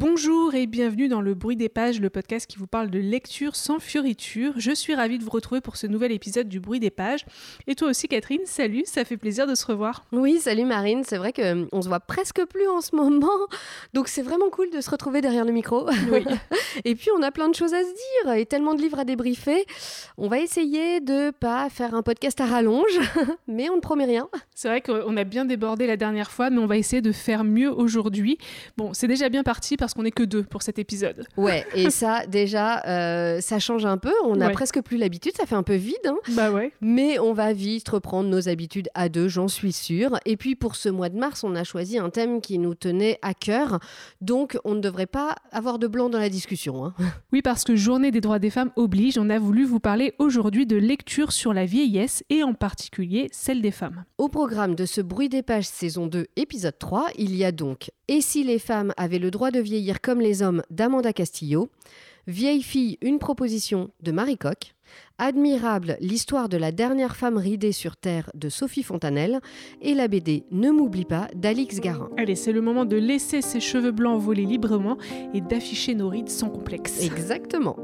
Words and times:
Bonjour 0.00 0.54
et 0.54 0.66
bienvenue 0.66 1.08
dans 1.08 1.20
le 1.20 1.34
bruit 1.34 1.56
des 1.56 1.68
pages, 1.68 2.00
le 2.00 2.08
podcast 2.08 2.46
qui 2.46 2.56
vous 2.56 2.66
parle 2.66 2.88
de 2.88 2.98
lecture 2.98 3.54
sans 3.54 3.78
fioriture. 3.78 4.54
Je 4.56 4.72
suis 4.72 4.94
ravie 4.94 5.18
de 5.18 5.24
vous 5.24 5.30
retrouver 5.30 5.60
pour 5.60 5.76
ce 5.76 5.86
nouvel 5.86 6.10
épisode 6.10 6.48
du 6.48 6.58
bruit 6.58 6.80
des 6.80 6.88
pages. 6.88 7.26
Et 7.66 7.74
toi 7.74 7.90
aussi 7.90 8.08
Catherine, 8.08 8.40
salut, 8.46 8.84
ça 8.86 9.04
fait 9.04 9.18
plaisir 9.18 9.46
de 9.46 9.54
se 9.54 9.66
revoir. 9.66 10.06
Oui, 10.10 10.38
salut 10.40 10.64
Marine, 10.64 11.02
c'est 11.06 11.18
vrai 11.18 11.34
qu'on 11.34 11.68
hum, 11.70 11.82
se 11.82 11.88
voit 11.88 12.00
presque 12.00 12.42
plus 12.46 12.66
en 12.66 12.80
ce 12.80 12.96
moment, 12.96 13.28
donc 13.92 14.08
c'est 14.08 14.22
vraiment 14.22 14.48
cool 14.48 14.70
de 14.70 14.80
se 14.80 14.88
retrouver 14.88 15.20
derrière 15.20 15.44
le 15.44 15.52
micro. 15.52 15.86
Oui. 16.10 16.24
et 16.86 16.94
puis 16.94 17.10
on 17.14 17.22
a 17.22 17.30
plein 17.30 17.50
de 17.50 17.54
choses 17.54 17.74
à 17.74 17.82
se 17.82 18.24
dire 18.24 18.32
et 18.32 18.46
tellement 18.46 18.72
de 18.72 18.80
livres 18.80 19.00
à 19.00 19.04
débriefer. 19.04 19.66
On 20.16 20.28
va 20.28 20.38
essayer 20.38 21.00
de 21.00 21.30
pas 21.30 21.68
faire 21.68 21.94
un 21.94 22.00
podcast 22.00 22.40
à 22.40 22.46
rallonge, 22.46 22.98
mais 23.48 23.68
on 23.68 23.76
ne 23.76 23.82
promet 23.82 24.06
rien. 24.06 24.30
C'est 24.54 24.68
vrai 24.68 24.80
qu'on 24.80 25.14
a 25.18 25.24
bien 25.24 25.44
débordé 25.44 25.86
la 25.86 25.98
dernière 25.98 26.30
fois, 26.30 26.48
mais 26.48 26.58
on 26.58 26.66
va 26.66 26.78
essayer 26.78 27.02
de 27.02 27.12
faire 27.12 27.44
mieux 27.44 27.70
aujourd'hui. 27.70 28.38
Bon, 28.78 28.94
c'est 28.94 29.06
déjà 29.06 29.28
bien 29.28 29.42
parti 29.42 29.76
parce 29.76 29.89
qu'on 29.94 30.02
n'est 30.02 30.10
que 30.10 30.22
deux 30.22 30.42
pour 30.42 30.62
cet 30.62 30.78
épisode. 30.78 31.26
Ouais, 31.36 31.66
et 31.74 31.90
ça, 31.90 32.26
déjà, 32.26 32.82
euh, 32.86 33.40
ça 33.40 33.58
change 33.58 33.86
un 33.86 33.98
peu. 33.98 34.12
On 34.24 34.36
n'a 34.36 34.50
presque 34.50 34.80
plus 34.82 34.96
l'habitude, 34.96 35.32
ça 35.36 35.46
fait 35.46 35.54
un 35.54 35.62
peu 35.62 35.74
vide. 35.74 35.96
Hein. 36.06 36.16
Bah 36.30 36.50
ouais. 36.50 36.72
Mais 36.80 37.18
on 37.18 37.32
va 37.32 37.52
vite 37.52 37.88
reprendre 37.88 38.28
nos 38.28 38.48
habitudes 38.48 38.88
à 38.94 39.08
deux, 39.08 39.28
j'en 39.28 39.48
suis 39.48 39.72
sûre. 39.72 40.18
Et 40.24 40.36
puis 40.36 40.56
pour 40.56 40.76
ce 40.76 40.88
mois 40.88 41.08
de 41.08 41.18
mars, 41.18 41.44
on 41.44 41.54
a 41.54 41.64
choisi 41.64 41.98
un 41.98 42.10
thème 42.10 42.40
qui 42.40 42.58
nous 42.58 42.74
tenait 42.74 43.18
à 43.22 43.34
cœur. 43.34 43.80
Donc 44.20 44.58
on 44.64 44.74
ne 44.74 44.80
devrait 44.80 45.06
pas 45.06 45.36
avoir 45.52 45.78
de 45.78 45.86
blanc 45.86 46.08
dans 46.08 46.18
la 46.18 46.28
discussion. 46.30 46.84
Hein. 46.84 46.94
Oui, 47.32 47.42
parce 47.42 47.64
que 47.64 47.76
Journée 47.76 48.10
des 48.10 48.20
droits 48.20 48.38
des 48.38 48.50
femmes 48.50 48.72
oblige, 48.76 49.16
on 49.16 49.30
a 49.30 49.38
voulu 49.38 49.64
vous 49.64 49.78
parler 49.78 50.14
aujourd'hui 50.18 50.66
de 50.66 50.76
lecture 50.76 51.32
sur 51.32 51.52
la 51.52 51.64
vieillesse 51.64 52.24
et 52.28 52.42
en 52.42 52.54
particulier 52.54 53.28
celle 53.32 53.62
des 53.62 53.70
femmes. 53.70 54.04
Au 54.18 54.28
programme 54.28 54.74
de 54.74 54.84
ce 54.84 55.00
bruit 55.00 55.28
des 55.28 55.42
pages 55.42 55.66
saison 55.66 56.06
2, 56.06 56.26
épisode 56.36 56.78
3, 56.78 57.06
il 57.16 57.36
y 57.36 57.44
a 57.44 57.52
donc 57.52 57.90
Et 58.10 58.20
si 58.20 58.42
les 58.42 58.58
femmes 58.58 58.92
avaient 58.96 59.20
le 59.20 59.30
droit 59.30 59.52
de 59.52 59.60
vieillir 59.60 60.00
comme 60.00 60.20
les 60.20 60.42
hommes 60.42 60.62
d'Amanda 60.68 61.12
Castillo, 61.12 61.70
Vieille 62.26 62.62
fille, 62.62 62.98
une 63.00 63.18
proposition 63.18 63.90
de 64.02 64.10
Marie 64.10 64.36
Coq, 64.36 64.74
Admirable, 65.18 65.96
l'histoire 66.00 66.48
de 66.48 66.56
la 66.56 66.72
dernière 66.72 67.14
femme 67.14 67.36
ridée 67.36 67.70
sur 67.70 67.96
Terre 67.96 68.28
de 68.34 68.48
Sophie 68.48 68.82
Fontanelle, 68.82 69.38
et 69.80 69.94
la 69.94 70.08
BD 70.08 70.42
Ne 70.50 70.70
m'oublie 70.70 71.04
pas 71.04 71.28
d'Alix 71.36 71.78
Garin. 71.78 72.10
Allez, 72.16 72.34
c'est 72.34 72.52
le 72.52 72.60
moment 72.60 72.84
de 72.84 72.96
laisser 72.96 73.42
ses 73.42 73.60
cheveux 73.60 73.92
blancs 73.92 74.20
voler 74.20 74.44
librement 74.44 74.98
et 75.32 75.40
d'afficher 75.40 75.94
nos 75.94 76.08
rides 76.08 76.28
sans 76.28 76.50
complexe. 76.50 77.00
Exactement. 77.02 77.76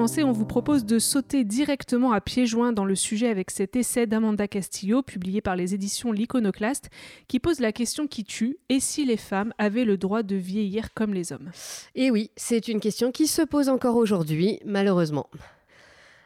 On 0.00 0.32
vous 0.32 0.46
propose 0.46 0.86
de 0.86 0.98
sauter 0.98 1.44
directement 1.44 2.12
à 2.12 2.22
pieds 2.22 2.46
joints 2.46 2.72
dans 2.72 2.86
le 2.86 2.94
sujet 2.94 3.28
avec 3.28 3.50
cet 3.50 3.76
essai 3.76 4.06
d'Amanda 4.06 4.48
Castillo, 4.48 5.02
publié 5.02 5.42
par 5.42 5.56
les 5.56 5.74
éditions 5.74 6.10
L'Iconoclaste, 6.10 6.88
qui 7.28 7.38
pose 7.38 7.60
la 7.60 7.70
question 7.70 8.06
qui 8.06 8.24
tue 8.24 8.56
et 8.70 8.80
si 8.80 9.04
les 9.04 9.18
femmes 9.18 9.52
avaient 9.58 9.84
le 9.84 9.98
droit 9.98 10.22
de 10.22 10.36
vieillir 10.36 10.94
comme 10.94 11.12
les 11.12 11.34
hommes 11.34 11.50
Et 11.94 12.10
oui, 12.10 12.30
c'est 12.36 12.68
une 12.68 12.80
question 12.80 13.12
qui 13.12 13.26
se 13.26 13.42
pose 13.42 13.68
encore 13.68 13.96
aujourd'hui, 13.96 14.58
malheureusement. 14.64 15.28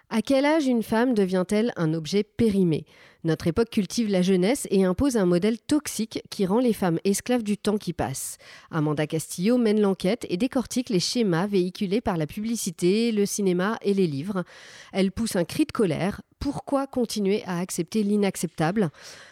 À 0.08 0.22
quel 0.22 0.44
âge 0.44 0.66
une 0.66 0.84
femme 0.84 1.12
devient-elle 1.12 1.72
un 1.76 1.94
objet 1.94 2.22
périmé? 2.22 2.86
Notre 3.24 3.46
époque 3.46 3.70
cultive 3.70 4.10
la 4.10 4.22
jeunesse 4.22 4.66
et 4.70 4.84
impose 4.84 5.16
un 5.16 5.24
modèle 5.24 5.58
toxique 5.58 6.22
qui 6.30 6.46
rend 6.46 6.60
les 6.60 6.72
femmes 6.72 6.98
esclaves 7.04 7.42
du 7.42 7.56
temps 7.56 7.78
qui 7.78 7.92
passe. 7.92 8.36
Amanda 8.70 9.06
Castillo 9.06 9.58
mène 9.58 9.80
l'enquête 9.80 10.26
et 10.28 10.36
décortique 10.36 10.90
les 10.90 11.00
schémas 11.00 11.46
véhiculés 11.46 12.00
par 12.00 12.16
la 12.16 12.26
publicité, 12.26 13.12
le 13.12 13.26
cinéma 13.26 13.78
et 13.82 13.94
les 13.94 14.06
livres. 14.06 14.44
Elle 14.92 15.10
pousse 15.10 15.36
un 15.36 15.44
cri 15.44 15.64
de 15.64 15.72
colère. 15.72 16.20
Pourquoi 16.38 16.86
continuer 16.86 17.42
à 17.46 17.58
accepter 17.58 18.02
l'inacceptable? 18.02 18.90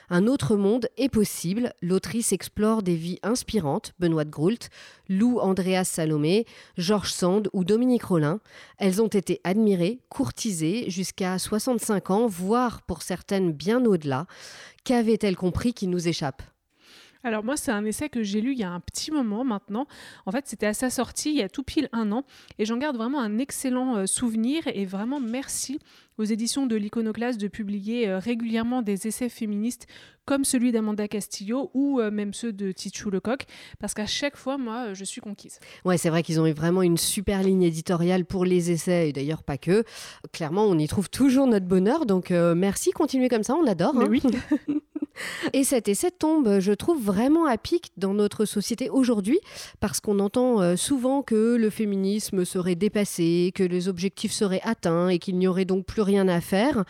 Un 0.09 0.27
autre 0.27 0.57
monde 0.57 0.89
est 0.97 1.11
possible. 1.11 1.75
L'autrice 1.83 2.33
explore 2.33 2.83
des 2.83 2.95
vies 2.95 3.19
inspirantes, 3.23 3.93
Benoît 3.99 4.25
de 4.25 4.31
Groult, 4.31 4.71
Lou 5.11 5.39
Andreas 5.39 5.85
Salomé, 5.85 6.47
Georges 6.79 7.13
Sand 7.13 7.51
ou 7.53 7.65
Dominique 7.65 8.05
Rollin. 8.05 8.41
Elles 8.79 9.03
ont 9.03 9.09
été 9.09 9.43
admirées, 9.45 10.01
courtisées 10.09 10.89
jusqu'à 10.89 11.39
65 11.39 12.11
ans, 12.11 12.27
voire 12.27 12.81
pour 12.83 13.03
certaines 13.03 13.53
bien 13.53 13.82
au-delà. 13.87 14.27
Qu'avait-elle 14.85 15.37
compris 15.37 15.75
qui 15.75 15.87
nous 15.87 16.09
échappe? 16.09 16.43
Alors 17.25 17.45
moi, 17.45 17.57
c'est 17.57 17.71
un 17.71 17.85
essai 17.85 18.09
que 18.09 18.23
j'ai 18.23 18.41
lu 18.41 18.53
il 18.53 18.59
y 18.59 18.65
a 18.65 18.71
un 18.71 18.81
petit 18.81 19.13
moment 19.13 19.45
maintenant. 19.45 19.87
En 20.27 20.33
fait, 20.33 20.47
c'était 20.49 20.67
à 20.67 20.75
sa 20.75 20.91
sortie 20.91 21.31
il 21.31 21.37
y 21.37 21.43
a 21.43 21.49
tout 21.49 21.63
pile 21.63 21.89
un 21.93 22.11
an. 22.11 22.25
Et 22.59 22.65
j'en 22.65 22.79
garde 22.79 22.97
vraiment 22.97 23.21
un 23.21 23.39
excellent 23.39 23.97
euh, 23.97 24.07
souvenir. 24.07 24.65
Et 24.67 24.85
vraiment, 24.85 25.21
merci 25.21 25.79
aux 26.19 26.25
éditions 26.25 26.67
de 26.67 26.77
l'Iconoclaste 26.77 27.41
de 27.41 27.49
publier 27.49 28.09
euh, 28.09 28.19
régulièrement 28.19 28.83
des 28.83 29.07
essais 29.07 29.29
féministes 29.29 29.87
comme 30.25 30.45
celui 30.45 30.71
d'Amanda 30.71 31.09
Castillo 31.09 31.71
ou 31.75 32.01
euh, 32.01 32.11
même 32.11 32.33
ceux 32.33 32.53
de 32.53 32.71
Tichou 32.71 33.11
Lecoq. 33.11 33.45
Parce 33.81 33.93
qu'à 33.95 34.07
chaque 34.07 34.37
fois, 34.37 34.57
moi, 34.57 34.95
je 34.95 35.05
suis 35.05 35.21
conquise. 35.21 35.59
Ouais, 35.85 35.99
c'est 35.99 36.11
vrai 36.11 36.23
qu'ils 36.23 36.41
ont 36.41 36.47
eu 36.47 36.53
vraiment 36.53 36.83
une 36.83 36.97
super 36.97 37.43
ligne 37.43 37.65
éditoriale 37.65 38.25
pour 38.25 38.45
les 38.45 38.71
essais. 38.71 39.09
Et 39.09 39.13
d'ailleurs, 39.13 39.43
pas 39.43 39.59
que. 39.59 39.85
Clairement, 40.33 40.65
on 40.65 40.79
y 40.79 40.87
trouve 40.87 41.11
toujours 41.11 41.47
notre 41.47 41.67
bonheur. 41.67 42.07
Donc 42.07 42.31
merci, 42.31 42.93
continuez 42.93 43.29
comme 43.29 43.43
ça, 43.43 43.55
on 43.55 43.67
adore. 43.67 43.97
Hein. 43.97 44.07
oui. 44.09 44.23
Et 45.53 45.65
cet 45.65 45.89
essai 45.89 46.11
tombe, 46.11 46.61
je 46.61 46.73
trouve, 46.73 47.03
vraiment 47.03 47.47
à 47.47 47.59
pic 47.59 47.93
dans 47.97 48.15
notre 48.15 48.45
société 48.45 48.91
aujourd'hui, 48.91 49.41
parce 49.81 50.01
qu'on 50.01 50.19
entend 50.19 50.61
euh, 50.61 50.77
souvent 50.77 51.23
que 51.23 51.57
le 51.57 51.71
féminisme 51.71 52.45
serait 52.45 52.75
dépassé, 52.75 53.53
que 53.55 53.63
les 53.63 53.89
objectifs 53.89 54.33
seraient 54.33 54.63
atteints 54.65 55.09
et 55.09 55.19
qu'il 55.19 55.39
n'y 55.39 55.47
aurait 55.47 55.65
donc 55.65 55.87
plus 55.87 56.03
rien 56.03 56.12
à 56.21 56.41
faire. 56.41 56.85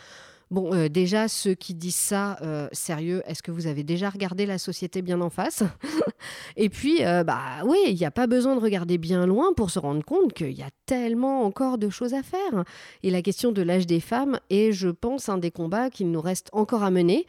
Bon, 0.51 0.71
euh, 0.73 0.87
déjà, 0.87 1.27
ceux 1.27 1.55
qui 1.55 1.73
disent 1.73 1.95
ça, 1.95 2.37
euh, 2.41 2.67
sérieux, 2.71 3.23
est-ce 3.25 3.41
que 3.41 3.49
vous 3.49 3.65
avez 3.65 3.83
déjà 3.83 4.09
regardé 4.09 4.45
la 4.45 4.59
société 4.59 5.01
bien 5.01 5.19
en 5.21 5.31
face 5.31 5.63
Et 6.57 6.69
puis, 6.69 6.99
bah 7.01 7.63
oui, 7.65 7.77
il 7.87 7.95
n'y 7.95 8.05
a 8.05 8.11
pas 8.11 8.27
besoin 8.27 8.55
de 8.55 8.61
regarder 8.61 8.97
bien 8.97 9.25
loin 9.25 9.53
pour 9.53 9.71
se 9.71 9.79
rendre 9.79 10.03
compte 10.05 10.31
qu'il 10.33 10.51
y 10.51 10.61
a 10.61 10.69
tellement 10.85 11.43
encore 11.43 11.77
de 11.77 11.89
choses 11.89 12.13
à 12.13 12.23
faire. 12.23 12.63
Et 13.01 13.09
la 13.09 13.21
question 13.21 13.51
de 13.51 13.61
l'âge 13.61 13.87
des 13.87 13.99
femmes 13.99 14.39
est, 14.49 14.71
je 14.71 14.89
pense, 14.89 15.27
un 15.27 15.37
des 15.37 15.51
combats 15.51 15.89
qu'il 15.89 16.11
nous 16.11 16.21
reste 16.21 16.49
encore 16.53 16.83
à 16.83 16.91
mener. 16.91 17.25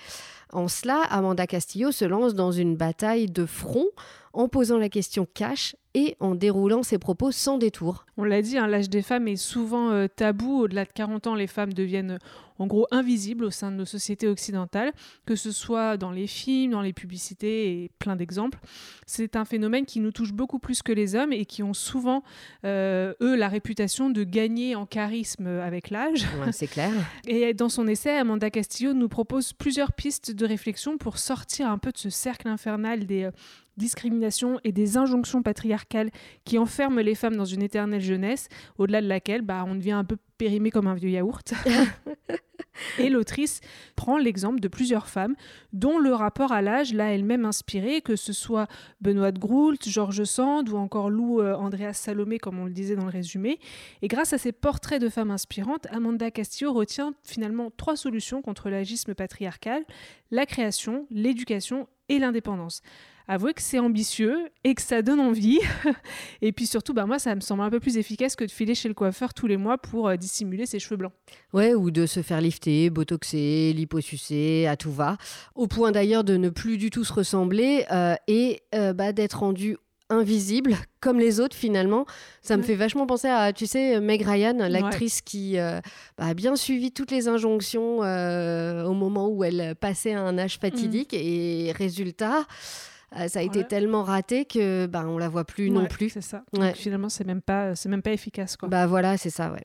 En 0.52 0.68
cela, 0.68 1.02
Amanda 1.10 1.46
Castillo 1.46 1.90
se 1.90 2.04
lance 2.04 2.34
dans 2.34 2.52
une 2.52 2.76
bataille 2.76 3.26
de 3.26 3.46
front 3.46 3.88
en 4.32 4.48
posant 4.48 4.78
la 4.78 4.88
question 4.88 5.26
cash 5.34 5.74
et 5.94 6.16
en 6.20 6.34
déroulant 6.34 6.82
ses 6.82 6.98
propos 6.98 7.30
sans 7.30 7.58
détour. 7.58 8.04
On 8.16 8.24
l'a 8.24 8.42
dit, 8.42 8.58
hein, 8.58 8.66
l'âge 8.66 8.90
des 8.90 9.02
femmes 9.02 9.28
est 9.28 9.36
souvent 9.36 9.90
euh, 9.90 10.08
tabou. 10.08 10.60
Au-delà 10.62 10.84
de 10.84 10.92
40 10.92 11.28
ans, 11.28 11.34
les 11.34 11.46
femmes 11.46 11.72
deviennent 11.72 12.18
en 12.58 12.66
gros 12.66 12.86
invisibles 12.90 13.44
au 13.44 13.50
sein 13.50 13.70
de 13.70 13.76
nos 13.76 13.84
sociétés 13.84 14.28
occidentales, 14.28 14.92
que 15.26 15.36
ce 15.36 15.52
soit 15.52 15.96
dans 15.96 16.10
les 16.10 16.26
films, 16.26 16.72
dans 16.72 16.82
les 16.82 16.92
publicités 16.92 17.84
et 17.84 17.90
plein 17.98 18.16
d'exemples. 18.16 18.58
C'est 19.06 19.36
un 19.36 19.44
phénomène 19.44 19.86
qui 19.86 20.00
nous 20.00 20.12
touche 20.12 20.32
beaucoup 20.32 20.58
plus 20.58 20.82
que 20.82 20.92
les 20.92 21.14
hommes 21.14 21.32
et 21.32 21.44
qui 21.44 21.62
ont 21.62 21.74
souvent, 21.74 22.22
euh, 22.64 23.14
eux, 23.20 23.34
la 23.36 23.48
réputation 23.48 24.10
de 24.10 24.24
gagner 24.24 24.74
en 24.76 24.86
charisme 24.86 25.46
avec 25.46 25.90
l'âge. 25.90 26.26
c'est 26.52 26.66
clair. 26.66 26.92
Et 27.26 27.54
dans 27.54 27.68
son 27.68 27.86
essai, 27.86 28.16
Amanda 28.16 28.50
Castillo 28.50 28.92
nous 28.92 29.08
propose 29.08 29.52
plusieurs 29.52 29.92
pistes 29.92 30.30
de 30.30 30.46
réflexion 30.46 30.98
pour 30.98 31.18
sortir 31.18 31.68
un 31.68 31.78
peu 31.78 31.92
de 31.92 31.98
ce 31.98 32.10
cercle 32.10 32.48
infernal 32.48 33.06
des 33.06 33.30
discriminations 33.76 34.60
et 34.64 34.72
des 34.72 34.96
injonctions 34.96 35.42
patriarcales 35.42 36.10
qui 36.44 36.58
enferment 36.58 37.00
les 37.00 37.14
femmes 37.14 37.36
dans 37.36 37.44
une 37.44 37.62
éternelle 37.62 38.00
jeunesse, 38.00 38.48
au-delà 38.78 39.00
de 39.00 39.08
laquelle 39.08 39.42
bah, 39.42 39.64
on 39.66 39.74
devient 39.74 39.92
un 39.92 40.04
peu 40.04 40.16
périmé 40.38 40.70
comme 40.70 40.86
un 40.86 40.94
vieux 40.94 41.10
yaourt. 41.10 41.54
et 42.98 43.08
l'autrice 43.08 43.60
prend 43.96 44.18
l'exemple 44.18 44.60
de 44.60 44.68
plusieurs 44.68 45.08
femmes 45.08 45.34
dont 45.72 45.98
le 45.98 46.12
rapport 46.12 46.52
à 46.52 46.62
l'âge 46.62 46.92
l'a 46.92 47.12
elle-même 47.12 47.44
inspiré, 47.44 48.00
que 48.00 48.16
ce 48.16 48.32
soit 48.32 48.66
Benoît 49.00 49.32
de 49.32 49.38
Groult, 49.38 49.78
Georges 49.86 50.24
Sand 50.24 50.68
ou 50.68 50.76
encore 50.76 51.10
Lou 51.10 51.40
euh, 51.40 51.54
Andreas 51.54 51.94
Salomé, 51.94 52.38
comme 52.38 52.58
on 52.58 52.66
le 52.66 52.72
disait 52.72 52.96
dans 52.96 53.04
le 53.04 53.10
résumé. 53.10 53.58
Et 54.02 54.08
grâce 54.08 54.32
à 54.32 54.38
ces 54.38 54.52
portraits 54.52 55.00
de 55.00 55.08
femmes 55.08 55.30
inspirantes, 55.30 55.86
Amanda 55.90 56.30
Castillo 56.30 56.72
retient 56.72 57.14
finalement 57.22 57.70
trois 57.76 57.96
solutions 57.96 58.42
contre 58.42 58.70
l'agisme 58.70 59.14
patriarcal 59.14 59.84
la 60.30 60.46
création, 60.46 61.06
l'éducation 61.10 61.88
et 62.08 62.18
l'indépendance 62.18 62.82
avouez 63.28 63.54
que 63.54 63.62
c'est 63.62 63.78
ambitieux 63.78 64.48
et 64.64 64.74
que 64.74 64.82
ça 64.82 65.02
donne 65.02 65.20
envie. 65.20 65.60
et 66.42 66.52
puis 66.52 66.66
surtout, 66.66 66.92
bah, 66.92 67.06
moi, 67.06 67.18
ça 67.18 67.34
me 67.34 67.40
semble 67.40 67.62
un 67.62 67.70
peu 67.70 67.80
plus 67.80 67.96
efficace 67.96 68.36
que 68.36 68.44
de 68.44 68.50
filer 68.50 68.74
chez 68.74 68.88
le 68.88 68.94
coiffeur 68.94 69.34
tous 69.34 69.46
les 69.46 69.56
mois 69.56 69.78
pour 69.78 70.08
euh, 70.08 70.16
dissimuler 70.16 70.66
ses 70.66 70.78
cheveux 70.78 70.96
blancs. 70.96 71.12
Ouais, 71.52 71.74
ou 71.74 71.90
de 71.90 72.06
se 72.06 72.22
faire 72.22 72.40
lifter, 72.40 72.90
botoxer, 72.90 73.72
liposucer, 73.72 74.66
à 74.66 74.76
tout 74.76 74.92
va. 74.92 75.16
Au 75.54 75.66
point 75.66 75.92
d'ailleurs 75.92 76.24
de 76.24 76.36
ne 76.36 76.50
plus 76.50 76.76
du 76.76 76.90
tout 76.90 77.04
se 77.04 77.12
ressembler 77.12 77.86
euh, 77.90 78.14
et 78.28 78.62
euh, 78.74 78.92
bah, 78.92 79.12
d'être 79.12 79.40
rendu 79.40 79.76
invisible 80.10 80.76
comme 81.00 81.18
les 81.18 81.40
autres 81.40 81.56
finalement. 81.56 82.04
Ça 82.42 82.58
me 82.58 82.62
fait 82.62 82.74
vachement 82.74 83.06
penser 83.06 83.28
à, 83.28 83.54
tu 83.54 83.66
sais, 83.66 84.00
Meg 84.00 84.20
Ryan, 84.22 84.68
l'actrice 84.68 85.22
qui 85.22 85.56
bah, 85.56 85.80
a 86.18 86.34
bien 86.34 86.56
suivi 86.56 86.92
toutes 86.92 87.10
les 87.10 87.26
injonctions 87.26 88.00
au 88.00 88.92
moment 88.92 89.28
où 89.28 89.44
elle 89.44 89.74
passait 89.76 90.12
à 90.12 90.20
un 90.20 90.36
âge 90.36 90.58
fatidique. 90.58 91.14
Mm. 91.14 91.20
Et 91.20 91.72
résultat, 91.72 92.46
euh, 93.18 93.28
ça 93.28 93.38
a 93.38 93.42
été 93.42 93.60
Ouais. 93.60 93.64
tellement 93.66 94.02
raté 94.02 94.44
que 94.44 94.86
ben 94.86 95.06
on 95.06 95.18
la 95.18 95.28
voit 95.28 95.44
plus 95.44 95.70
non 95.70 95.86
plus. 95.86 96.10
C'est 96.10 96.20
ça. 96.20 96.42
Ouais. 96.52 96.68
Donc, 96.68 96.76
finalement, 96.76 97.08
c'est 97.08 97.24
même 97.24 97.40
pas, 97.42 97.74
c'est 97.74 97.88
même 97.88 98.02
pas 98.02 98.12
efficace, 98.12 98.56
quoi. 98.56 98.68
Bah 98.68 98.86
voilà, 98.86 99.16
c'est 99.16 99.30
ça, 99.30 99.52
ouais. 99.52 99.64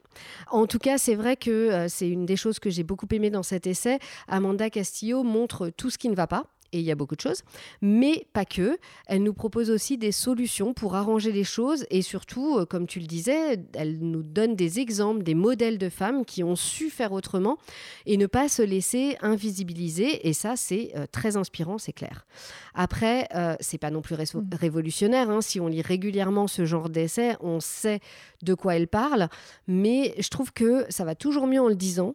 En 0.51 0.67
tout 0.67 0.79
cas, 0.79 0.97
c'est 0.97 1.15
vrai 1.15 1.35
que 1.35 1.49
euh, 1.49 1.87
c'est 1.87 2.09
une 2.09 2.25
des 2.25 2.35
choses 2.35 2.59
que 2.59 2.69
j'ai 2.69 2.83
beaucoup 2.83 3.07
aimé 3.11 3.29
dans 3.29 3.43
cet 3.43 3.67
essai. 3.67 3.99
Amanda 4.27 4.69
Castillo 4.69 5.23
montre 5.23 5.69
tout 5.69 5.89
ce 5.89 5.97
qui 5.97 6.09
ne 6.09 6.15
va 6.15 6.27
pas. 6.27 6.45
Et 6.71 6.79
il 6.79 6.85
y 6.85 6.91
a 6.91 6.95
beaucoup 6.95 7.15
de 7.15 7.21
choses, 7.21 7.41
mais 7.81 8.27
pas 8.33 8.45
que. 8.45 8.77
Elle 9.07 9.23
nous 9.23 9.33
propose 9.33 9.71
aussi 9.71 9.97
des 9.97 10.11
solutions 10.11 10.73
pour 10.73 10.95
arranger 10.95 11.31
les 11.31 11.43
choses 11.43 11.85
et 11.89 12.01
surtout, 12.01 12.57
euh, 12.59 12.65
comme 12.65 12.85
tu 12.85 12.99
le 12.99 13.07
disais, 13.07 13.59
elle 13.73 13.97
nous 13.99 14.21
donne 14.23 14.55
des 14.55 14.79
exemples, 14.79 15.23
des 15.23 15.33
modèles 15.33 15.77
de 15.79 15.89
femmes 15.89 16.25
qui 16.25 16.43
ont 16.43 16.55
su 16.55 16.89
faire 16.91 17.11
autrement 17.11 17.57
et 18.05 18.17
ne 18.17 18.27
pas 18.27 18.49
se 18.49 18.61
laisser 18.61 19.17
invisibiliser. 19.21 20.27
Et 20.27 20.33
ça, 20.33 20.55
c'est 20.55 20.91
euh, 20.95 21.05
très 21.11 21.37
inspirant, 21.37 21.77
c'est 21.77 21.93
clair. 21.93 22.27
Après, 22.75 23.27
euh, 23.35 23.55
c'est 23.59 23.77
pas 23.79 23.89
non 23.91 24.01
plus 24.01 24.15
ré- 24.15 24.25
Mm. 24.33 24.49
révolutionnaire. 24.53 25.29
hein. 25.29 25.41
Si 25.41 25.59
on 25.59 25.67
lit 25.67 25.81
régulièrement 25.81 26.47
ce 26.47 26.65
genre 26.65 26.89
d'essai, 26.89 27.35
on 27.41 27.59
sait 27.59 27.99
de 28.43 28.53
quoi 28.53 28.75
elle 28.75 28.87
parle, 28.87 29.27
mais 29.67 30.13
je 30.19 30.29
trouve 30.29 30.53
que 30.53 30.85
ça 30.89 31.03
va 31.03 31.15
toujours 31.15 31.47
mieux 31.47 31.61
en 31.61 31.67
le 31.67 31.75
disant 31.75 32.13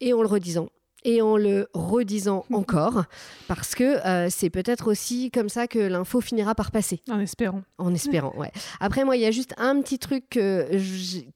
et 0.00 0.12
en 0.12 0.20
le 0.22 0.28
redisant 0.28 0.68
et 1.06 1.22
en 1.22 1.36
le 1.38 1.68
redisant 1.72 2.44
encore, 2.52 3.04
parce 3.48 3.74
que 3.74 3.84
euh, 4.06 4.28
c'est 4.28 4.50
peut-être 4.50 4.90
aussi 4.90 5.30
comme 5.30 5.48
ça 5.48 5.66
que 5.68 5.78
l'info 5.78 6.20
finira 6.20 6.54
par 6.54 6.70
passer, 6.70 7.00
En 7.08 7.20
espérant. 7.20 7.62
en 7.78 7.94
espérant. 7.94 8.34
Ouais. 8.36 8.50
Après, 8.80 9.04
moi, 9.04 9.16
il 9.16 9.22
y 9.22 9.26
a 9.26 9.30
juste 9.30 9.54
un 9.56 9.80
petit 9.80 9.98
truc 9.98 10.36
euh, 10.36 10.78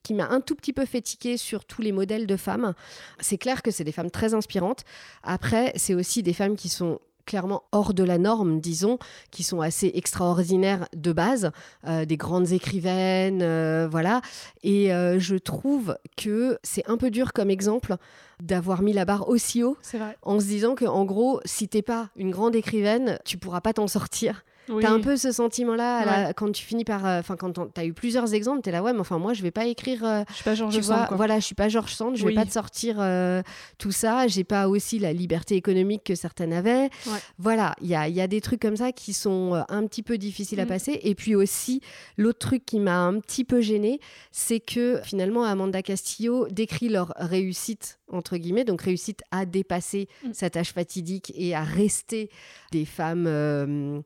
qui 0.03 0.13
m'a 0.15 0.29
un 0.29 0.41
tout 0.41 0.55
petit 0.57 0.73
peu 0.73 0.85
fait 0.85 1.01
tiquer 1.01 1.37
sur 1.37 1.65
tous 1.65 1.81
les 1.81 1.93
modèles 1.93 2.27
de 2.27 2.37
femmes. 2.37 2.75
C'est 3.21 3.39
clair 3.39 3.63
que 3.63 3.71
c'est 3.71 3.85
des 3.85 3.93
femmes 3.93 4.11
très 4.11 4.35
inspirantes. 4.35 4.85
Après, 5.23 5.73
c'est 5.77 5.95
aussi 5.95 6.23
des 6.23 6.33
femmes 6.35 6.57
qui 6.57 6.69
sont 6.69 6.99
clairement 7.31 7.63
hors 7.71 7.95
de 7.95 8.03
la 8.03 8.19
norme, 8.19 8.61
disons, 8.61 8.99
qui 9.31 9.45
sont 9.45 9.61
assez 9.61 9.93
extraordinaires 9.95 10.89
de 10.97 11.13
base, 11.13 11.53
euh, 11.87 12.05
des 12.05 12.17
grandes 12.17 12.51
écrivaines, 12.51 13.41
euh, 13.41 13.87
voilà. 13.89 14.21
Et 14.65 14.93
euh, 14.93 15.21
je 15.21 15.37
trouve 15.37 15.97
que 16.17 16.59
c'est 16.65 16.85
un 16.91 16.97
peu 16.97 17.09
dur 17.09 17.33
comme 17.33 17.49
exemple 17.49 17.95
d'avoir 18.43 18.83
mis 18.83 18.93
la 18.93 19.05
barre 19.05 19.29
aussi 19.29 19.63
haut 19.63 19.77
vrai. 19.95 20.19
en 20.23 20.41
se 20.41 20.47
disant 20.47 20.75
que 20.75 20.87
en 20.87 21.05
gros, 21.05 21.41
si 21.45 21.69
t'es 21.69 21.83
pas 21.83 22.09
une 22.17 22.33
grande 22.33 22.57
écrivaine, 22.57 23.21
tu 23.25 23.39
pourras 23.39 23.61
pas 23.61 23.75
t'en 23.75 23.87
sortir. 23.87 24.45
Oui. 24.71 24.83
T'as 24.83 24.91
un 24.91 25.01
peu 25.01 25.17
ce 25.17 25.33
sentiment-là 25.33 26.33
quand 26.35 26.53
tu 26.53 26.65
finis 26.65 26.85
par, 26.85 27.05
euh, 27.07 27.19
enfin 27.21 27.37
quand 27.37 27.53
t'as 27.73 27.85
eu 27.85 27.93
plusieurs 27.93 28.33
exemples, 28.35 28.63
t'es 28.63 28.71
là 28.71 28.83
ouais, 28.83 28.93
mais 28.93 29.01
enfin 29.01 29.19
moi 29.19 29.33
je 29.35 29.43
vais 29.43 29.51
pas 29.51 29.67
écrire. 29.67 30.05
euh, 30.05 30.23
Je 30.29 30.35
suis 30.35 30.45
pas 30.45 30.55
Georges 30.55 30.75
tu 30.75 30.81
vois, 30.81 30.97
Sand, 30.99 31.09
quoi. 31.09 31.17
voilà, 31.17 31.39
je 31.41 31.45
suis 31.45 31.55
pas 31.55 31.69
Georges 31.69 31.95
Sand, 31.95 32.17
je 32.17 32.25
Oui. 32.25 32.33
vais 32.35 32.41
pas 32.41 32.47
te 32.47 32.53
sortir 32.53 32.97
euh, 32.99 33.43
tout 33.79 33.93
ça. 33.93 34.27
J'ai 34.29 34.45
pas 34.45 34.69
aussi 34.69 34.99
la 34.99 35.13
liberté 35.13 35.57
économique 35.57 36.03
que 36.05 36.15
certaines 36.15 36.53
avaient. 36.53 36.91
Ouais. 37.07 37.19
Voilà, 37.39 37.75
il 37.81 37.89
y 37.89 37.95
a, 37.95 38.09
il 38.09 38.15
y 38.15 38.21
a 38.21 38.27
des 38.27 38.41
trucs 38.41 38.61
comme 38.61 38.77
ça 38.77 38.93
qui 38.93 39.13
sont 39.13 39.63
un 39.69 39.87
petit 39.87 40.03
peu 40.03 40.19
difficiles 40.19 40.61
à 40.61 40.65
Mm. 40.65 40.69
passer. 40.69 41.01
Et 41.03 41.15
puis 41.15 41.35
aussi, 41.35 41.81
l'autre 42.17 42.39
truc 42.39 42.65
qui 42.67 42.79
m'a 42.81 42.99
un 43.01 43.19
petit 43.21 43.45
peu 43.45 43.61
gênée, 43.61 44.01
c'est 44.33 44.61
que 44.61 45.01
finalement 45.05 45.45
Amanda 45.45 45.83
Castillo 45.83 46.47
décrit 46.51 46.89
leur 46.89 47.13
réussite 47.17 47.99
entre 48.11 48.37
guillemets, 48.37 48.65
donc 48.65 48.83
réussite 48.83 49.23
à 49.31 49.47
dépasser 49.47 50.09
Mm. 50.25 50.31
cet 50.33 50.57
âge 50.57 50.73
fatidique 50.73 51.33
et 51.37 51.55
à 51.55 51.63
rester 51.63 52.31
des 52.73 52.85
femmes 52.85 53.27
euh, 53.27 54.01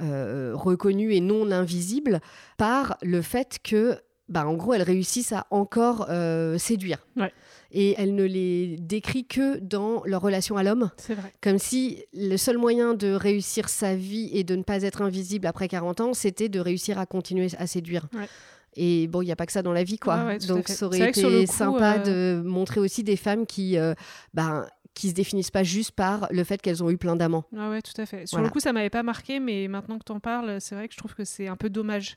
euh, 0.00 0.52
reconnues 0.54 1.12
et 1.14 1.20
non 1.20 1.50
invisibles 1.50 2.20
par 2.56 2.96
le 3.02 3.22
fait 3.22 3.58
que 3.62 3.98
bah, 4.28 4.46
en 4.46 4.54
gros, 4.56 4.74
elles 4.74 4.82
réussissent 4.82 5.32
à 5.32 5.46
encore 5.50 6.06
euh, 6.10 6.58
séduire. 6.58 6.98
Ouais. 7.16 7.32
Et 7.72 7.94
elle 7.96 8.14
ne 8.14 8.24
les 8.24 8.76
décrit 8.78 9.24
que 9.26 9.56
dans 9.58 10.02
leur 10.04 10.20
relation 10.20 10.58
à 10.58 10.62
l'homme, 10.62 10.90
C'est 10.98 11.14
vrai. 11.14 11.32
comme 11.42 11.58
si 11.58 12.04
le 12.12 12.36
seul 12.36 12.58
moyen 12.58 12.92
de 12.92 13.10
réussir 13.12 13.70
sa 13.70 13.94
vie 13.96 14.28
et 14.34 14.44
de 14.44 14.54
ne 14.54 14.62
pas 14.62 14.82
être 14.82 15.00
invisible 15.00 15.46
après 15.46 15.66
40 15.66 16.00
ans, 16.02 16.12
c'était 16.12 16.50
de 16.50 16.60
réussir 16.60 16.98
à 16.98 17.06
continuer 17.06 17.48
à 17.58 17.66
séduire. 17.66 18.06
Ouais. 18.12 18.28
Et 18.76 19.06
bon, 19.08 19.22
il 19.22 19.26
n'y 19.26 19.32
a 19.32 19.36
pas 19.36 19.46
que 19.46 19.52
ça 19.52 19.62
dans 19.62 19.72
la 19.72 19.84
vie, 19.84 19.98
quoi. 19.98 20.16
Ouais, 20.18 20.24
ouais, 20.26 20.38
Donc 20.38 20.68
ça 20.68 20.86
aurait 20.86 21.08
été 21.08 21.22
coup, 21.46 21.52
sympa 21.52 21.96
euh, 21.98 22.40
de 22.40 22.48
montrer 22.48 22.80
aussi 22.80 23.02
des 23.02 23.16
femmes 23.16 23.44
qui, 23.46 23.76
euh, 23.76 23.94
ben, 24.34 24.66
qui 24.94 25.08
se 25.10 25.14
définissent 25.14 25.50
pas 25.52 25.62
juste 25.62 25.92
par 25.92 26.26
le 26.30 26.42
fait 26.44 26.60
qu'elles 26.60 26.82
ont 26.82 26.90
eu 26.90 26.96
plein 26.96 27.14
d'amants. 27.14 27.44
Ouais, 27.52 27.68
ouais, 27.68 27.82
tout 27.82 27.98
à 28.00 28.04
fait. 28.06 28.26
Sur 28.26 28.38
Voilà. 28.38 28.48
le 28.48 28.52
coup, 28.52 28.58
ça 28.60 28.72
m'avait 28.72 28.90
pas 28.90 29.02
marqué, 29.04 29.38
mais 29.38 29.68
maintenant 29.68 29.96
que 29.98 30.04
tu 30.04 30.10
en 30.12 30.18
parles, 30.20 30.60
c'est 30.60 30.74
vrai 30.74 30.88
que 30.88 30.94
je 30.94 30.98
trouve 30.98 31.14
que 31.14 31.24
c'est 31.24 31.46
un 31.46 31.56
peu 31.56 31.70
dommage 31.70 32.16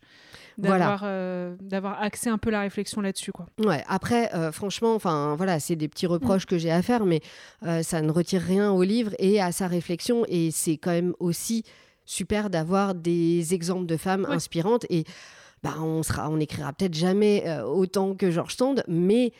Voilà. 0.57 0.79
d'avoir 0.79 1.01
euh, 1.05 1.55
d'avoir 1.61 2.01
axé 2.01 2.29
un 2.29 2.39
peu 2.39 2.49
la 2.49 2.61
réflexion 2.61 3.01
là-dessus. 3.01 3.31
quoi. 3.31 3.45
Ouais, 3.63 3.83
après, 3.87 4.33
euh, 4.33 4.51
franchement, 4.51 4.95
enfin 4.95 5.35
voilà, 5.35 5.59
c'est 5.59 5.75
des 5.75 5.87
petits 5.87 6.07
Mm. 6.07 6.11
reproches 6.11 6.45
que 6.47 6.57
j'ai 6.57 6.71
à 6.71 6.81
faire, 6.81 7.05
mais 7.05 7.21
ça 7.83 8.01
ne 8.01 8.11
retire 8.11 8.41
rien 8.41 8.71
au 8.71 8.81
livre 8.83 9.11
et 9.19 9.39
à 9.41 9.51
sa 9.51 9.67
réflexion. 9.67 10.25
Et 10.27 10.49
c'est 10.51 10.77
quand 10.77 10.91
même 10.91 11.13
aussi 11.19 11.63
super 12.05 12.49
d'avoir 12.49 12.95
des 12.95 13.53
exemples 13.53 13.85
de 13.85 13.95
femmes 13.95 14.25
Ouais. 14.27 14.35
inspirantes. 14.35 14.85
Et 14.89 15.03
bah, 15.63 15.75
on 15.79 16.03
sera, 16.03 16.29
on 16.29 16.39
écrira 16.39 16.73
peut-être 16.73 16.93
jamais 16.93 17.43
euh, 17.45 17.63
autant 17.63 18.15
que 18.15 18.31
George 18.31 18.55
Sand, 18.55 18.83
mais 18.87 19.31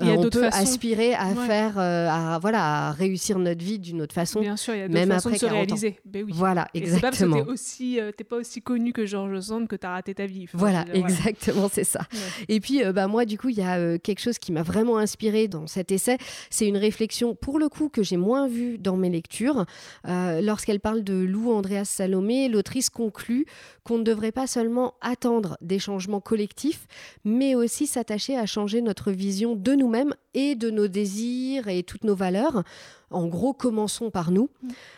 euh, 0.00 0.14
on 0.16 0.22
d'autres 0.22 0.38
peut 0.40 0.50
façons. 0.50 0.62
aspirer 0.62 1.14
à 1.14 1.28
Ouais. 1.30 1.46
faire, 1.46 1.78
euh, 1.78 2.08
à, 2.08 2.38
voilà, 2.40 2.88
à 2.88 2.92
réussir 2.92 3.38
notre 3.38 3.62
vie 3.64 3.78
d'une 3.78 4.00
autre 4.02 4.14
façon. 4.14 4.40
Bien 4.40 4.56
sûr, 4.56 4.74
il 4.74 4.78
y 4.78 4.82
a 4.82 4.88
d'autres 4.88 4.98
même 5.00 5.08
façons 5.10 5.28
de 5.30 5.34
après 5.34 5.38
se 5.46 5.46
40 5.52 5.56
ans. 5.72 5.74
réaliser. 5.74 5.98
Ben 6.04 6.24
oui. 6.24 6.32
Voilà, 6.34 6.68
Et 6.74 6.86
c'est 6.86 7.00
pas 7.00 7.08
parce 7.10 7.18
que 7.18 7.24
exactement. 7.24 7.44
t'es 7.44 7.50
aussi, 7.50 8.00
euh, 8.00 8.12
t'es 8.12 8.24
pas 8.24 8.36
aussi 8.36 8.62
connu 8.62 8.92
que 8.92 9.04
Georges 9.06 9.40
Sand 9.40 9.66
que 9.68 9.76
t'as 9.76 9.90
raté 9.90 10.14
ta 10.14 10.26
vie. 10.26 10.44
Enfin, 10.44 10.58
Voilà, 10.58 10.84
exactement, 10.94 11.68
c'est 11.72 11.84
ça. 11.84 12.00
Ouais. 12.12 12.18
Et 12.48 12.60
puis, 12.60 12.84
euh, 12.84 12.92
bah, 12.92 13.08
moi, 13.08 13.24
du 13.24 13.36
coup, 13.36 13.48
il 13.48 13.56
y 13.58 13.62
a 13.62 13.98
quelque 13.98 14.20
chose 14.20 14.38
qui 14.38 14.52
m'a 14.52 14.62
vraiment 14.62 14.96
inspiré 14.98 15.48
dans 15.48 15.66
cet 15.66 15.90
essai. 15.92 16.18
C'est 16.50 16.66
une 16.68 16.76
réflexion, 16.76 17.34
pour 17.34 17.58
le 17.58 17.68
coup, 17.68 17.88
que 17.88 18.02
j'ai 18.02 18.16
moins 18.16 18.46
vue 18.48 18.78
dans 18.78 18.96
mes 18.96 19.10
lectures. 19.10 19.66
Lorsqu'elle 20.06 20.80
parle 20.80 21.02
de 21.02 21.14
Lou 21.14 21.52
Andreas 21.52 21.84
Salomé, 21.86 22.48
l'autrice 22.48 22.90
conclut 22.90 23.46
qu'on 23.84 23.98
ne 23.98 24.04
devrait 24.04 24.32
pas 24.32 24.46
seulement 24.46 24.94
attendre 25.00 25.56
des 25.60 25.78
changements 25.78 26.20
collectifs, 26.20 26.86
mais 27.24 27.54
aussi 27.54 27.86
s'attacher 27.86 28.36
à 28.36 28.46
changer 28.46 28.82
notre 28.82 29.10
vision 29.10 29.56
de 29.56 29.74
nous-mêmes 29.80 30.14
et 30.34 30.54
de 30.54 30.70
nos 30.70 30.86
désirs 30.86 31.68
et 31.68 31.82
toutes 31.82 32.04
nos 32.04 32.14
valeurs. 32.14 32.62
En 33.10 33.26
gros, 33.26 33.52
commençons 33.52 34.10
par 34.10 34.30
nous. 34.30 34.48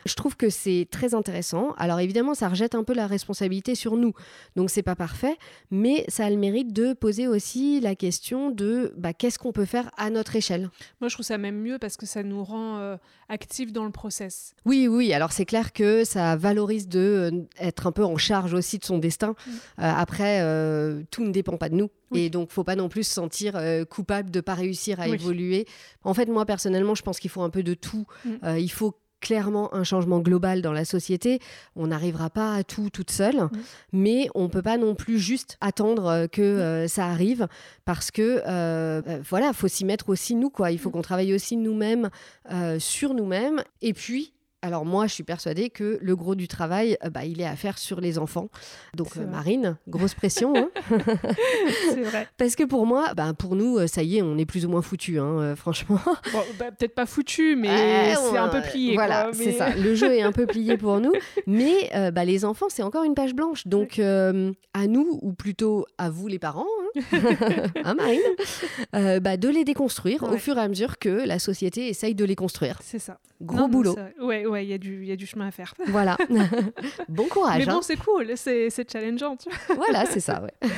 Je 0.05 0.15
trouve 0.15 0.37
que 0.37 0.51
c'est 0.51 0.87
très 0.91 1.15
intéressant. 1.15 1.73
Alors 1.79 1.99
évidemment, 2.01 2.35
ça 2.35 2.49
rejette 2.49 2.75
un 2.75 2.85
peu 2.85 2.93
la 2.93 3.07
responsabilité 3.07 3.75
sur 3.75 3.97
nous. 3.97 4.13
Donc 4.55 4.69
c'est 4.71 4.83
pas 4.83 4.95
parfait, 4.97 5.37
mais 5.71 6.05
ça 6.09 6.27
a 6.27 6.31
le 6.31 6.37
mérite 6.37 6.73
de 6.73 6.93
poser 6.93 7.27
aussi 7.27 7.81
la 7.81 7.95
question 7.95 8.51
de 8.51 8.93
bah, 8.99 9.13
qu'est-ce 9.15 9.39
qu'on 9.39 9.53
peut 9.53 9.65
faire 9.65 9.91
à 9.97 10.11
notre 10.11 10.37
échelle? 10.37 10.69
Moi, 11.01 11.09
je 11.09 11.15
trouve 11.15 11.25
ça 11.25 11.39
même 11.39 11.57
mieux 11.61 11.79
parce 11.79 11.97
que 11.97 12.05
ça 12.07 12.23
nous 12.23 12.45
rend 12.45 12.77
euh, 12.79 12.97
actifs 13.29 13.73
dans 13.73 13.85
le 13.85 13.91
process. 13.91 14.55
Oui, 14.67 14.89
oui, 14.89 15.13
alors 15.15 15.33
c'est 15.33 15.47
clair 15.47 15.73
que 15.73 16.05
ça 16.05 16.37
valorise 16.37 16.89
de 16.89 17.31
euh, 17.33 17.43
être 17.59 17.87
un 17.87 17.93
peu 17.93 18.05
en 18.05 18.17
charge 18.19 18.53
aussi 18.53 18.79
de 18.79 18.85
son 18.85 18.99
destin. 18.99 19.35
Euh, 19.49 19.53
après, 19.79 20.41
tout 21.11 21.25
ne 21.25 21.31
dépend 21.33 21.57
pas 21.57 21.69
de 21.71 21.77
nous. 21.77 21.89
Oui. 22.11 22.21
Et 22.23 22.31
donc, 22.31 22.51
faut 22.51 22.65
pas 22.65 22.77
non 22.77 22.91
plus 22.91 23.05
se 23.05 23.15
sentir 23.15 23.59
coupable 23.89 24.31
de 24.31 24.41
pas 24.43 24.53
réussir 24.53 25.01
à 25.01 25.05
Oui. 25.09 25.15
évoluer. 25.15 25.67
En 26.05 26.13
fait, 26.13 26.27
moi, 26.27 26.45
personnellement, 26.45 26.95
je 26.95 27.03
pense 27.03 27.19
qu'il 27.19 27.31
faut 27.31 27.41
un 27.41 27.49
peu 27.49 27.63
de 27.63 27.73
tout. 27.73 28.02
Mm. 28.25 28.31
Euh, 28.45 28.59
il 28.59 28.71
faut 28.71 28.95
clairement 29.21 29.73
un 29.73 29.85
changement 29.85 30.19
global 30.19 30.63
dans 30.63 30.73
la 30.73 30.85
société. 30.85 31.39
On 31.77 31.87
n'arrivera 31.87 32.29
pas 32.29 32.55
à 32.57 32.65
tout 32.65 32.91
toute 32.91 33.13
seule, 33.13 33.37
Mm. 33.45 33.51
mais 33.93 34.29
on 34.35 34.49
peut 34.49 34.63
pas 34.63 34.79
non 34.79 34.97
plus 34.97 35.19
juste 35.21 35.59
attendre 35.61 36.07
euh, 36.07 36.27
que 36.27 36.43
euh, 36.43 36.89
ça 36.89 37.07
arrive 37.07 37.47
parce 37.85 38.11
que 38.11 38.43
euh, 38.49 39.01
voilà, 39.29 39.53
faut 39.53 39.69
s'y 39.69 39.85
mettre 39.85 40.09
aussi 40.09 40.35
nous 40.35 40.51
quoi. 40.51 40.73
Il 40.73 40.79
faut 40.79 40.89
Mm. 40.89 40.93
qu'on 40.93 41.03
travaille 41.03 41.35
aussi 41.35 41.57
nous-mêmes 41.57 42.11
euh, 42.51 42.81
sur 42.81 43.15
nous-mêmes 43.15 43.63
et 43.81 43.93
puis 43.93 44.33
alors 44.63 44.85
moi, 44.85 45.07
je 45.07 45.15
suis 45.15 45.25
persuadée 45.25 45.71
que 45.71 45.99
le 46.01 46.17
gros 46.17 46.35
du 46.35 46.49
travail, 46.49 46.97
euh, 47.05 47.11
bah, 47.11 47.25
il 47.25 47.41
est 47.41 47.47
à 47.47 47.57
faire 47.57 47.79
sur 47.79 48.01
les 48.01 48.19
enfants. 48.19 48.49
Donc 48.95 49.17
euh. 49.17 49.27
Marine, 49.27 49.77
grosse 49.89 50.15
pression. 50.15 50.55
hein. 50.57 50.71
c'est 51.91 52.03
vrai. 52.03 52.29
Parce 52.39 52.57
que 52.57 52.65
pour 52.65 52.87
moi, 52.87 53.13
bah, 53.17 53.33
pour 53.37 53.57
nous, 53.57 53.79
euh, 53.79 53.87
ça 53.87 54.03
y 54.03 54.19
est, 54.19 54.23
on 54.23 54.39
est 54.39 54.47
plus 54.47 54.65
ou 54.65 54.69
moins 54.69 54.83
foutus, 54.83 55.19
hein, 55.19 55.55
franchement. 55.57 56.01
Bon, 56.33 56.41
bah, 56.59 56.71
peut-être 56.71 56.95
pas 56.95 57.05
foutu, 57.05 57.57
mais 57.57 58.15
c'est 58.15 58.39
un 58.39 58.49
peu 58.49 58.63
plié. 58.63 58.95
Voilà, 58.95 59.31
c'est 59.33 59.53
ça. 59.53 59.75
Le 59.75 59.95
jeu 59.95 60.15
est 60.15 60.23
un 60.23 60.33
peu 60.33 60.47
plié 60.47 60.77
pour 60.77 61.01
nous. 61.01 61.13
Mais 61.47 61.91
euh, 61.95 62.11
bah, 62.11 62.25
les 62.25 62.45
enfants, 62.45 62.67
c'est 62.69 62.83
encore 62.83 63.05
une 63.05 63.15
page 63.15 63.35
blanche. 63.35 63.67
Donc, 63.67 63.99
euh, 63.99 64.53
à 64.75 64.87
nous, 64.87 65.19
ou 65.23 65.33
plutôt 65.33 65.87
à 65.99 66.11
vous, 66.11 66.29
les 66.29 66.39
parents, 66.39 66.67
hein, 67.85 67.95
Marine, 67.95 68.21
euh, 68.95 69.21
bah, 69.21 69.37
de 69.37 69.49
les 69.49 69.65
déconstruire 69.65 70.23
au 70.23 70.37
fur 70.37 70.57
et 70.59 70.61
à 70.61 70.69
mesure 70.69 70.99
que 70.99 71.09
la 71.27 71.39
société 71.39 71.89
essaye 71.89 72.15
de 72.15 72.25
les 72.25 72.37
construire. 72.37 72.79
C'est 72.83 72.99
ça. 72.99 73.19
Gros 73.41 73.57
Non, 73.57 73.63
non, 73.65 73.69
boulot. 73.69 73.93
vrai. 73.95 74.15
Ouais, 74.21 74.47
ouais, 74.47 74.65
il 74.65 74.71
y, 74.71 74.73
a 74.73 74.79
du- 74.79 75.03
il 75.03 75.09
y 75.09 75.13
a 75.13 75.17
du 75.17 75.27
chemin 75.27 75.49
à 75.49 75.51
faire. 75.51 75.75
Voilà. 75.89 76.17
bon 77.09 77.27
courage. 77.27 77.59
mais 77.59 77.67
bon, 77.67 77.79
hein. 77.79 77.83
c'est 77.83 77.97
cool, 77.97 78.33
c'est 78.37 78.91
challengeant. 78.91 79.37
tu 79.37 79.49
vois. 79.67 79.77
Voilà, 79.77 80.07
c'est 80.07 80.21
ça. 80.21 80.43
Ouais. 80.43 80.53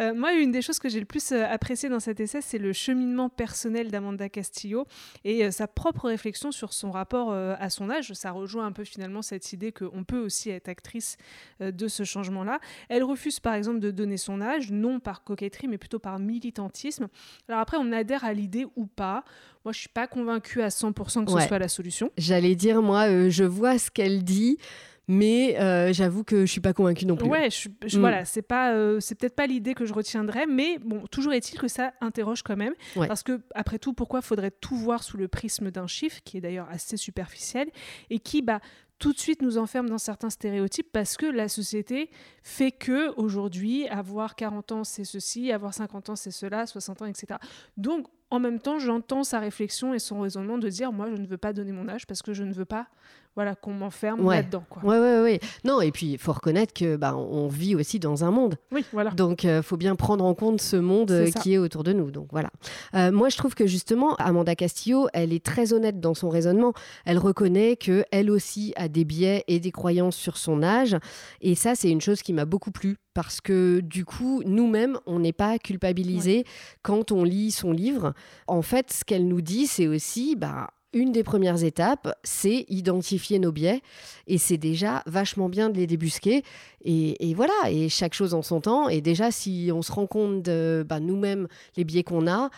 Euh, 0.00 0.12
moi, 0.12 0.32
une 0.32 0.50
des 0.50 0.60
choses 0.60 0.80
que 0.80 0.88
j'ai 0.88 0.98
le 0.98 1.06
plus 1.06 1.30
euh, 1.30 1.44
apprécié 1.48 1.88
dans 1.88 2.00
cet 2.00 2.18
essai, 2.18 2.40
c'est 2.40 2.58
le 2.58 2.72
cheminement 2.72 3.28
personnel 3.28 3.92
d'Amanda 3.92 4.28
Castillo 4.28 4.86
et 5.24 5.44
euh, 5.44 5.52
sa 5.52 5.68
propre 5.68 6.08
réflexion 6.08 6.50
sur 6.50 6.72
son 6.72 6.90
rapport 6.90 7.32
à 7.32 7.70
son 7.70 7.88
âge. 7.90 8.12
Ça 8.12 8.32
rejoint 8.32 8.66
un 8.66 8.72
peu 8.72 8.82
finalement 8.82 9.22
cette 9.22 9.52
idée 9.52 9.70
qu'on 9.70 10.02
peut 10.02 10.18
aussi 10.18 10.50
être 10.50 10.68
actrice 10.68 11.16
de 11.60 11.86
ce 11.88 12.02
changement-là. 12.02 12.58
Elle 12.88 13.04
refuse 13.04 13.38
par 13.38 13.54
exemple 13.54 13.78
de 13.78 13.92
donner 13.92 14.16
son 14.16 14.40
âge, 14.40 14.72
non 14.72 14.98
par 14.98 15.22
coquetterie, 15.22 15.43
mais 15.68 15.78
plutôt 15.78 15.98
par 15.98 16.18
militantisme. 16.18 17.08
Alors 17.48 17.60
après, 17.60 17.76
on 17.80 17.92
adhère 17.92 18.24
à 18.24 18.32
l'idée 18.32 18.66
ou 18.76 18.86
pas. 18.86 19.24
Moi, 19.64 19.72
je 19.72 19.78
suis 19.80 19.88
pas 19.88 20.06
convaincue 20.06 20.60
à 20.62 20.68
100% 20.68 21.24
que 21.24 21.32
ce 21.40 21.46
soit 21.48 21.58
la 21.58 21.68
solution. 21.68 22.10
J'allais 22.18 22.54
dire, 22.54 22.82
moi, 22.82 23.08
euh, 23.08 23.30
je 23.30 23.44
vois 23.44 23.78
ce 23.78 23.90
qu'elle 23.90 24.22
dit, 24.24 24.58
mais 25.08 25.58
euh, 25.60 25.92
j'avoue 25.92 26.24
que 26.24 26.46
je 26.46 26.50
suis 26.52 26.60
pas 26.60 26.72
convaincue 26.72 27.04
non 27.06 27.16
plus. 27.16 27.28
Ouais, 27.28 27.50
je, 27.50 27.68
je- 27.86 27.96
Mm. 27.98 28.00
voilà, 28.00 28.24
c'est 28.24 28.42
pas, 28.42 28.72
euh, 28.72 29.00
c'est 29.00 29.14
peut-être 29.14 29.34
pas 29.36 29.46
l'idée 29.46 29.74
que 29.74 29.84
je 29.84 29.92
retiendrai, 29.92 30.46
mais 30.46 30.78
bon, 30.78 31.02
toujours 31.10 31.32
est-il 31.34 31.58
que 31.58 31.68
ça 31.68 31.92
interroge 32.00 32.42
quand 32.42 32.56
même, 32.56 32.72
Ouais. 32.96 33.06
parce 33.06 33.22
que 33.22 33.40
après 33.54 33.78
tout, 33.78 33.92
pourquoi 33.92 34.22
faudrait 34.22 34.50
tout 34.50 34.76
voir 34.76 35.02
sous 35.02 35.16
le 35.18 35.28
prisme 35.28 35.70
d'un 35.70 35.86
chiffre, 35.86 36.20
qui 36.24 36.38
est 36.38 36.40
d'ailleurs 36.40 36.68
assez 36.70 36.96
superficiel 36.96 37.68
et 38.10 38.18
qui, 38.18 38.40
bah, 38.42 38.60
tout 39.04 39.12
de 39.12 39.18
suite 39.18 39.42
nous 39.42 39.58
enferme 39.58 39.90
dans 39.90 39.98
certains 39.98 40.30
stéréotypes 40.30 40.90
parce 40.90 41.18
que 41.18 41.26
la 41.26 41.50
société 41.50 42.08
fait 42.42 42.72
que 42.72 43.14
aujourd'hui 43.20 43.86
avoir 43.88 44.34
40 44.34 44.72
ans 44.72 44.82
c'est 44.82 45.04
ceci, 45.04 45.52
avoir 45.52 45.74
50 45.74 46.08
ans 46.08 46.16
c'est 46.16 46.30
cela, 46.30 46.64
60 46.64 47.02
ans 47.02 47.04
etc. 47.04 47.38
Donc 47.76 48.06
en 48.30 48.40
même 48.40 48.58
temps 48.60 48.78
j'entends 48.78 49.22
sa 49.22 49.40
réflexion 49.40 49.92
et 49.92 49.98
son 49.98 50.20
raisonnement 50.20 50.56
de 50.56 50.70
dire 50.70 50.90
moi 50.90 51.10
je 51.10 51.20
ne 51.20 51.26
veux 51.26 51.36
pas 51.36 51.52
donner 51.52 51.72
mon 51.72 51.86
âge 51.86 52.06
parce 52.06 52.22
que 52.22 52.32
je 52.32 52.44
ne 52.44 52.54
veux 52.54 52.64
pas 52.64 52.86
voilà 53.36 53.54
qu'on 53.54 53.72
m'enferme 53.72 54.24
Ouais. 54.24 54.36
là-dedans 54.36 54.64
quoi. 54.68 54.82
Ouais, 54.84 54.98
ouais, 54.98 55.20
ouais. 55.22 55.40
Non, 55.64 55.80
et 55.80 55.90
puis 55.90 56.12
il 56.12 56.18
faut 56.18 56.32
reconnaître 56.32 56.72
que 56.72 56.96
bah, 56.96 57.16
on 57.16 57.48
vit 57.48 57.74
aussi 57.74 57.98
dans 57.98 58.24
un 58.24 58.30
monde. 58.30 58.56
Oui 58.72 58.84
voilà. 58.92 59.10
Donc, 59.10 59.44
il 59.44 59.62
faut 59.62 59.76
bien 59.76 59.96
prendre 59.96 60.24
en 60.24 60.34
compte 60.34 60.60
ce 60.60 60.76
monde 60.76 61.10
euh, 61.10 61.30
qui 61.42 61.54
est 61.54 61.58
autour 61.58 61.82
de 61.84 61.92
nous. 61.92 62.10
Donc, 62.10 62.28
voilà. 62.30 62.50
Euh, 62.94 63.10
moi, 63.10 63.28
je 63.28 63.36
trouve 63.36 63.54
que 63.54 63.66
justement, 63.66 64.14
Amanda 64.16 64.54
Castillo, 64.54 65.08
elle 65.12 65.32
est 65.32 65.44
très 65.44 65.72
honnête 65.72 66.00
dans 66.00 66.14
son 66.14 66.28
raisonnement. 66.28 66.72
Elle 67.04 67.18
reconnaît 67.18 67.76
que 67.76 68.04
elle 68.10 68.30
aussi 68.30 68.72
a 68.76 68.88
des 68.88 69.04
biais 69.04 69.44
et 69.48 69.58
des 69.60 69.72
croyances 69.72 70.16
sur 70.16 70.36
son 70.36 70.62
âge. 70.62 70.96
Et 71.40 71.54
ça, 71.54 71.74
c'est 71.74 71.90
une 71.90 72.00
chose 72.00 72.22
qui 72.22 72.32
m'a 72.32 72.44
beaucoup 72.44 72.70
plu. 72.70 72.96
Parce 73.14 73.40
que 73.40 73.78
du 73.80 74.04
coup, 74.04 74.42
nous-mêmes, 74.44 74.98
on 75.06 75.20
n'est 75.20 75.32
pas 75.32 75.56
culpabilisés 75.58 76.44
quand 76.82 77.12
on 77.12 77.22
lit 77.22 77.52
son 77.52 77.70
livre. 77.70 78.12
En 78.48 78.60
fait, 78.62 78.92
ce 78.92 79.04
qu'elle 79.04 79.28
nous 79.28 79.40
dit, 79.40 79.66
c'est 79.68 79.86
aussi, 79.86 80.34
bah, 80.34 80.70
une 80.94 81.12
des 81.12 81.24
premières 81.24 81.62
étapes, 81.62 82.16
c'est 82.22 82.64
identifier 82.68 83.38
nos 83.38 83.52
biais. 83.52 83.82
Et 84.26 84.38
c'est 84.38 84.56
déjà 84.56 85.02
vachement 85.06 85.48
bien 85.48 85.68
de 85.68 85.76
les 85.76 85.86
débusquer. 85.86 86.44
Et, 86.84 87.34
voilà, 87.34 87.52
et 87.70 87.88
chaque 87.88 88.14
chose 88.14 88.34
en 88.34 88.42
son 88.42 88.60
temps. 88.60 88.88
Et 88.88 89.00
déjà, 89.00 89.30
si 89.30 89.70
on 89.74 89.82
se 89.82 89.92
rend 89.92 90.06
compte 90.06 90.42
de 90.42 90.84
bah, 90.88 91.00
nous-mêmes 91.00 91.48
les 91.76 91.84
biais 91.84 92.02
qu'on 92.02 92.26
a, 92.26 92.50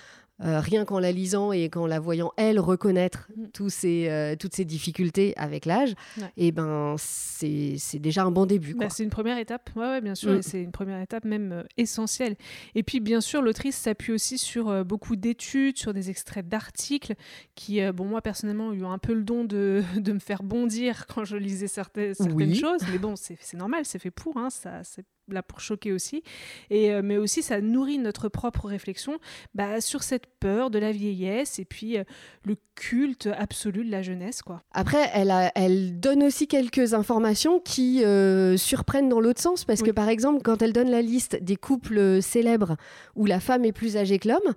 euh, 0.42 0.60
rien 0.60 0.84
qu'en 0.84 0.98
la 0.98 1.12
lisant 1.12 1.52
et 1.52 1.70
qu'en 1.70 1.86
la 1.86 1.98
voyant, 2.00 2.32
elle, 2.36 2.60
reconnaître 2.60 3.28
Mm. 3.36 3.46
tous 3.52 3.70
ces, 3.70 4.08
euh, 4.08 4.36
toutes 4.36 4.54
ces 4.54 4.64
difficultés 4.64 5.32
avec 5.36 5.64
l'âge, 5.64 5.94
Ouais. 6.18 6.30
et 6.36 6.52
ben 6.52 6.94
c'est 6.98 7.76
déjà 7.98 8.24
un 8.24 8.30
bon 8.30 8.46
début. 8.46 8.74
Bah, 8.74 8.88
c'est 8.90 9.02
une 9.04 9.10
première 9.10 9.38
étape, 9.38 9.70
ouais, 9.76 9.82
ouais, 9.86 10.00
bien 10.00 10.14
sûr, 10.14 10.32
Mm. 10.32 10.36
et 10.38 10.42
c'est 10.42 10.62
une 10.62 10.72
première 10.72 11.00
étape 11.00 11.24
même 11.24 11.52
euh, 11.52 11.62
essentielle. 11.76 12.36
Et 12.74 12.82
puis, 12.82 13.00
bien 13.00 13.20
sûr, 13.20 13.40
l'autrice 13.42 13.76
s'appuie 13.76 14.12
aussi 14.12 14.38
sur 14.38 14.84
beaucoup 14.84 15.16
d'études, 15.16 15.78
sur 15.78 15.94
des 15.94 16.10
extraits 16.10 16.46
d'articles 16.48 17.14
qui, 17.54 17.80
bon, 17.92 18.04
moi 18.04 18.20
personnellement, 18.22 18.68
ont 18.68 18.72
eu 18.72 18.84
un 18.84 18.98
peu 18.98 19.14
le 19.14 19.22
don 19.22 19.44
de, 19.44 19.82
de 19.96 20.12
me 20.12 20.18
faire 20.18 20.42
bondir 20.42 21.06
quand 21.06 21.24
je 21.24 21.36
lisais 21.36 21.66
certaines, 21.68 22.14
certaines 22.14 22.34
Oui. 22.36 22.54
choses, 22.54 22.80
mais 22.90 22.98
bon, 22.98 23.16
c'est 23.16 23.38
c'est 23.40 23.56
normal, 23.56 23.84
c'est 23.84 23.98
fait 23.98 24.10
pour, 24.10 24.36
hein, 24.36 24.50
ça, 24.50 24.82
c'est 24.84 25.04
là 25.28 25.42
pour 25.42 25.60
choquer 25.60 25.92
aussi. 25.92 26.22
Et, 26.70 26.92
euh, 26.92 27.02
mais 27.04 27.16
aussi, 27.16 27.42
ça 27.42 27.60
nourrit 27.60 27.98
notre 27.98 28.28
propre 28.28 28.66
réflexion 28.66 29.18
bah, 29.54 29.80
sur 29.80 30.02
cette 30.02 30.26
peur 30.40 30.70
de 30.70 30.78
la 30.78 30.92
vieillesse 30.92 31.58
et 31.58 31.64
puis 31.64 31.98
euh, 31.98 32.04
le 32.44 32.56
culte 32.74 33.28
absolu 33.38 33.84
de 33.84 33.90
la 33.90 34.02
jeunesse, 34.02 34.42
quoi. 34.42 34.62
Après, 34.72 35.10
elle, 35.14 35.30
a- 35.30 35.50
elle 35.54 35.98
donne 35.98 36.22
aussi 36.22 36.46
quelques 36.46 36.94
informations 36.94 37.58
qui 37.60 38.04
euh, 38.04 38.56
surprennent 38.56 39.08
dans 39.08 39.20
l'autre 39.20 39.40
sens, 39.40 39.64
parce 39.64 39.82
que 39.82 39.90
par 39.90 40.08
exemple, 40.08 40.42
quand 40.42 40.62
elle 40.62 40.72
donne 40.72 40.90
la 40.90 41.02
liste 41.02 41.42
des 41.42 41.56
couples 41.56 42.20
célèbres 42.22 42.76
où 43.14 43.26
la 43.26 43.40
femme 43.40 43.64
est 43.64 43.72
plus 43.72 43.96
âgée 43.96 44.18
que 44.18 44.28
l'homme, 44.28 44.54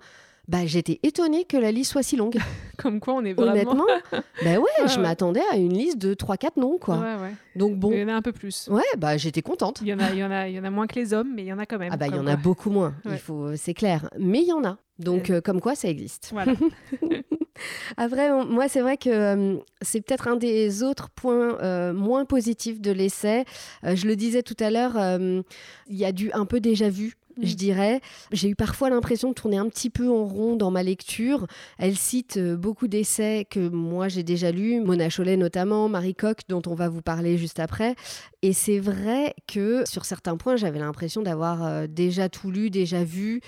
bah, 0.50 0.66
j'étais 0.66 0.98
étonnée 1.04 1.44
que 1.44 1.56
la 1.56 1.70
liste 1.70 1.92
soit 1.92 2.02
si 2.02 2.16
longue. 2.16 2.36
Comme 2.76 2.98
quoi, 2.98 3.14
on 3.14 3.24
est 3.24 3.34
vraiment... 3.34 3.52
Honnêtement, 3.52 3.86
bah 4.12 4.20
ouais, 4.42 4.56
Ouais, 4.58 4.68
je 4.88 4.96
ouais. 4.96 5.02
m'attendais 5.02 5.42
à 5.52 5.56
une 5.56 5.72
liste 5.74 5.98
de 5.98 6.14
3-4 6.14 6.58
noms, 6.58 6.78
quoi. 6.78 6.96
Ouais, 6.96 7.14
ouais. 7.22 7.34
Donc 7.54 7.76
bon, 7.76 7.92
Il 7.92 8.00
y 8.00 8.04
en 8.04 8.08
a 8.08 8.14
un 8.14 8.22
peu 8.22 8.32
plus. 8.32 8.68
ouais, 8.70 8.82
bah 8.98 9.16
j'étais 9.16 9.42
contente. 9.42 9.78
Il 9.82 9.88
y, 9.88 9.94
en 9.94 9.98
a, 10.00 10.10
il, 10.10 10.18
y 10.18 10.24
en 10.24 10.30
a, 10.30 10.48
il 10.48 10.54
y 10.54 10.58
en 10.58 10.64
a 10.64 10.70
moins 10.70 10.86
que 10.86 10.94
les 10.96 11.12
hommes, 11.14 11.32
mais 11.34 11.42
il 11.42 11.46
y 11.48 11.52
en 11.52 11.58
a 11.58 11.66
quand 11.66 11.78
même. 11.78 11.90
Ah 11.92 11.96
bah 11.96 12.06
il 12.08 12.14
y 12.16 12.18
en 12.18 12.26
a 12.26 12.36
beaucoup 12.36 12.70
moins, 12.70 12.94
il 13.04 13.18
faut, 13.18 13.54
c'est 13.56 13.74
clair. 13.74 14.08
Mais 14.18 14.40
il 14.40 14.48
y 14.48 14.52
en 14.52 14.64
a. 14.64 14.78
Donc 14.98 15.30
euh, 15.30 15.40
comme 15.40 15.60
quoi 15.60 15.74
ça 15.74 15.88
existe. 15.88 16.30
Voilà. 16.32 16.52
Après, 17.96 18.30
on- 18.30 18.46
moi, 18.46 18.68
c'est 18.68 18.80
vrai 18.80 18.96
que 18.96 19.10
euh, 19.10 19.56
c'est 19.82 20.00
peut-être 20.00 20.28
un 20.28 20.36
des 20.36 20.82
autres 20.82 21.10
points 21.10 21.58
euh, 21.62 21.92
moins 21.92 22.24
positifs 22.24 22.80
de 22.80 22.90
l'essai. 22.90 23.44
Euh, 23.84 23.94
je 23.96 24.06
le 24.06 24.16
disais 24.16 24.42
tout 24.42 24.56
à 24.60 24.70
l'heure, 24.70 24.96
euh, 24.96 25.42
il 25.88 25.96
y 25.96 26.04
a 26.06 26.12
du 26.12 26.32
un 26.32 26.46
peu 26.46 26.60
déjà 26.60 26.88
vu. 26.88 27.14
Je 27.42 27.52
Mm. 27.52 27.56
dirais, 27.56 28.00
j'ai 28.32 28.48
eu 28.48 28.54
parfois 28.54 28.90
l'impression 28.90 29.28
de 29.30 29.34
tourner 29.34 29.56
un 29.56 29.68
petit 29.68 29.90
peu 29.90 30.08
en 30.10 30.24
rond 30.24 30.56
dans 30.56 30.70
ma 30.70 30.82
lecture. 30.82 31.46
Elle 31.78 31.96
cite 31.96 32.36
euh, 32.36 32.56
beaucoup 32.56 32.88
d'essais 32.88 33.46
que 33.48 33.68
moi 33.68 34.08
j'ai 34.08 34.22
déjà 34.22 34.50
lus, 34.52 34.80
Mona 34.80 35.08
Chollet 35.10 35.36
notamment, 35.36 35.88
Marie 35.88 36.14
Coq 36.14 36.38
dont 36.48 36.62
on 36.66 36.74
va 36.74 36.88
vous 36.88 37.02
parler 37.02 37.38
juste 37.38 37.60
après. 37.60 37.94
Et 38.42 38.52
c'est 38.52 38.78
vrai 38.78 39.34
que 39.46 39.84
sur 39.86 40.04
certains 40.04 40.36
points, 40.36 40.56
j'avais 40.56 40.78
l'impression 40.78 41.22
d'avoir 41.22 41.64
euh, 41.64 41.86
déjà 41.86 42.28
tout 42.28 42.50
lu, 42.50 42.70
déjà 42.70 43.04
vu 43.04 43.40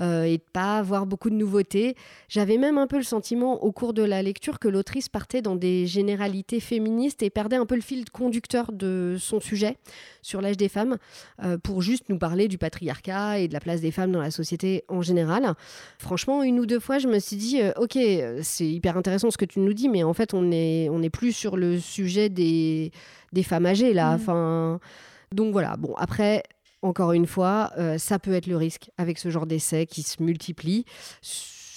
euh, 0.00 0.24
et 0.24 0.38
de 0.38 0.42
pas 0.52 0.78
avoir 0.78 1.06
beaucoup 1.06 1.30
de 1.30 1.36
nouveautés. 1.36 1.94
J'avais 2.28 2.58
même 2.58 2.78
un 2.78 2.86
peu 2.86 2.96
le 2.96 3.02
sentiment 3.04 3.62
au 3.62 3.72
cours 3.72 3.92
de 3.94 4.02
la 4.02 4.22
lecture 4.22 4.58
que 4.58 4.68
l'autrice 4.68 5.08
partait 5.08 5.42
dans 5.42 5.56
des 5.56 5.86
généralités 5.86 6.60
féministes 6.60 7.22
et 7.22 7.30
perdait 7.30 7.56
un 7.56 7.66
peu 7.66 7.74
le 7.74 7.80
fil 7.80 8.08
conducteur 8.10 8.72
de 8.72 9.16
son 9.18 9.40
sujet 9.40 9.76
sur 10.22 10.40
l'âge 10.40 10.56
des 10.56 10.68
femmes 10.68 10.98
euh, 11.42 11.58
pour 11.58 11.82
juste 11.82 12.04
nous 12.08 12.18
parler 12.18 12.48
du 12.48 12.58
patriarcat 12.58 13.39
et 13.44 13.48
de 13.48 13.52
la 13.52 13.60
place 13.60 13.80
des 13.80 13.90
femmes 13.90 14.12
dans 14.12 14.20
la 14.20 14.30
société 14.30 14.84
en 14.88 15.02
général. 15.02 15.54
Franchement, 15.98 16.42
une 16.42 16.60
ou 16.60 16.66
deux 16.66 16.80
fois, 16.80 16.98
je 16.98 17.08
me 17.08 17.18
suis 17.18 17.36
dit, 17.36 17.60
euh, 17.60 17.72
ok, 17.76 17.96
euh, 17.96 18.40
c'est 18.42 18.66
hyper 18.66 18.96
intéressant 18.96 19.30
ce 19.30 19.38
que 19.38 19.44
tu 19.44 19.60
nous 19.60 19.74
dis, 19.74 19.88
mais 19.88 20.02
en 20.02 20.14
fait, 20.14 20.34
on 20.34 20.50
est, 20.50 20.88
on 20.90 21.02
est 21.02 21.10
plus 21.10 21.32
sur 21.32 21.56
le 21.56 21.78
sujet 21.78 22.28
des, 22.28 22.92
des 23.32 23.42
femmes 23.42 23.66
âgées 23.66 23.92
là. 23.92 24.12
Enfin, 24.12 24.80
donc 25.32 25.52
voilà. 25.52 25.76
Bon, 25.76 25.94
après. 25.96 26.42
Encore 26.82 27.12
une 27.12 27.26
fois, 27.26 27.72
euh, 27.76 27.98
ça 27.98 28.18
peut 28.18 28.32
être 28.32 28.46
le 28.46 28.56
risque 28.56 28.90
avec 28.96 29.18
ce 29.18 29.28
genre 29.28 29.44
d'essais 29.44 29.84
qui 29.84 30.02
se 30.02 30.22
multiplient, 30.22 30.86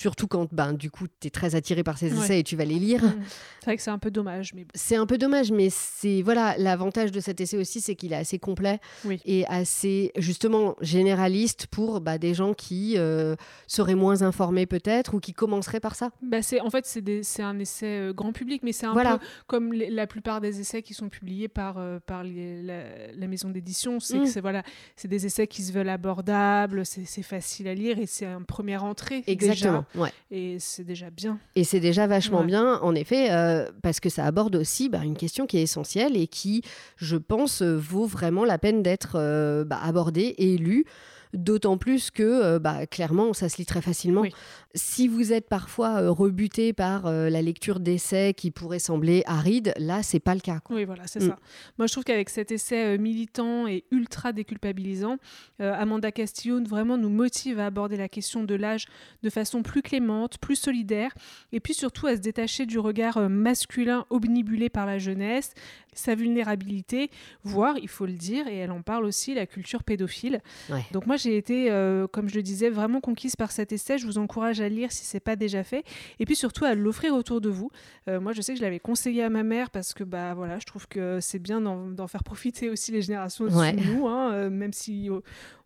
surtout 0.03 0.27
quand, 0.27 0.53
ben, 0.53 0.73
du 0.73 0.91
coup, 0.91 1.05
tu 1.21 1.27
es 1.27 1.29
très 1.29 1.55
attiré 1.55 1.81
par 1.81 1.97
ces 1.97 2.11
Ouais. 2.13 2.23
essais 2.25 2.39
et 2.41 2.43
tu 2.43 2.57
vas 2.57 2.65
les 2.65 2.77
lire. 2.77 3.01
Mm. 3.03 3.13
c'est 3.61 3.65
vrai 3.65 3.77
que 3.77 3.81
c'est 3.83 3.89
un 3.91 3.97
peu 3.99 4.11
dommage, 4.11 4.53
mais. 4.53 4.65
C'est 4.75 4.97
un 4.97 5.05
peu 5.05 5.17
dommage, 5.17 5.49
mais 5.53 5.69
c'est 5.71 6.21
voilà 6.21 6.55
l'avantage 6.57 7.11
de 7.13 7.21
cet 7.21 7.39
essai 7.39 7.57
aussi, 7.57 7.79
c'est 7.79 7.95
qu'il 7.95 8.11
est 8.11 8.17
assez 8.17 8.37
complet 8.37 8.79
Oui. 9.05 9.21
et 9.23 9.45
assez 9.47 10.11
justement 10.17 10.75
généraliste 10.81 11.67
pour 11.67 12.01
bah, 12.01 12.17
des 12.17 12.33
gens 12.33 12.53
qui 12.53 12.95
euh, 12.97 13.35
seraient 13.67 13.95
moins 13.95 14.21
informés 14.23 14.65
peut-être 14.65 15.13
ou 15.13 15.19
qui 15.21 15.31
commenceraient 15.31 15.79
par 15.79 15.95
ça. 15.95 16.09
Bah, 16.21 16.41
c'est 16.41 16.59
en 16.59 16.69
fait 16.69 16.85
c'est 16.85 17.01
des- 17.01 17.23
c'est 17.23 17.41
un 17.43 17.57
essai 17.59 17.85
euh, 18.09 18.13
grand 18.13 18.33
public, 18.33 18.61
mais 18.63 18.73
c'est 18.73 18.85
un 18.85 18.91
Voilà. 18.93 19.17
peu 19.19 19.25
comme 19.47 19.71
les- 19.71 19.89
la 19.89 20.05
plupart 20.07 20.41
des 20.41 20.59
essais 20.59 20.81
qui 20.81 20.93
sont 20.93 21.07
publiés 21.07 21.47
par 21.47 21.77
euh, 21.77 21.99
par 22.05 22.23
les- 22.25 22.61
la, 22.61 22.83
la 23.15 23.27
maison 23.27 23.49
d'édition. 23.49 24.01
C'est 24.01 24.17
Mm. 24.19 24.23
que 24.23 24.29
c'est 24.29 24.41
voilà, 24.41 24.63
c'est 24.97 25.07
des 25.07 25.25
essais 25.25 25.47
qui 25.47 25.63
se 25.63 25.71
veulent 25.71 25.87
abordables, 25.89 26.85
c'est 26.85 27.05
c'est 27.05 27.23
facile 27.23 27.67
à 27.69 27.73
lire 27.73 27.99
et 27.99 28.05
c'est 28.05 28.25
un 28.25 28.41
première 28.41 28.83
entrée 28.83 29.23
Exactement. 29.27 29.85
Ouais. 29.95 30.11
et 30.31 30.57
c'est 30.59 30.83
déjà 30.83 31.09
bien. 31.09 31.37
Et 31.55 31.63
c'est 31.63 31.79
déjà 31.79 32.07
vachement 32.07 32.39
Ouais. 32.39 32.45
bien, 32.47 32.79
en 32.81 32.95
effet, 32.95 33.31
euh, 33.31 33.69
parce 33.81 33.99
que 33.99 34.09
ça 34.09 34.25
aborde 34.25 34.55
aussi 34.55 34.89
bah, 34.89 35.01
une 35.03 35.15
question 35.17 35.45
qui 35.45 35.57
est 35.57 35.63
essentielle 35.63 36.17
et 36.17 36.27
qui, 36.27 36.61
je 36.97 37.15
pense, 37.17 37.61
euh, 37.61 37.75
vaut 37.77 38.05
vraiment 38.05 38.45
la 38.45 38.57
peine 38.57 38.81
d'être 38.83 39.13
euh, 39.15 39.63
bah, 39.65 39.79
abordée 39.83 40.35
et 40.37 40.57
lue. 40.57 40.85
D'autant 41.33 41.77
plus 41.77 42.11
que, 42.11 42.21
euh, 42.23 42.59
bah, 42.59 42.85
clairement, 42.85 43.33
ça 43.33 43.49
se 43.49 43.57
lit 43.57 43.65
très 43.65 43.81
facilement. 43.81 44.21
Oui. 44.21 44.31
Si 44.75 45.07
vous 45.07 45.33
êtes 45.33 45.47
parfois 45.49 46.01
euh, 46.01 46.11
rebuté 46.11 46.73
par 46.73 47.05
euh, 47.07 47.29
la 47.29 47.41
lecture 47.41 47.79
d'essais 47.79 48.33
qui 48.35 48.51
pourraient 48.51 48.79
sembler 48.79 49.23
arides, 49.25 49.73
là, 49.77 50.03
c'est 50.03 50.19
pas 50.19 50.35
le 50.35 50.41
cas. 50.41 50.59
quoi. 50.59 50.75
Oui, 50.75 50.85
voilà, 50.85 51.07
c'est 51.07 51.21
Mm. 51.23 51.27
ça. 51.29 51.39
Moi, 51.77 51.87
je 51.87 51.91
trouve 51.91 52.03
qu'avec 52.03 52.29
cet 52.29 52.51
essai 52.51 52.97
militant 52.97 53.67
et 53.67 53.83
ultra 53.91 54.31
déculpabilisant, 54.33 55.17
Amanda 55.59 56.11
Castillo 56.11 56.59
vraiment 56.63 56.97
nous 56.97 57.09
motive 57.09 57.59
à 57.59 57.65
aborder 57.67 57.97
la 57.97 58.09
question 58.09 58.43
de 58.43 58.55
l'âge 58.55 58.85
de 59.23 59.29
façon 59.29 59.63
plus 59.63 59.81
clémente, 59.81 60.37
plus 60.37 60.55
solidaire, 60.55 61.11
et 61.51 61.59
puis 61.59 61.73
surtout 61.73 62.07
à 62.07 62.15
se 62.15 62.21
détacher 62.21 62.65
du 62.65 62.77
regard 62.79 63.29
masculin 63.29 64.05
omnibulé 64.09 64.69
par 64.69 64.85
la 64.85 64.97
jeunesse, 64.99 65.53
sa 65.93 66.15
vulnérabilité, 66.15 67.09
voire, 67.43 67.77
il 67.77 67.87
faut 67.87 68.05
le 68.05 68.13
dire, 68.13 68.47
et 68.47 68.57
elle 68.57 68.71
en 68.71 68.81
parle 68.81 69.05
aussi, 69.05 69.33
la 69.35 69.45
culture 69.45 69.83
pédophile. 69.83 70.41
Ouais. 70.69 70.83
Donc 70.91 71.05
moi, 71.05 71.17
j'ai 71.23 71.37
été, 71.37 71.71
euh, 71.71 72.07
comme 72.07 72.29
je 72.29 72.35
le 72.35 72.43
disais, 72.43 72.69
vraiment 72.69 73.01
conquise 73.01 73.35
par 73.35 73.51
cet 73.51 73.71
essai. 73.71 73.97
Je 73.97 74.05
vous 74.05 74.17
encourage 74.17 74.61
à 74.61 74.69
le 74.69 74.75
lire 74.75 74.91
si 74.91 75.05
c'est 75.05 75.19
pas 75.19 75.35
déjà 75.35 75.63
fait, 75.63 75.83
et 76.19 76.25
puis 76.25 76.35
surtout 76.35 76.65
à 76.65 76.75
l'offrir 76.75 77.13
autour 77.15 77.41
de 77.41 77.49
vous. 77.49 77.69
Euh, 78.09 78.19
moi, 78.19 78.33
je 78.33 78.41
sais 78.41 78.53
que 78.53 78.59
je 78.59 78.63
l'avais 78.63 78.79
conseillé 78.79 79.23
à 79.23 79.29
ma 79.29 79.43
mère 79.43 79.69
parce 79.71 79.93
que 79.93 80.03
bah 80.03 80.33
voilà, 80.33 80.59
je 80.59 80.65
trouve 80.65 80.87
que 80.87 81.19
c'est 81.21 81.39
bien 81.39 81.61
d'en 81.61 82.07
faire 82.07 82.23
profiter 82.23 82.69
aussi 82.69 82.91
les 82.91 83.01
générations 83.01 83.45
au-dessus 83.45 83.59
Ouais. 83.59 83.73
de 83.73 83.83
nous, 83.83 84.07
hein, 84.07 84.31
euh, 84.33 84.49
même 84.49 84.73
si 84.73 85.09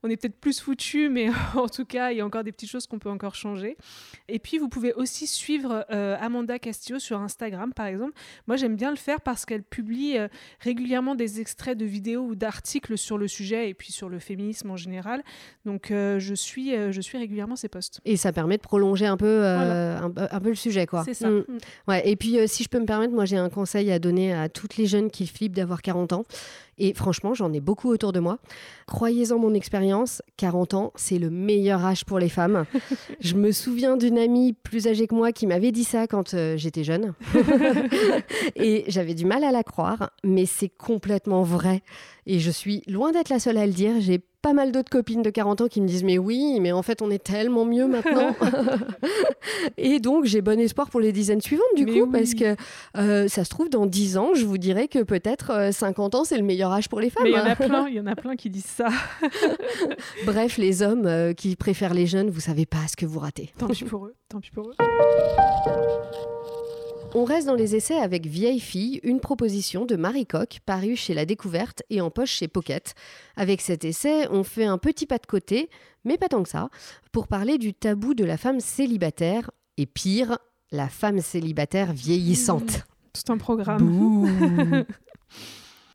on 0.03 0.09
est 0.09 0.17
peut-être 0.17 0.39
plus 0.39 0.59
foutus, 0.59 1.09
mais 1.11 1.29
en 1.55 1.67
tout 1.67 1.85
cas, 1.85 2.11
il 2.11 2.17
y 2.17 2.21
a 2.21 2.25
encore 2.25 2.43
des 2.43 2.51
petites 2.51 2.69
choses 2.69 2.85
qu'on 2.87 2.99
peut 2.99 3.09
encore 3.09 3.35
changer. 3.35 3.75
Et 4.29 4.39
puis, 4.39 4.57
vous 4.59 4.69
pouvez 4.69 4.93
aussi 4.93 5.25
suivre 5.27 5.85
euh, 5.91 6.15
Amanda 6.19 6.59
Castillo 6.59 6.99
sur 6.99 7.19
Instagram, 7.19 7.73
par 7.73 7.87
exemple. 7.87 8.13
Moi, 8.47 8.57
j'aime 8.57 8.75
bien 8.75 8.91
le 8.91 8.97
faire 8.97 9.21
parce 9.21 9.45
qu'elle 9.45 9.63
publie 9.63 10.17
euh, 10.17 10.27
régulièrement 10.59 11.15
des 11.15 11.41
extraits 11.41 11.77
de 11.77 11.85
vidéos 11.85 12.21
ou 12.25 12.35
d'articles 12.35 12.97
sur 12.97 13.17
le 13.17 13.27
sujet 13.27 13.69
et 13.69 13.73
puis 13.73 13.91
sur 13.91 14.09
le 14.09 14.19
féminisme 14.19 14.69
en 14.71 14.77
général. 14.77 15.23
Donc 15.65 15.91
euh, 15.91 16.17
je, 16.19 16.33
suis, 16.33 16.73
euh, 16.73 16.91
je 16.91 17.01
suis 17.01 17.17
régulièrement 17.17 17.55
ces 17.55 17.67
posts. 17.67 17.99
Et 18.05 18.15
ça 18.17 18.31
permet 18.31 18.57
de 18.57 18.61
prolonger 18.61 19.05
un 19.05 19.17
peu, 19.17 19.25
euh, 19.25 19.97
un, 19.97 20.11
un 20.31 20.39
peu 20.39 20.49
le 20.49 20.55
sujet. 20.55 20.85
quoi. 20.85 21.03
C'est 21.03 21.13
ça. 21.13 21.29
Mm. 21.29 21.43
Mm. 21.47 21.57
Ouais, 21.87 22.09
et 22.09 22.15
puis, 22.15 22.39
euh, 22.39 22.47
si 22.47 22.63
je 22.63 22.69
peux 22.69 22.79
me 22.79 22.85
permettre, 22.85 23.13
moi, 23.13 23.25
j'ai 23.25 23.37
un 23.37 23.49
conseil 23.49 23.91
à 23.91 23.99
donner 23.99 24.33
à 24.33 24.49
toutes 24.49 24.77
les 24.77 24.85
jeunes 24.85 25.11
qui 25.11 25.27
flippent 25.27 25.55
d'avoir 25.55 25.81
40 25.81 26.13
ans. 26.13 26.23
Et 26.79 26.93
franchement, 26.93 27.33
j'en 27.33 27.51
ai 27.53 27.59
beaucoup 27.59 27.89
autour 27.89 28.13
de 28.13 28.19
moi. 28.19 28.37
Croyez-en 28.85 29.39
mon 29.39 29.55
expérience, 29.55 30.21
40 30.37 30.73
ans, 30.75 30.93
c'est 30.95 31.17
le 31.17 31.31
meilleur 31.31 31.83
âge 31.83 32.05
pour 32.05 32.19
les 32.19 32.29
femmes. 32.29 32.65
je 33.19 33.33
me 33.33 33.51
souviens 33.51 33.97
d'une 33.97 34.19
amie 34.19 34.53
plus 34.53 34.87
âgée 34.87 35.07
que 35.07 35.15
moi 35.15 35.31
qui 35.31 35.47
m'avait 35.47 35.71
dit 35.71 35.83
ça 35.83 36.05
quand 36.05 36.35
j'étais 36.55 36.83
jeune. 36.83 37.13
et 38.55 38.85
j'avais 38.87 39.15
du 39.15 39.25
mal 39.25 39.43
à 39.43 39.51
la 39.51 39.63
croire, 39.63 40.11
mais 40.23 40.45
c'est 40.45 40.69
complètement 40.69 41.41
vrai. 41.41 41.81
Et 42.27 42.39
je 42.39 42.51
suis 42.51 42.83
loin 42.87 43.11
d'être 43.11 43.29
la 43.29 43.39
seule 43.39 43.57
à 43.57 43.65
le 43.65 43.73
dire. 43.73 43.95
J'ai 43.99 44.21
pas 44.47 44.53
mal 44.53 44.71
d'autres 44.71 44.89
copines 44.89 45.23
de 45.23 45.29
40 45.29 45.59
ans 45.59 45.67
qui 45.67 45.81
me 45.81 45.87
disent 45.87 46.05
mais 46.05 46.17
oui, 46.17 46.59
mais 46.61 46.71
en 46.71 46.81
fait 46.81 47.01
on 47.01 47.11
est 47.11 47.21
tellement 47.21 47.65
mieux 47.65 47.85
maintenant. 47.85 48.33
et 49.77 49.99
donc 49.99 50.23
j'ai 50.23 50.39
bon 50.39 50.57
espoir 50.57 50.89
pour 50.89 51.01
les 51.01 51.11
dizaines 51.11 51.41
suivantes 51.41 51.65
du 51.75 51.83
Mais 51.83 51.91
coup 51.91 52.05
oui. 52.05 52.09
parce 52.13 52.33
que 52.33 52.55
euh, 52.97 53.27
ça 53.27 53.43
se 53.43 53.49
trouve 53.49 53.69
dans 53.69 53.85
10 53.85 54.15
ans, 54.17 54.29
je 54.35 54.45
vous 54.45 54.57
dirais 54.57 54.87
que 54.87 55.03
peut-être 55.03 55.51
euh, 55.51 55.71
50 55.73 56.15
ans 56.15 56.23
c'est 56.23 56.37
le 56.37 56.43
meilleur 56.43 56.71
âge 56.71 56.87
pour 56.87 57.01
les 57.01 57.09
femmes. 57.09 57.23
Mais 57.25 57.31
il 57.31 57.35
y 57.35 57.39
en 57.39 57.45
a 57.45 57.57
plein, 57.57 57.89
il 57.89 57.95
y 57.95 57.99
en 57.99 58.07
a 58.07 58.15
plein 58.15 58.37
qui 58.37 58.49
disent 58.49 58.63
ça. 58.63 58.87
Bref, 60.25 60.57
les 60.57 60.81
hommes 60.81 61.07
euh, 61.07 61.33
qui 61.33 61.57
préfèrent 61.57 61.93
les 61.93 62.07
jeunes, 62.07 62.29
vous 62.29 62.39
savez 62.39 62.65
pas 62.65 62.87
ce 62.89 62.95
que 62.95 63.05
vous 63.05 63.19
ratez. 63.19 63.49
Tant 63.57 63.67
pis 63.67 63.83
pour 63.83 64.05
eux. 64.05 64.15
Tant 64.29 64.39
pis 64.39 64.51
pour 64.51 64.69
eux. 64.69 64.75
On 67.13 67.23
reste 67.23 67.47
dans 67.47 67.55
les 67.55 67.75
essais 67.75 67.97
avec 67.97 68.27
Vieille 68.27 68.59
fille, 68.59 68.99
une 69.03 69.19
proposition 69.19 69.85
de 69.85 69.95
Marie 69.95 70.25
Coq 70.25 70.59
parue 70.65 70.95
chez 70.95 71.13
La 71.13 71.25
Découverte 71.25 71.83
et 71.89 72.01
en 72.01 72.11
poche 72.11 72.31
chez 72.31 72.47
Pocket. 72.47 72.95
Avec 73.35 73.61
cet 73.61 73.85
essai, 73.85 74.27
on 74.29 74.43
fait 74.43 74.65
un 74.65 74.77
petit 74.77 75.05
pas 75.05 75.17
de 75.17 75.25
côté, 75.25 75.69
mais 76.03 76.17
pas 76.17 76.27
tant 76.27 76.43
que 76.43 76.49
ça, 76.49 76.69
pour 77.11 77.27
parler 77.27 77.57
du 77.57 77.73
tabou 77.73 78.13
de 78.13 78.25
la 78.25 78.37
femme 78.37 78.59
célibataire 78.59 79.49
et 79.77 79.85
pire, 79.85 80.37
la 80.71 80.89
femme 80.89 81.21
célibataire 81.21 81.93
vieillissante. 81.93 82.85
Tout 83.13 83.31
un 83.31 83.37
programme. 83.37 84.85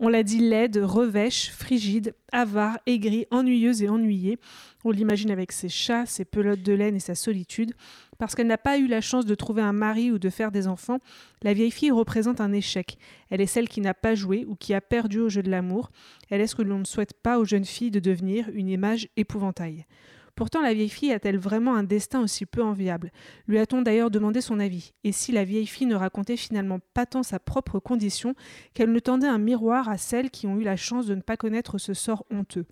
On 0.04 0.09
l'a 0.09 0.25
dit 0.25 0.40
laide, 0.40 0.78
revêche, 0.78 1.52
frigide, 1.52 2.16
avare, 2.33 2.76
aigrie, 2.87 3.26
ennuyeuse 3.31 3.85
et 3.85 3.88
ennuyée. 3.88 4.37
On 4.85 4.90
l'imagine 4.90 5.31
avec 5.31 5.52
ses 5.52 5.69
chats, 5.69 6.07
ses 6.07 6.25
pelotes 6.25 6.64
de 6.64 6.73
laine 6.73 6.97
et 6.97 7.00
sa 7.00 7.14
solitude. 7.14 7.73
Parce 8.19 8.35
qu'elle 8.35 8.47
n'a 8.47 8.59
pas 8.59 8.78
eu 8.78 8.87
la 8.87 9.00
chance 9.00 9.26
de 9.26 9.35
trouver 9.35 9.62
un 9.62 9.73
mari 9.73 10.11
ou 10.11 10.19
de 10.19 10.31
faire 10.31 10.52
des 10.52 10.69
enfants, 10.69 10.99
la 11.42 11.54
vieille 11.54 11.71
fille 11.71 11.90
représente 11.90 12.40
un 12.40 12.52
échec. 12.52 12.99
Elle 13.31 13.40
est 13.40 13.47
celle 13.47 13.69
qui 13.69 13.81
n'a 13.81 13.95
pas 13.95 14.14
joué 14.14 14.45
ou 14.47 14.54
qui 14.54 14.75
a 14.75 14.81
perdu 14.81 15.21
au 15.21 15.28
jeu 15.28 15.42
de 15.42 15.50
l'amour. 15.50 15.90
Elle 16.31 16.40
est 16.40 16.47
ce 16.47 16.54
que 16.54 16.62
l'on 16.62 16.78
ne 16.78 16.85
souhaite 16.85 17.14
pas 17.14 17.38
aux 17.38 17.45
jeunes 17.45 17.64
filles 17.64 17.90
de 17.90 18.00
devenir, 18.00 18.49
une 18.52 18.69
image 18.69 19.09
épouvantail. 19.16 19.87
Pourtant, 20.35 20.62
la 20.62 20.73
vieille 20.73 20.88
fille 20.88 21.12
a-t-elle 21.12 21.38
vraiment 21.38 21.75
un 21.75 21.83
destin 21.83 22.23
aussi 22.23 22.47
peu 22.47 22.62
enviable? 22.62 23.12
Lui 23.47 23.59
a-t-on 23.59 23.83
d'ailleurs 23.83 24.11
demandé 24.11 24.40
son 24.40 24.61
avis? 24.61 24.95
Et 25.04 25.12
si 25.12 25.31
la 25.31 25.45
vieille 25.45 25.66
fille 25.66 25.87
ne 25.87 25.95
racontait 25.95 26.38
finalement 26.38 26.78
pas 26.95 27.04
tant 27.04 27.23
sa 27.23 27.38
propre 27.38 27.78
condition 27.81 28.35
qu'elle 28.73 28.92
ne 28.92 28.99
tendait 28.99 29.26
un 29.26 29.38
miroir 29.38 29.90
à 29.90 29.99
celles 29.99 30.31
qui 30.31 30.47
ont 30.47 30.59
eu 30.59 30.64
la 30.64 30.76
chance 30.76 31.07
de 31.07 31.14
ne 31.14 31.21
pas 31.21 31.37
connaître 31.37 31.76
ce 31.76 31.92
sort 31.92 32.25
honteux? 32.31 32.66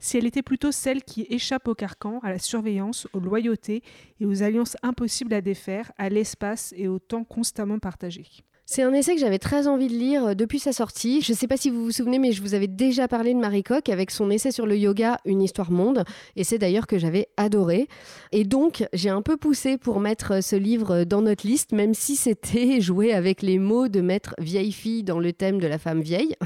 Si 0.00 0.18
elle 0.18 0.26
était 0.26 0.42
plutôt 0.42 0.72
celle 0.72 1.02
qui 1.02 1.26
échappe 1.30 1.68
au 1.68 1.74
carcan, 1.74 2.20
à 2.22 2.30
la 2.30 2.38
surveillance, 2.38 3.06
aux 3.12 3.20
loyautés 3.20 3.82
et 4.20 4.26
aux 4.26 4.42
alliances 4.42 4.76
impossibles 4.82 5.34
à 5.34 5.40
défaire, 5.40 5.92
à 5.98 6.08
l'espace 6.08 6.74
et 6.76 6.88
au 6.88 6.98
temps 6.98 7.24
constamment 7.24 7.78
partagé. 7.78 8.24
C'est 8.70 8.82
un 8.82 8.92
essai 8.92 9.14
que 9.14 9.20
j'avais 9.22 9.38
très 9.38 9.66
envie 9.66 9.88
de 9.88 9.94
lire 9.94 10.26
euh, 10.26 10.34
depuis 10.34 10.58
sa 10.58 10.74
sortie. 10.74 11.22
Je 11.22 11.32
ne 11.32 11.36
sais 11.38 11.46
pas 11.46 11.56
si 11.56 11.70
vous 11.70 11.82
vous 11.82 11.90
souvenez, 11.90 12.18
mais 12.18 12.32
je 12.32 12.42
vous 12.42 12.52
avais 12.52 12.66
déjà 12.66 13.08
parlé 13.08 13.32
de 13.32 13.38
Marie 13.38 13.62
Coq 13.62 13.88
avec 13.88 14.10
son 14.10 14.30
essai 14.30 14.52
sur 14.52 14.66
le 14.66 14.76
yoga, 14.76 15.20
Une 15.24 15.40
histoire 15.40 15.70
monde. 15.70 16.04
Et 16.36 16.44
c'est 16.44 16.58
d'ailleurs 16.58 16.86
que 16.86 16.98
j'avais 16.98 17.28
adoré. 17.38 17.88
Et 18.30 18.44
donc, 18.44 18.86
j'ai 18.92 19.08
un 19.08 19.22
peu 19.22 19.38
poussé 19.38 19.78
pour 19.78 20.00
mettre 20.00 20.42
ce 20.44 20.54
livre 20.54 21.04
dans 21.04 21.22
notre 21.22 21.46
liste, 21.46 21.72
même 21.72 21.94
si 21.94 22.14
c'était 22.14 22.78
jouer 22.82 23.14
avec 23.14 23.40
les 23.40 23.58
mots 23.58 23.88
de 23.88 24.02
mettre 24.02 24.34
vieille 24.38 24.72
fille 24.72 25.02
dans 25.02 25.18
le 25.18 25.32
thème 25.32 25.60
de 25.60 25.66
la 25.66 25.78
femme 25.78 26.02
vieille. 26.02 26.36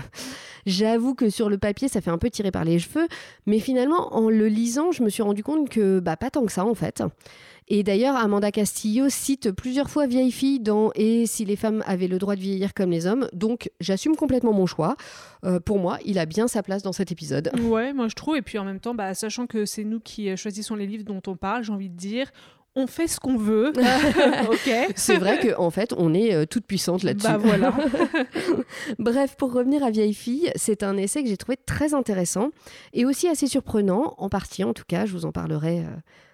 J'avoue 0.66 1.14
que 1.14 1.30
sur 1.30 1.48
le 1.48 1.58
papier, 1.58 1.88
ça 1.88 2.00
fait 2.00 2.10
un 2.10 2.18
peu 2.18 2.30
tiré 2.30 2.50
par 2.50 2.64
les 2.64 2.78
cheveux, 2.78 3.08
mais 3.46 3.58
finalement, 3.58 4.14
en 4.14 4.28
le 4.28 4.48
lisant, 4.48 4.92
je 4.92 5.02
me 5.02 5.08
suis 5.08 5.22
rendu 5.22 5.42
compte 5.42 5.68
que 5.68 6.00
bah, 6.00 6.16
pas 6.16 6.30
tant 6.30 6.44
que 6.44 6.52
ça 6.52 6.64
en 6.64 6.74
fait. 6.74 7.02
Et 7.68 7.82
d'ailleurs, 7.82 8.16
Amanda 8.16 8.50
Castillo 8.50 9.08
cite 9.08 9.50
plusieurs 9.52 9.88
fois 9.88 10.06
vieille 10.06 10.32
fille 10.32 10.60
dans 10.60 10.90
Et 10.94 11.26
si 11.26 11.44
les 11.44 11.56
femmes 11.56 11.82
avaient 11.86 12.08
le 12.08 12.18
droit 12.18 12.34
de 12.34 12.40
vieillir 12.40 12.74
comme 12.74 12.90
les 12.90 13.06
hommes? 13.06 13.28
Donc, 13.32 13.70
j'assume 13.80 14.16
complètement 14.16 14.52
mon 14.52 14.66
choix. 14.66 14.96
Euh, 15.44 15.60
pour 15.60 15.78
moi, 15.78 15.98
il 16.04 16.18
a 16.18 16.26
bien 16.26 16.48
sa 16.48 16.62
place 16.62 16.82
dans 16.82 16.92
cet 16.92 17.12
épisode. 17.12 17.50
Ouais, 17.62 17.92
moi 17.92 18.08
je 18.08 18.14
trouve. 18.14 18.36
Et 18.36 18.42
puis 18.42 18.58
en 18.58 18.64
même 18.64 18.80
temps, 18.80 18.94
bah, 18.94 19.14
sachant 19.14 19.46
que 19.46 19.64
c'est 19.64 19.84
nous 19.84 20.00
qui 20.00 20.28
euh, 20.28 20.36
choisissons 20.36 20.74
les 20.74 20.86
livres 20.86 21.04
dont 21.04 21.22
on 21.26 21.36
parle, 21.36 21.62
j'ai 21.64 21.72
envie 21.72 21.88
de 21.88 21.96
dire, 21.96 22.30
on 22.74 22.86
fait 22.86 23.06
ce 23.06 23.20
qu'on 23.20 23.36
veut. 23.36 23.72
ok. 24.50 24.92
C'est 24.96 25.16
vrai 25.16 25.38
qu'en 25.38 25.66
en 25.66 25.70
fait, 25.70 25.94
on 25.96 26.14
est 26.14 26.34
euh, 26.34 26.46
toute 26.46 26.66
puissante 26.66 27.02
là-dessus. 27.02 27.26
Bah 27.26 27.38
voilà. 27.38 27.74
Bref, 28.98 29.36
pour 29.36 29.52
revenir 29.52 29.84
à 29.84 29.90
Vieille 29.90 30.14
fille, 30.14 30.50
c'est 30.56 30.82
un 30.82 30.96
essai 30.96 31.22
que 31.22 31.28
j'ai 31.28 31.36
trouvé 31.36 31.56
très 31.56 31.94
intéressant 31.94 32.50
et 32.92 33.04
aussi 33.04 33.28
assez 33.28 33.46
surprenant, 33.46 34.14
en 34.18 34.28
partie 34.28 34.64
en 34.64 34.72
tout 34.72 34.84
cas, 34.86 35.06
je 35.06 35.12
vous 35.12 35.26
en 35.26 35.32
parlerai 35.32 35.80
euh, 35.80 35.84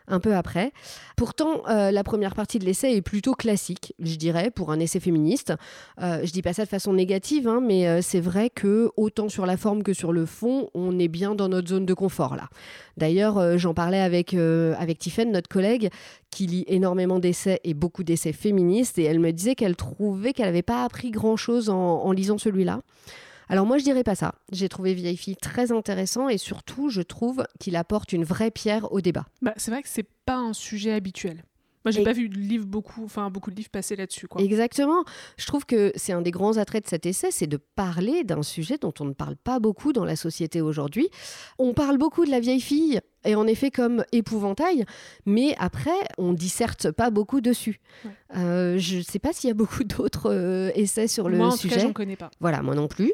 un 0.08 0.20
peu 0.20 0.34
après. 0.34 0.72
Pourtant, 1.16 1.62
euh, 1.68 1.90
la 1.90 2.04
première 2.04 2.34
partie 2.34 2.58
de 2.58 2.64
l'essai 2.64 2.92
est 2.92 3.02
plutôt 3.02 3.34
classique, 3.34 3.94
je 3.98 4.16
dirais, 4.16 4.50
pour 4.50 4.70
un 4.70 4.80
essai 4.80 5.00
féministe. 5.00 5.52
Euh, 6.00 6.20
je 6.24 6.32
dis 6.32 6.42
pas 6.42 6.52
ça 6.52 6.64
de 6.64 6.68
façon 6.68 6.92
négative, 6.92 7.48
hein, 7.48 7.60
mais 7.62 7.88
euh, 7.88 8.00
c'est 8.02 8.20
vrai 8.20 8.50
que 8.50 8.90
autant 8.96 9.28
sur 9.28 9.46
la 9.46 9.56
forme 9.56 9.82
que 9.82 9.92
sur 9.92 10.12
le 10.12 10.26
fond, 10.26 10.70
on 10.74 10.98
est 10.98 11.08
bien 11.08 11.34
dans 11.34 11.48
notre 11.48 11.68
zone 11.68 11.86
de 11.86 11.94
confort 11.94 12.36
là. 12.36 12.48
D'ailleurs, 12.96 13.38
euh, 13.38 13.58
j'en 13.58 13.74
parlais 13.74 14.00
avec, 14.00 14.34
avec 14.34 14.98
Tiffen, 14.98 15.30
notre 15.30 15.48
collègue, 15.48 15.90
qui 16.30 16.46
lit 16.46 16.64
énormément 16.66 17.18
d'essais 17.18 17.60
et 17.64 17.74
beaucoup 17.74 18.04
d'essais 18.04 18.32
féministes, 18.32 18.98
et 18.98 19.04
elle 19.04 19.20
me 19.20 19.32
disait 19.32 19.54
qu'elle 19.54 19.76
trouvait 19.76 20.32
qu'elle 20.32 20.46
n'avait 20.46 20.62
pas 20.62 20.84
appris 20.84 21.10
grand-chose 21.10 21.70
en, 21.70 21.76
en 21.76 22.12
lisant 22.12 22.38
celui-là. 22.38 22.80
Alors 23.48 23.66
moi, 23.66 23.78
je 23.78 23.84
dirais 23.84 24.04
pas 24.04 24.14
ça. 24.14 24.34
J'ai 24.52 24.68
trouvé 24.68 24.94
Vieille 24.94 25.16
fille 25.16 25.36
très 25.36 25.72
intéressant 25.72 26.28
et 26.28 26.38
surtout, 26.38 26.88
je 26.90 27.02
trouve 27.02 27.44
qu'il 27.58 27.76
apporte 27.76 28.12
une 28.12 28.24
vraie 28.24 28.50
pierre 28.50 28.92
au 28.92 29.00
débat. 29.00 29.26
Bah, 29.42 29.54
c'est 29.56 29.70
vrai 29.70 29.82
que 29.82 29.88
c'est 29.88 30.06
pas 30.26 30.36
un 30.36 30.52
sujet 30.52 30.92
habituel. 30.92 31.44
Moi, 31.84 31.92
j'ai 31.92 32.00
Et- 32.00 32.04
pas 32.04 32.12
vu 32.12 32.28
de 32.28 32.36
livre 32.36 32.66
beaucoup, 32.66 33.04
enfin 33.04 33.30
beaucoup 33.30 33.50
de 33.50 33.56
livres 33.56 33.70
passer 33.70 33.96
là-dessus, 33.96 34.26
quoi. 34.26 34.42
Exactement. 34.42 35.04
Je 35.38 35.46
trouve 35.46 35.64
que 35.64 35.92
c'est 35.94 36.12
un 36.12 36.20
des 36.20 36.32
grands 36.32 36.56
attraits 36.58 36.84
de 36.84 36.88
cet 36.90 37.06
essai, 37.06 37.30
c'est 37.30 37.46
de 37.46 37.56
parler 37.56 38.24
d'un 38.24 38.42
sujet 38.42 38.76
dont 38.78 38.92
on 39.00 39.04
ne 39.06 39.12
parle 39.14 39.36
pas 39.36 39.60
beaucoup 39.60 39.92
dans 39.92 40.04
la 40.04 40.16
société 40.16 40.60
aujourd'hui. 40.60 41.08
On 41.58 41.72
parle 41.74 41.96
beaucoup 41.96 42.26
de 42.26 42.30
la 42.30 42.40
vieille 42.40 42.60
fille, 42.60 43.00
et 43.28 43.34
en 43.34 43.46
effet 43.46 43.70
comme 43.70 44.04
épouvantail, 44.10 44.86
mais 45.26 45.54
après, 45.58 45.90
on 46.16 46.32
disserte 46.32 46.90
pas 46.90 47.10
beaucoup 47.10 47.42
dessus. 47.42 47.78
Ouais. 48.04 48.10
Euh, 48.36 48.78
je 48.78 48.96
ne 48.96 49.02
sais 49.02 49.18
pas 49.18 49.34
s'il 49.34 49.48
y 49.48 49.50
a 49.50 49.54
beaucoup 49.54 49.84
d'autres 49.84 50.32
euh, 50.32 50.70
essais 50.74 51.08
sur 51.08 51.28
le 51.28 51.36
Moi, 51.36 51.48
en 51.48 51.50
sujet. 51.50 51.78
j'en 51.78 51.92
connais 51.92 52.16
pas. 52.16 52.30
Voilà, 52.40 52.62
moi 52.62 52.74
non 52.74 52.88
plus. 52.88 53.12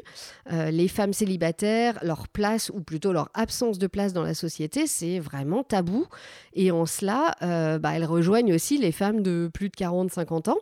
Euh, 0.53 0.71
les 0.71 0.87
femmes 0.87 1.11
célibataires, 1.11 1.99
leur 2.01 2.29
place, 2.29 2.71
ou 2.73 2.79
plutôt 2.79 3.11
leur 3.11 3.29
absence 3.33 3.77
de 3.77 3.87
place 3.87 4.13
dans 4.13 4.23
la 4.23 4.33
société, 4.33 4.87
c'est 4.87 5.19
vraiment 5.19 5.63
tabou. 5.63 6.05
Et 6.53 6.71
en 6.71 6.85
cela, 6.85 7.35
bah, 7.41 7.91
elles 7.93 8.05
rejoignent 8.05 8.53
aussi 8.53 8.77
les 8.77 8.93
femmes 8.93 9.21
de 9.21 9.49
plus 9.53 9.67
de 9.67 9.75
40-50 9.75 10.49
ans. 10.49 10.57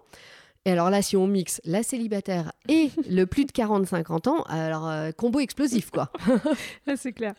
Et 0.66 0.72
alors 0.72 0.90
là, 0.90 1.02
si 1.02 1.18
on 1.18 1.28
mixe 1.28 1.60
la 1.66 1.84
célibataire 1.84 2.54
et 2.70 2.90
le 3.10 3.26
plus 3.26 3.44
de 3.44 3.52
40-50 3.52 4.30
ans, 4.30 4.44
alors 4.48 4.88
euh, 4.90 5.12
combo 5.12 5.42
explosif, 5.42 5.90
quoi. 5.92 6.10
C'est 6.96 7.12
clair. 7.12 7.34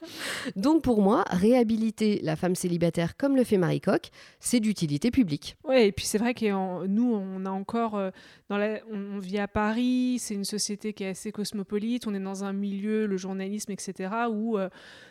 Donc 0.57 0.83
pour 0.83 1.01
moi, 1.01 1.25
réhabiliter 1.31 2.21
la 2.23 2.37
femme 2.37 2.55
célibataire 2.55 3.17
comme 3.17 3.35
le 3.35 3.45
fait 3.45 3.57
Marie 3.57 3.81
Coq, 3.81 4.11
c'est 4.41 4.61
d'utilité 4.61 5.11
publique. 5.11 5.57
Ouais, 5.65 5.89
et 5.89 5.93
puis 5.93 6.05
c'est 6.05 6.19
vrai 6.19 6.35
que 6.35 6.53
en- 6.53 6.87
nous, 6.87 7.15
on 7.15 7.47
a 7.47 7.51
encore, 7.51 7.95
euh, 7.97 8.11
dans 8.51 8.59
la, 8.59 8.81
on, 8.93 9.17
on 9.17 9.19
vit 9.19 9.39
à 9.39 9.49
Paris, 9.49 10.19
c'est 10.21 10.35
une 10.35 10.45
société 10.45 10.93
qui 10.93 11.05
est 11.05 11.09
assez 11.09 11.33
cosmopolite, 11.33 12.07
on 12.07 12.15
est 12.15 12.21
dans 12.21 12.45
un 12.45 12.53
milieu, 12.53 13.07
le 13.07 13.17
journalisme, 13.17 13.73
etc., 13.73 14.11
où 14.31 14.59
euh, 14.59 14.69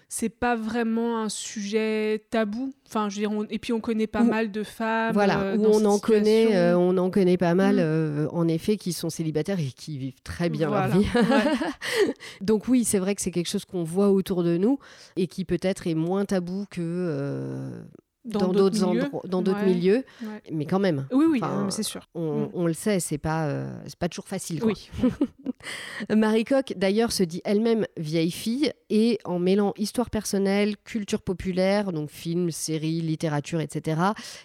c'est 0.08 0.30
pas 0.30 0.56
vraiment 0.56 1.18
un 1.24 1.30
sujet 1.30 2.24
tabou. 2.30 2.72
Enfin, 2.88 3.10
je 3.10 3.16
veux 3.16 3.22
dire, 3.28 3.32
on- 3.32 3.46
et 3.50 3.58
puis 3.58 3.74
on 3.74 3.80
connaît 3.80 4.06
pas 4.06 4.22
Où- 4.22 4.26
mal 4.26 4.52
de 4.52 4.62
femmes. 4.62 5.14
Voilà, 5.14 5.40
euh, 5.42 5.58
où 5.58 5.66
on 5.66 5.84
en 5.86 5.98
connaît, 5.98 6.74
on 6.76 6.96
en 7.00 7.10
connaît 7.10 7.38
pas 7.38 7.56
mal, 7.56 7.78
Mm. 7.78 7.80
Euh, 8.04 8.28
en 8.32 8.48
effet, 8.48 8.78
qui 8.78 8.94
sont 8.94 9.10
célibataires 9.10 9.60
et 9.60 9.72
qui 9.72 9.98
vivent 9.98 10.22
très 10.24 10.50
bien 10.50 10.68
Voilà. 10.68 10.88
leur 10.88 10.98
vie. 11.00 11.08
Ouais. 11.16 11.54
Donc 12.42 12.68
oui, 12.68 12.84
c'est 12.84 13.00
vrai 13.00 13.16
que 13.16 13.22
c'est 13.22 13.32
quelque 13.32 13.50
chose 13.50 13.66
qu'on 13.66 13.84
voit 13.84 14.10
autour 14.12 14.44
de 14.44 14.58
nous 14.58 14.80
et 15.16 15.28
qui 15.28 15.46
peut-être 15.46 15.88
est 15.88 15.96
moins 15.96 16.26
tabou 16.26 16.66
que 16.70 16.82
euh, 16.82 17.82
dans 18.26 18.48
d'autres 18.54 18.86
milieux. 18.88 19.04
endroits, 19.04 19.22
dans 19.28 19.42
d'autres 19.42 19.60
Ouais, 19.60 19.66
milieux, 19.74 20.06
ouais. 20.24 20.42
mais 20.52 20.66
quand 20.66 20.80
même. 20.80 21.08
Oui, 21.12 21.26
oui, 21.30 21.40
Enfin, 21.42 21.68
c'est 21.70 21.84
sûr. 21.84 22.08
On, 22.16 22.46
Mm. 22.46 22.50
on 22.54 22.68
le 22.68 22.74
sait, 22.74 23.00
c'est 23.00 23.18
pas, 23.18 23.48
euh, 23.48 23.76
c'est 23.86 23.98
pas 23.98 24.08
toujours 24.10 24.28
facile. 24.28 24.60
quoi. 24.62 24.72
Oui. 24.72 24.90
Marie 26.16 26.44
Coq, 26.44 26.74
d'ailleurs, 26.76 27.12
se 27.12 27.24
dit 27.24 27.42
elle-même 27.46 27.86
vieille 27.98 28.32
fille 28.32 28.72
et 28.90 29.20
en 29.26 29.40
mêlant 29.40 29.74
histoire 29.78 30.10
personnelle, 30.10 30.76
culture 30.84 31.22
populaire, 31.22 31.92
donc 31.94 32.10
films, 32.10 32.52
séries, 32.52 33.02
littérature, 33.02 33.62
etc., 33.62 34.02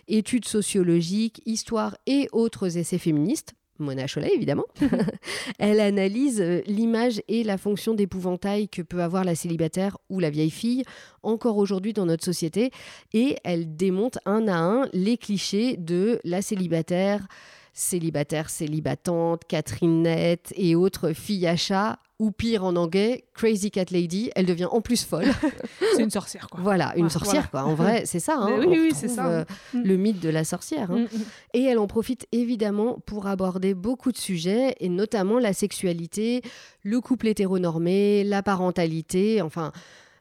études 0.07 0.47
sociologiques, 0.47 1.43
histoire 1.47 1.97
et 2.07 2.29
autres 2.33 2.77
essais 2.79 2.99
féministes, 2.99 3.55
Mona 3.79 4.07
Cholet 4.07 4.33
évidemment. 4.35 4.67
elle 5.59 5.81
analyse 5.81 6.41
euh, 6.41 6.61
l'image 6.67 7.23
et 7.29 7.45
la 7.45 7.59
fonction 7.59 7.95
d'épouvantail 7.95 8.69
que 8.69 8.83
peut 8.83 9.03
avoir 9.03 9.25
la 9.25 9.35
célibataire 9.35 9.99
ou 10.09 10.21
la 10.21 10.31
vieille 10.31 10.51
fille 10.51 10.85
encore 11.23 11.57
aujourd'hui 11.57 11.93
dans 11.93 12.07
notre 12.07 12.25
société 12.25 12.71
et 13.13 13.37
elle 13.45 13.77
démonte 13.77 14.19
un 14.25 14.49
à 14.49 14.57
un 14.57 14.89
les 14.93 15.17
clichés 15.17 15.77
de 15.77 16.21
la 16.25 16.43
célibataire, 16.43 17.27
célibataire, 17.73 18.51
célibatante, 18.51 19.43
Catherine 19.47 20.03
Net 20.03 20.53
et 20.57 20.75
autres 20.75 21.13
filles 21.13 21.47
à 21.47 21.57
chat 21.57 21.99
ou 22.19 22.33
pire 22.33 22.65
en 22.65 22.75
anglais, 22.75 23.25
Crazy 23.35 23.71
Cat 23.71 23.87
Lady, 23.91 24.31
elle 24.35 24.47
devient 24.47 24.69
en 24.71 24.81
plus 24.81 25.05
folle. 25.05 25.27
c'est 25.95 26.03
une 26.03 26.11
sorcière, 26.11 26.49
quoi. 26.49 26.61
Voilà, 26.63 26.93
une 26.97 27.11
sorcière, 27.11 27.51
quoi. 27.51 27.63
En 27.65 27.75
vrai, 27.75 28.05
c'est 28.07 28.19
ça. 28.19 28.37
Hein. 28.39 28.59
oui, 28.59 28.67
oui, 28.69 28.93
c'est 28.95 29.09
ça. 29.09 29.27
Euh, 29.29 29.45
le 29.73 29.97
mythe 29.97 30.21
de 30.21 30.29
la 30.29 30.43
sorcière. 30.43 30.91
Hein. 30.91 31.07
Mm, 31.13 31.17
mm. 31.17 31.25
Et 31.55 31.63
elle 31.65 31.79
en 31.79 31.87
profite 31.87 32.27
évidemment 32.33 32.99
pour 33.07 33.29
aborder 33.29 33.75
beaucoup 33.75 34.11
de 34.11 34.17
sujets, 34.17 34.75
et 34.81 34.89
notamment 34.89 35.39
la 35.39 35.53
sexualité, 35.53 36.43
le 36.83 37.01
couple 37.01 37.29
hétéronormé, 37.29 38.25
la 38.25 38.43
parentalité, 38.43 39.41
enfin 39.41 39.73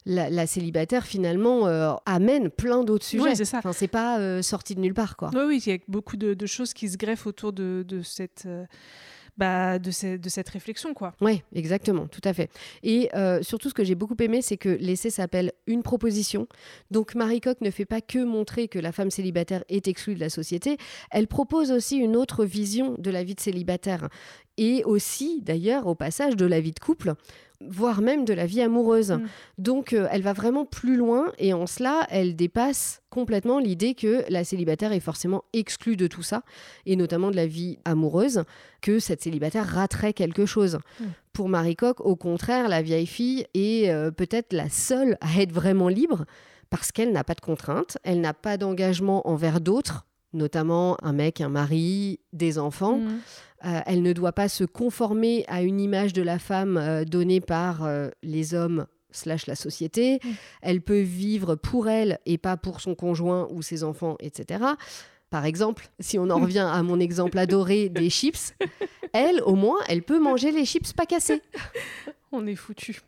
la, 0.06 0.46
célibataire 0.46 1.04
finalement 1.04 1.66
euh, 1.66 1.92
amène 2.06 2.48
plein 2.48 2.84
d'autres 2.84 3.04
sujets. 3.04 3.24
Oui, 3.24 3.36
c'est 3.36 3.44
ça. 3.44 3.58
Enfin, 3.58 3.72
c'est 3.72 3.88
pas 3.88 4.18
euh, 4.20 4.40
sorti 4.40 4.74
de 4.74 4.80
nulle 4.80 4.94
part, 4.94 5.16
quoi. 5.16 5.30
Oui, 5.34 5.42
oui, 5.46 5.62
il 5.66 5.72
y 5.72 5.74
a 5.74 5.78
beaucoup 5.88 6.16
de, 6.16 6.46
choses 6.46 6.72
qui 6.72 6.88
se 6.88 6.96
greffent 6.96 7.26
autour 7.26 7.52
de, 7.52 7.84
cette. 8.04 8.46
Bah, 9.38 9.78
de, 9.78 9.92
cette 9.92 10.48
réflexion. 10.48 10.94
quoi. 10.94 11.14
Oui, 11.20 11.42
exactement, 11.54 12.08
tout 12.08 12.20
à 12.24 12.32
fait. 12.32 12.50
Et 12.82 13.08
euh, 13.14 13.40
surtout, 13.40 13.68
ce 13.68 13.74
que 13.74 13.84
j'ai 13.84 13.94
beaucoup 13.94 14.16
aimé, 14.18 14.42
c'est 14.42 14.56
que 14.56 14.68
l'essai 14.68 15.10
s'appelle 15.10 15.52
Une 15.68 15.84
proposition. 15.84 16.48
Donc, 16.90 17.14
Marie 17.14 17.40
Coq 17.40 17.60
ne 17.60 17.70
fait 17.70 17.84
pas 17.84 18.00
que 18.00 18.18
montrer 18.18 18.66
que 18.66 18.80
la 18.80 18.90
femme 18.90 19.12
célibataire 19.12 19.62
est 19.68 19.86
exclue 19.86 20.16
de 20.16 20.20
la 20.20 20.28
société, 20.28 20.76
elle 21.12 21.28
propose 21.28 21.70
aussi 21.70 21.98
une 21.98 22.16
autre 22.16 22.44
vision 22.44 22.96
de 22.98 23.10
la 23.12 23.22
vie 23.22 23.36
de 23.36 23.40
célibataire. 23.40 24.08
Et 24.56 24.82
aussi, 24.84 25.40
d'ailleurs, 25.42 25.86
au 25.86 25.94
passage, 25.94 26.34
de 26.34 26.44
la 26.44 26.60
vie 26.60 26.72
de 26.72 26.80
couple 26.80 27.14
voire 27.66 28.00
même 28.00 28.24
de 28.24 28.32
la 28.32 28.46
vie 28.46 28.60
amoureuse. 28.60 29.12
Mm. 29.12 29.26
Donc 29.58 29.92
euh, 29.92 30.06
elle 30.10 30.22
va 30.22 30.32
vraiment 30.32 30.64
plus 30.64 30.96
loin 30.96 31.32
et 31.38 31.52
en 31.52 31.66
cela, 31.66 32.06
elle 32.10 32.36
dépasse 32.36 33.02
complètement 33.10 33.58
l'idée 33.58 33.94
que 33.94 34.24
la 34.28 34.44
célibataire 34.44 34.92
est 34.92 35.00
forcément 35.00 35.44
exclue 35.52 35.96
de 35.96 36.06
tout 36.06 36.22
ça, 36.22 36.42
et 36.86 36.94
notamment 36.94 37.30
de 37.30 37.36
la 37.36 37.46
vie 37.46 37.78
amoureuse, 37.84 38.44
que 38.80 38.98
cette 38.98 39.22
célibataire 39.22 39.66
raterait 39.66 40.12
quelque 40.12 40.46
chose. 40.46 40.78
Mm. 41.00 41.04
Pour 41.32 41.48
Marie 41.48 41.76
Coq, 41.76 42.00
au 42.00 42.16
contraire, 42.16 42.68
la 42.68 42.82
vieille 42.82 43.06
fille 43.06 43.46
est 43.54 43.90
euh, 43.90 44.10
peut-être 44.10 44.52
la 44.52 44.68
seule 44.68 45.16
à 45.20 45.40
être 45.40 45.52
vraiment 45.52 45.88
libre 45.88 46.24
parce 46.70 46.92
qu'elle 46.92 47.12
n'a 47.12 47.24
pas 47.24 47.34
de 47.34 47.40
contraintes, 47.40 47.98
elle 48.04 48.20
n'a 48.20 48.34
pas 48.34 48.56
d'engagement 48.56 49.26
envers 49.28 49.60
d'autres, 49.60 50.06
notamment 50.32 50.96
un 51.02 51.12
mec, 51.12 51.40
un 51.40 51.48
mari, 51.48 52.20
des 52.32 52.58
enfants. 52.58 52.98
Mm. 52.98 53.18
Euh, 53.64 53.80
elle 53.86 54.02
ne 54.02 54.12
doit 54.12 54.32
pas 54.32 54.48
se 54.48 54.64
conformer 54.64 55.44
à 55.48 55.62
une 55.62 55.80
image 55.80 56.12
de 56.12 56.22
la 56.22 56.38
femme 56.38 56.76
euh, 56.76 57.04
donnée 57.04 57.40
par 57.40 57.84
euh, 57.84 58.08
les 58.22 58.54
hommes 58.54 58.86
slash 59.10 59.46
la 59.46 59.56
société. 59.56 60.20
Mm. 60.22 60.28
Elle 60.62 60.80
peut 60.80 61.00
vivre 61.00 61.56
pour 61.56 61.88
elle 61.88 62.20
et 62.24 62.38
pas 62.38 62.56
pour 62.56 62.80
son 62.80 62.94
conjoint 62.94 63.48
ou 63.50 63.62
ses 63.62 63.82
enfants, 63.82 64.16
etc. 64.20 64.64
Par 65.30 65.44
exemple, 65.44 65.88
si 65.98 66.18
on 66.18 66.30
en 66.30 66.38
revient 66.40 66.68
à 66.70 66.82
mon 66.82 67.00
exemple 67.00 67.38
adoré 67.38 67.88
des 67.88 68.10
chips, 68.10 68.54
elle, 69.12 69.42
au 69.42 69.56
moins, 69.56 69.78
elle 69.88 70.02
peut 70.02 70.20
manger 70.20 70.52
les 70.52 70.64
chips 70.64 70.92
pas 70.92 71.06
cassés 71.06 71.42
on 72.32 72.46
est 72.46 72.56
foutu. 72.56 73.00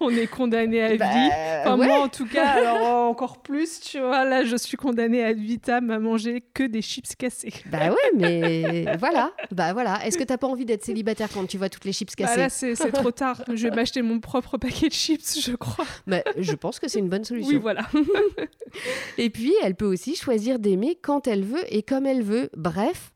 on 0.00 0.10
est 0.10 0.26
condamné 0.26 0.82
à 0.82 0.96
bah, 0.96 1.10
vie. 1.12 1.30
Enfin, 1.66 1.76
Moi, 1.76 1.98
en 1.98 2.08
tout 2.08 2.26
cas, 2.26 2.46
alors 2.46 3.08
encore 3.08 3.42
plus, 3.42 3.80
tu 3.80 3.98
vois, 3.98 4.24
là, 4.24 4.44
je 4.44 4.56
suis 4.56 4.76
condamnée 4.76 5.22
à 5.24 5.32
vitam 5.32 5.90
à 5.90 5.98
manger 5.98 6.42
que 6.54 6.62
des 6.62 6.82
chips 6.82 7.14
cassés. 7.16 7.52
Bah 7.66 7.90
ouais, 7.90 8.10
mais 8.16 8.96
voilà. 8.98 9.32
Bah 9.50 9.72
voilà. 9.72 10.04
Est-ce 10.06 10.18
que 10.18 10.24
t'as 10.24 10.38
pas 10.38 10.46
envie 10.46 10.64
d'être 10.64 10.84
célibataire 10.84 11.28
quand 11.32 11.46
tu 11.46 11.58
vois 11.58 11.68
toutes 11.68 11.84
les 11.84 11.92
chips 11.92 12.12
bah 12.16 12.24
cassées 12.26 12.40
là, 12.40 12.48
c'est 12.48 12.92
trop 12.92 13.10
tard. 13.10 13.42
Je 13.52 13.68
vais 13.68 13.74
m'acheter 13.74 14.02
mon 14.02 14.20
propre 14.20 14.58
paquet 14.58 14.88
de 14.88 14.94
chips, 14.94 15.40
je 15.40 15.52
crois. 15.52 15.86
Mais 16.06 16.24
je 16.38 16.52
pense 16.52 16.78
que 16.78 16.88
c'est 16.88 16.98
une 16.98 17.08
bonne 17.08 17.24
solution. 17.24 17.50
Oui, 17.50 17.58
voilà. 17.58 17.82
et 19.18 19.30
puis, 19.30 19.54
elle 19.62 19.74
peut 19.74 19.86
aussi 19.86 20.14
choisir 20.16 20.58
d'aimer 20.58 20.98
quand 21.00 21.26
elle 21.26 21.44
veut 21.44 21.64
et 21.74 21.82
comme 21.82 22.06
elle 22.06 22.22
veut. 22.22 22.50
Bref, 22.56 23.12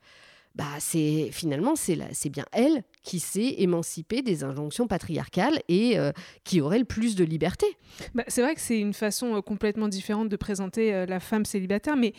bah 0.54 0.64
c'est 0.78 1.30
finalement 1.32 1.76
c'est 1.76 1.98
c'est 2.12 2.28
bien 2.28 2.44
elle 2.52 2.82
qui 3.02 3.20
s'est 3.20 3.54
émancipée 3.58 4.22
des 4.22 4.44
injonctions 4.44 4.86
patriarcales 4.86 5.60
et 5.68 5.98
euh, 5.98 6.12
qui 6.44 6.60
aurait 6.60 6.78
le 6.78 6.84
plus 6.84 7.14
de 7.14 7.24
liberté. 7.24 7.66
Bah, 8.14 8.24
c'est 8.28 8.42
vrai 8.42 8.54
que 8.54 8.60
c'est 8.60 8.78
une 8.78 8.94
façon 8.94 9.36
euh, 9.36 9.40
complètement 9.40 9.88
différente 9.88 10.28
de 10.28 10.36
présenter 10.36 10.92
euh, 10.92 11.06
la 11.06 11.20
femme 11.20 11.44
célibataire, 11.44 11.96
mais 11.96 12.12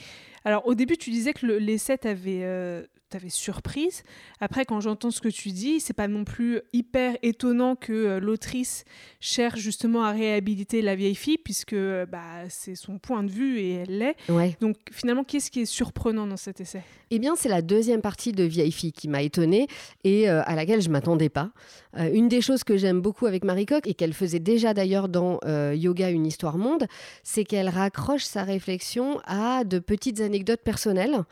alors 0.43 0.65
au 0.67 0.73
début 0.73 0.97
tu 0.97 1.11
disais 1.11 1.33
que 1.33 1.45
l'essai 1.45 1.97
avait 2.03 2.87
t'avais 3.11 3.29
surprise. 3.29 4.03
Après, 4.39 4.65
quand 4.65 4.79
j'entends 4.79 5.11
ce 5.11 5.21
que 5.21 5.29
tu 5.29 5.49
dis, 5.49 5.79
c'est 5.79 5.93
pas 5.93 6.07
non 6.07 6.23
plus 6.23 6.61
hyper 6.73 7.17
étonnant 7.21 7.75
que 7.75 7.91
euh, 7.91 8.19
l'autrice 8.19 8.85
cherche 9.19 9.59
justement 9.59 10.03
à 10.03 10.11
réhabiliter 10.11 10.81
la 10.81 10.95
vieille 10.95 11.15
fille, 11.15 11.37
puisque 11.37 11.73
euh, 11.73 12.05
bah, 12.05 12.49
c'est 12.49 12.75
son 12.75 12.97
point 12.97 13.23
de 13.23 13.29
vue 13.29 13.59
et 13.59 13.73
elle 13.73 13.97
l'est. 13.97 14.15
Donc 14.61 14.77
finalement, 14.91 15.23
qu'est-ce 15.23 15.51
qui 15.51 15.61
est 15.61 15.65
surprenant 15.65 16.25
dans 16.25 16.37
cet 16.37 16.61
essai? 16.61 16.81
Eh 17.11 17.19
bien, 17.19 17.35
c'est 17.35 17.49
la 17.49 17.61
deuxième 17.61 18.01
partie 18.01 18.31
de 18.31 18.45
Vieille 18.45 18.71
fille 18.71 18.93
qui 18.93 19.09
m'a 19.09 19.21
étonnée 19.21 19.67
et 20.05 20.29
euh, 20.29 20.41
à 20.45 20.55
laquelle 20.55 20.70
je 20.79 20.89
m'attendais 20.89 21.29
pas. 21.29 21.51
une 21.97 22.29
des 22.29 22.41
choses 22.41 22.63
que 22.63 22.77
j'aime 22.77 23.01
beaucoup 23.01 23.25
avec 23.25 23.43
Marie 23.43 23.65
Coq, 23.65 23.87
et 23.87 23.93
qu'elle 23.93 24.13
faisait 24.13 24.39
déjà 24.39 24.73
d'ailleurs 24.73 25.09
dans 25.09 25.39
Yoga, 25.73 26.09
une 26.09 26.25
histoire 26.25 26.57
monde, 26.57 26.85
c'est 27.23 27.43
qu'elle 27.43 27.69
raccroche 27.69 28.23
sa 28.23 28.43
réflexion 28.43 29.19
à 29.25 29.63
de 29.63 29.79
petites 29.79 30.21
anecdotes 30.21 30.61
personnelles. 30.61 31.23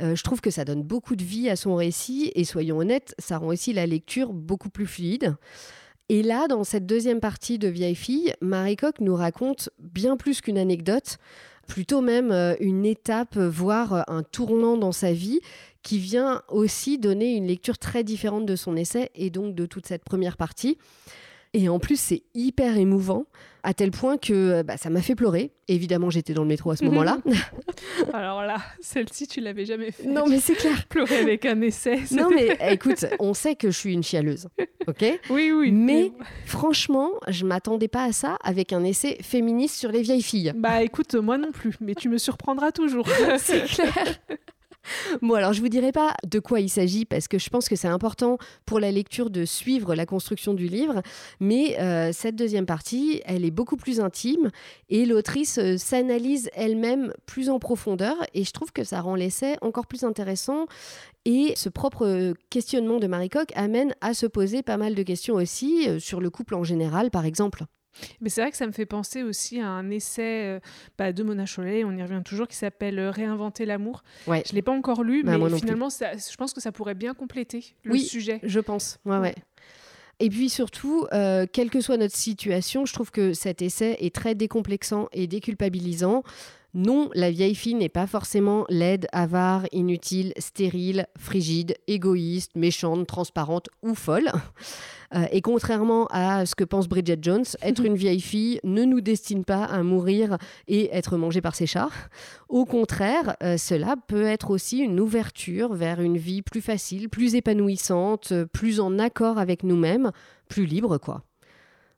Euh, 0.00 0.14
je 0.14 0.22
trouve 0.22 0.40
que 0.40 0.50
ça 0.50 0.64
donne 0.64 0.82
beaucoup 0.82 1.16
de 1.16 1.24
vie 1.24 1.48
à 1.48 1.56
son 1.56 1.74
récit 1.74 2.32
et 2.34 2.44
soyons 2.44 2.78
honnêtes, 2.78 3.14
ça 3.18 3.38
rend 3.38 3.48
aussi 3.48 3.72
la 3.72 3.86
lecture 3.86 4.32
beaucoup 4.32 4.70
plus 4.70 4.86
fluide. 4.86 5.36
Et 6.08 6.22
là, 6.22 6.48
dans 6.48 6.64
cette 6.64 6.86
deuxième 6.86 7.20
partie 7.20 7.58
de 7.58 7.68
Vieille 7.68 7.94
fille, 7.94 8.34
Marie 8.40 8.76
Coq 8.76 9.00
nous 9.00 9.14
raconte 9.14 9.70
bien 9.78 10.16
plus 10.16 10.40
qu'une 10.40 10.58
anecdote, 10.58 11.18
plutôt 11.68 12.00
même 12.00 12.32
euh, 12.32 12.56
une 12.58 12.84
étape, 12.84 13.36
voire 13.36 13.92
euh, 13.92 14.02
un 14.08 14.22
tournant 14.22 14.76
dans 14.76 14.92
sa 14.92 15.12
vie 15.12 15.40
qui 15.82 15.98
vient 15.98 16.42
aussi 16.48 16.98
donner 16.98 17.34
une 17.34 17.46
lecture 17.46 17.78
très 17.78 18.04
différente 18.04 18.46
de 18.46 18.56
son 18.56 18.76
essai 18.76 19.10
et 19.14 19.30
donc 19.30 19.54
de 19.54 19.66
toute 19.66 19.86
cette 19.86 20.04
première 20.04 20.36
partie. 20.36 20.78
Et 21.52 21.68
en 21.68 21.80
plus, 21.80 21.98
c'est 21.98 22.22
hyper 22.34 22.76
émouvant, 22.76 23.26
à 23.64 23.74
tel 23.74 23.90
point 23.90 24.18
que 24.18 24.32
euh, 24.32 24.62
bah, 24.62 24.76
ça 24.76 24.88
m'a 24.88 25.02
fait 25.02 25.16
pleurer. 25.16 25.50
Évidemment, 25.66 26.08
j'étais 26.08 26.32
dans 26.32 26.42
le 26.42 26.48
métro 26.48 26.70
à 26.70 26.76
ce 26.76 26.84
moment-là. 26.84 27.18
Alors 28.12 28.42
là, 28.42 28.58
celle-ci, 28.80 29.26
tu 29.26 29.40
l'avais 29.40 29.64
jamais 29.64 29.90
fait. 29.90 30.06
Non, 30.06 30.26
mais 30.28 30.38
c'est 30.38 30.54
clair. 30.54 30.86
Pleurer 30.86 31.18
avec 31.18 31.44
un 31.46 31.60
essai. 31.60 31.98
Non, 32.12 32.30
mais 32.30 32.56
écoute, 32.70 33.04
on 33.18 33.34
sait 33.34 33.56
que 33.56 33.70
je 33.70 33.78
suis 33.78 33.94
une 33.94 34.02
chialeuse. 34.02 34.48
OK? 34.86 35.04
Oui, 35.30 35.52
oui. 35.52 35.72
Mais 35.72 36.12
franchement, 36.44 37.10
je 37.28 37.44
m'attendais 37.44 37.88
pas 37.88 38.04
à 38.04 38.12
ça 38.12 38.36
avec 38.44 38.72
un 38.72 38.84
essai 38.84 39.18
féministe 39.22 39.74
sur 39.74 39.90
les 39.90 40.02
vieilles 40.02 40.22
filles. 40.22 40.52
Bah 40.54 40.82
écoute, 40.82 41.14
moi 41.14 41.38
non 41.38 41.50
plus, 41.50 41.74
mais 41.80 41.94
tu 41.94 42.08
me 42.08 42.18
surprendras 42.18 42.72
toujours. 42.72 43.08
c'est 43.38 43.64
clair. 43.64 44.20
Bon, 45.22 45.34
alors 45.34 45.52
je 45.52 45.60
vous 45.60 45.68
dirai 45.68 45.92
pas 45.92 46.14
de 46.26 46.38
quoi 46.38 46.60
il 46.60 46.68
s'agit 46.68 47.04
parce 47.04 47.28
que 47.28 47.38
je 47.38 47.50
pense 47.50 47.68
que 47.68 47.76
c'est 47.76 47.88
important 47.88 48.38
pour 48.66 48.80
la 48.80 48.90
lecture 48.90 49.30
de 49.30 49.44
suivre 49.44 49.94
la 49.94 50.06
construction 50.06 50.54
du 50.54 50.66
livre, 50.66 51.02
mais 51.40 51.78
euh, 51.80 52.10
cette 52.12 52.36
deuxième 52.36 52.66
partie, 52.66 53.20
elle 53.24 53.44
est 53.44 53.50
beaucoup 53.50 53.76
plus 53.76 54.00
intime 54.00 54.50
et 54.88 55.04
l'autrice 55.06 55.58
euh, 55.58 55.76
s'analyse 55.76 56.50
elle-même 56.54 57.12
plus 57.26 57.50
en 57.50 57.58
profondeur 57.58 58.16
et 58.34 58.44
je 58.44 58.52
trouve 58.52 58.72
que 58.72 58.84
ça 58.84 59.00
rend 59.00 59.14
l'essai 59.14 59.56
encore 59.60 59.86
plus 59.86 60.04
intéressant 60.04 60.66
et 61.24 61.52
ce 61.56 61.68
propre 61.68 62.34
questionnement 62.48 62.98
de 62.98 63.06
Marie 63.06 63.28
Coq 63.28 63.52
amène 63.54 63.94
à 64.00 64.14
se 64.14 64.26
poser 64.26 64.62
pas 64.62 64.76
mal 64.76 64.94
de 64.94 65.02
questions 65.02 65.34
aussi 65.34 65.88
euh, 65.88 65.98
sur 65.98 66.20
le 66.20 66.30
couple 66.30 66.54
en 66.54 66.64
général, 66.64 67.10
par 67.10 67.24
exemple. 67.24 67.64
Mais 68.20 68.28
c'est 68.30 68.40
vrai 68.40 68.50
que 68.50 68.56
ça 68.56 68.66
me 68.66 68.72
fait 68.72 68.86
penser 68.86 69.22
aussi 69.22 69.60
à 69.60 69.68
un 69.68 69.90
essai 69.90 70.44
euh, 70.44 70.60
bah, 70.98 71.12
de 71.12 71.22
Mona 71.22 71.46
Chollet, 71.46 71.84
on 71.84 71.92
y 71.92 72.02
revient 72.02 72.22
toujours, 72.24 72.48
qui 72.48 72.56
s'appelle 72.56 72.98
euh, 72.98 73.10
Réinventer 73.10 73.66
l'amour. 73.66 74.02
Ouais. 74.26 74.42
Je 74.46 74.52
ne 74.52 74.56
l'ai 74.56 74.62
pas 74.62 74.72
encore 74.72 75.02
lu, 75.02 75.22
bah, 75.22 75.38
mais 75.38 75.58
finalement, 75.58 75.88
je 75.90 76.36
pense 76.36 76.52
que 76.52 76.60
ça 76.60 76.72
pourrait 76.72 76.94
bien 76.94 77.14
compléter 77.14 77.74
le 77.82 77.92
oui, 77.92 78.00
sujet. 78.00 78.40
Je 78.42 78.60
pense. 78.60 78.98
Ouais, 79.04 79.18
ouais. 79.18 79.34
Et 80.20 80.28
puis 80.28 80.50
surtout, 80.50 81.06
euh, 81.12 81.46
quelle 81.50 81.70
que 81.70 81.80
soit 81.80 81.96
notre 81.96 82.14
situation, 82.14 82.84
je 82.84 82.92
trouve 82.92 83.10
que 83.10 83.32
cet 83.32 83.62
essai 83.62 83.96
est 84.00 84.14
très 84.14 84.34
décomplexant 84.34 85.08
et 85.12 85.26
déculpabilisant. 85.26 86.22
Non, 86.72 87.10
la 87.14 87.30
vieille 87.30 87.56
fille 87.56 87.74
n'est 87.74 87.88
pas 87.88 88.06
forcément 88.06 88.64
laide, 88.68 89.08
avare, 89.12 89.66
inutile, 89.72 90.32
stérile, 90.38 91.06
frigide, 91.18 91.74
égoïste, 91.88 92.52
méchante, 92.54 93.06
transparente 93.06 93.68
ou 93.82 93.94
folle. 93.94 94.30
Euh, 95.12 95.26
et 95.32 95.40
contrairement 95.40 96.06
à 96.12 96.46
ce 96.46 96.54
que 96.54 96.62
pense 96.62 96.86
Bridget 96.86 97.18
Jones, 97.20 97.44
être 97.62 97.84
une 97.84 97.96
vieille 97.96 98.20
fille 98.20 98.60
ne 98.62 98.84
nous 98.84 99.00
destine 99.00 99.44
pas 99.44 99.64
à 99.64 99.82
mourir 99.82 100.38
et 100.68 100.88
être 100.94 101.16
mangée 101.16 101.40
par 101.40 101.56
ses 101.56 101.66
chats. 101.66 101.88
Au 102.48 102.64
contraire, 102.64 103.34
euh, 103.42 103.56
cela 103.56 103.96
peut 104.06 104.22
être 104.22 104.50
aussi 104.50 104.78
une 104.78 105.00
ouverture 105.00 105.74
vers 105.74 106.00
une 106.00 106.16
vie 106.16 106.42
plus 106.42 106.60
facile, 106.60 107.08
plus 107.08 107.34
épanouissante, 107.34 108.32
plus 108.52 108.78
en 108.78 109.00
accord 109.00 109.38
avec 109.38 109.64
nous-mêmes, 109.64 110.12
plus 110.48 110.64
libre 110.64 110.98
quoi. 110.98 111.24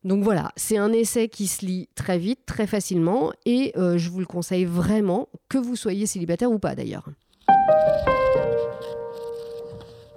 Donc 0.05 0.25
voilà, 0.25 0.51
c'est 0.57 0.77
un 0.77 0.93
essai 0.93 1.29
qui 1.29 1.47
se 1.47 1.65
lit 1.65 1.89
très 1.95 2.19
vite, 2.19 2.41
très 2.45 2.67
facilement, 2.67 3.33
et 3.47 3.73
euh, 3.77 3.99
je 3.99 4.11
vous 4.11 4.19
le 4.19 4.27
conseille 4.27 4.65
vraiment, 4.65 5.29
que 5.49 5.59
vous 5.59 5.77
soyez 5.77 6.07
célibataire 6.07 6.51
ou 6.51 6.59
pas 6.59 6.75
d'ailleurs. 6.75 7.09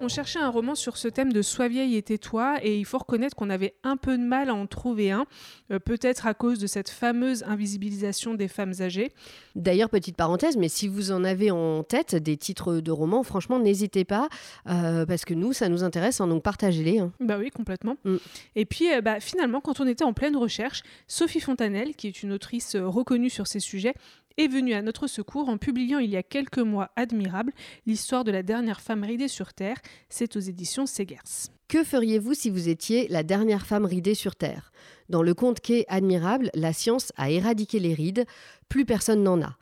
On 0.06 0.08
cherchait 0.08 0.38
un 0.38 0.50
roman 0.50 0.76
sur 0.76 0.98
ce 0.98 1.08
thème 1.08 1.34
de 1.34 1.42
Sois 1.42 1.68
vieille 1.68 1.96
et 1.96 2.04
tais-toi, 2.04 2.60
et 2.62 2.78
il 2.78 2.86
faut 2.86 3.00
reconnaître 3.00 3.36
qu'on 3.36 3.50
avait 3.50 3.74
un 3.84 3.98
peu 3.98 4.20
de 4.20 4.24
mal 4.24 4.50
à 4.50 4.54
en 4.54 4.68
trouver 4.68 5.10
un, 5.10 5.26
euh, 5.72 5.80
peut-être 5.80 6.28
à 6.28 6.36
cause 6.36 6.60
de 6.60 6.68
cette 6.68 6.92
fameuse 6.92 7.44
invisibilisation 7.44 8.36
des 8.36 8.48
femmes 8.48 8.74
âgées. 8.82 9.12
D'ailleurs, 9.56 9.90
petite 9.90 10.16
parenthèse, 10.16 10.58
mais 10.58 10.70
si 10.70 10.88
vous 10.88 11.12
en 11.12 11.24
avez 11.24 11.50
en 11.50 11.82
tête 11.82 12.14
des 12.16 12.38
titres 12.38 12.82
de 12.82 12.92
romans, 12.92 13.24
franchement, 13.24 13.58
n'hésitez 13.58 14.06
pas, 14.06 14.30
euh, 14.70 15.08
parce 15.08 15.26
que 15.26 15.34
nous, 15.34 15.54
ça 15.54 15.70
nous 15.70 15.84
intéresse, 15.84 16.22
hein, 16.22 16.28
donc 16.28 16.44
partagez-les. 16.44 17.00
hein. 17.00 17.12
Bah 17.20 17.38
oui, 17.40 17.50
complètement. 17.50 17.98
Mm. 18.04 18.18
Et 18.56 18.66
puis, 18.66 18.94
euh, 18.94 19.02
bah, 19.02 19.20
finalement, 19.20 19.60
quand 19.60 19.80
on 19.80 19.88
était 19.88 20.04
en 20.04 20.14
pleine 20.14 20.38
recherche, 20.38 20.84
Sophie 21.08 21.40
Fontanelle, 21.40 21.96
qui 21.96 22.08
est 22.08 22.22
une 22.22 22.32
autrice 22.32 22.76
reconnue 22.76 23.32
sur 23.32 23.48
ces 23.48 23.60
sujets, 23.60 23.96
est 24.38 24.48
venue 24.48 24.74
à 24.74 24.82
notre 24.82 25.08
secours 25.08 25.50
en 25.50 25.58
publiant 25.58 26.00
il 26.00 26.10
y 26.10 26.18
a 26.18 26.24
quelques 26.24 26.60
mois 26.60 26.92
Admirable, 26.96 27.54
l'histoire 27.86 28.24
de 28.24 28.32
la 28.32 28.44
dernière 28.44 28.82
femme 28.82 29.04
ridée 29.04 29.28
sur 29.28 29.54
Terre. 29.54 29.78
C'est 30.10 30.36
aux 30.36 30.40
éditions 30.40 30.86
Segers. 30.86 31.50
Que 31.68 31.84
feriez-vous 31.84 32.34
si 32.34 32.50
vous 32.50 32.70
étiez 32.70 33.08
la 33.08 33.24
dernière 33.24 33.66
femme 33.66 33.86
ridée 33.86 34.14
sur 34.14 34.36
Terre? 34.36 34.72
Dans 35.10 35.24
le 35.24 35.34
conte 35.34 35.60
qu'est 35.60 35.86
Admirable, 35.88 36.52
la 36.54 36.74
science 36.74 37.12
a 37.18 37.32
éradiqué 37.32 37.80
les 37.80 37.94
rides, 37.94 38.26
plus 38.70 38.86
personne 38.86 39.24
n'en 39.24 39.42
a. 39.42 39.58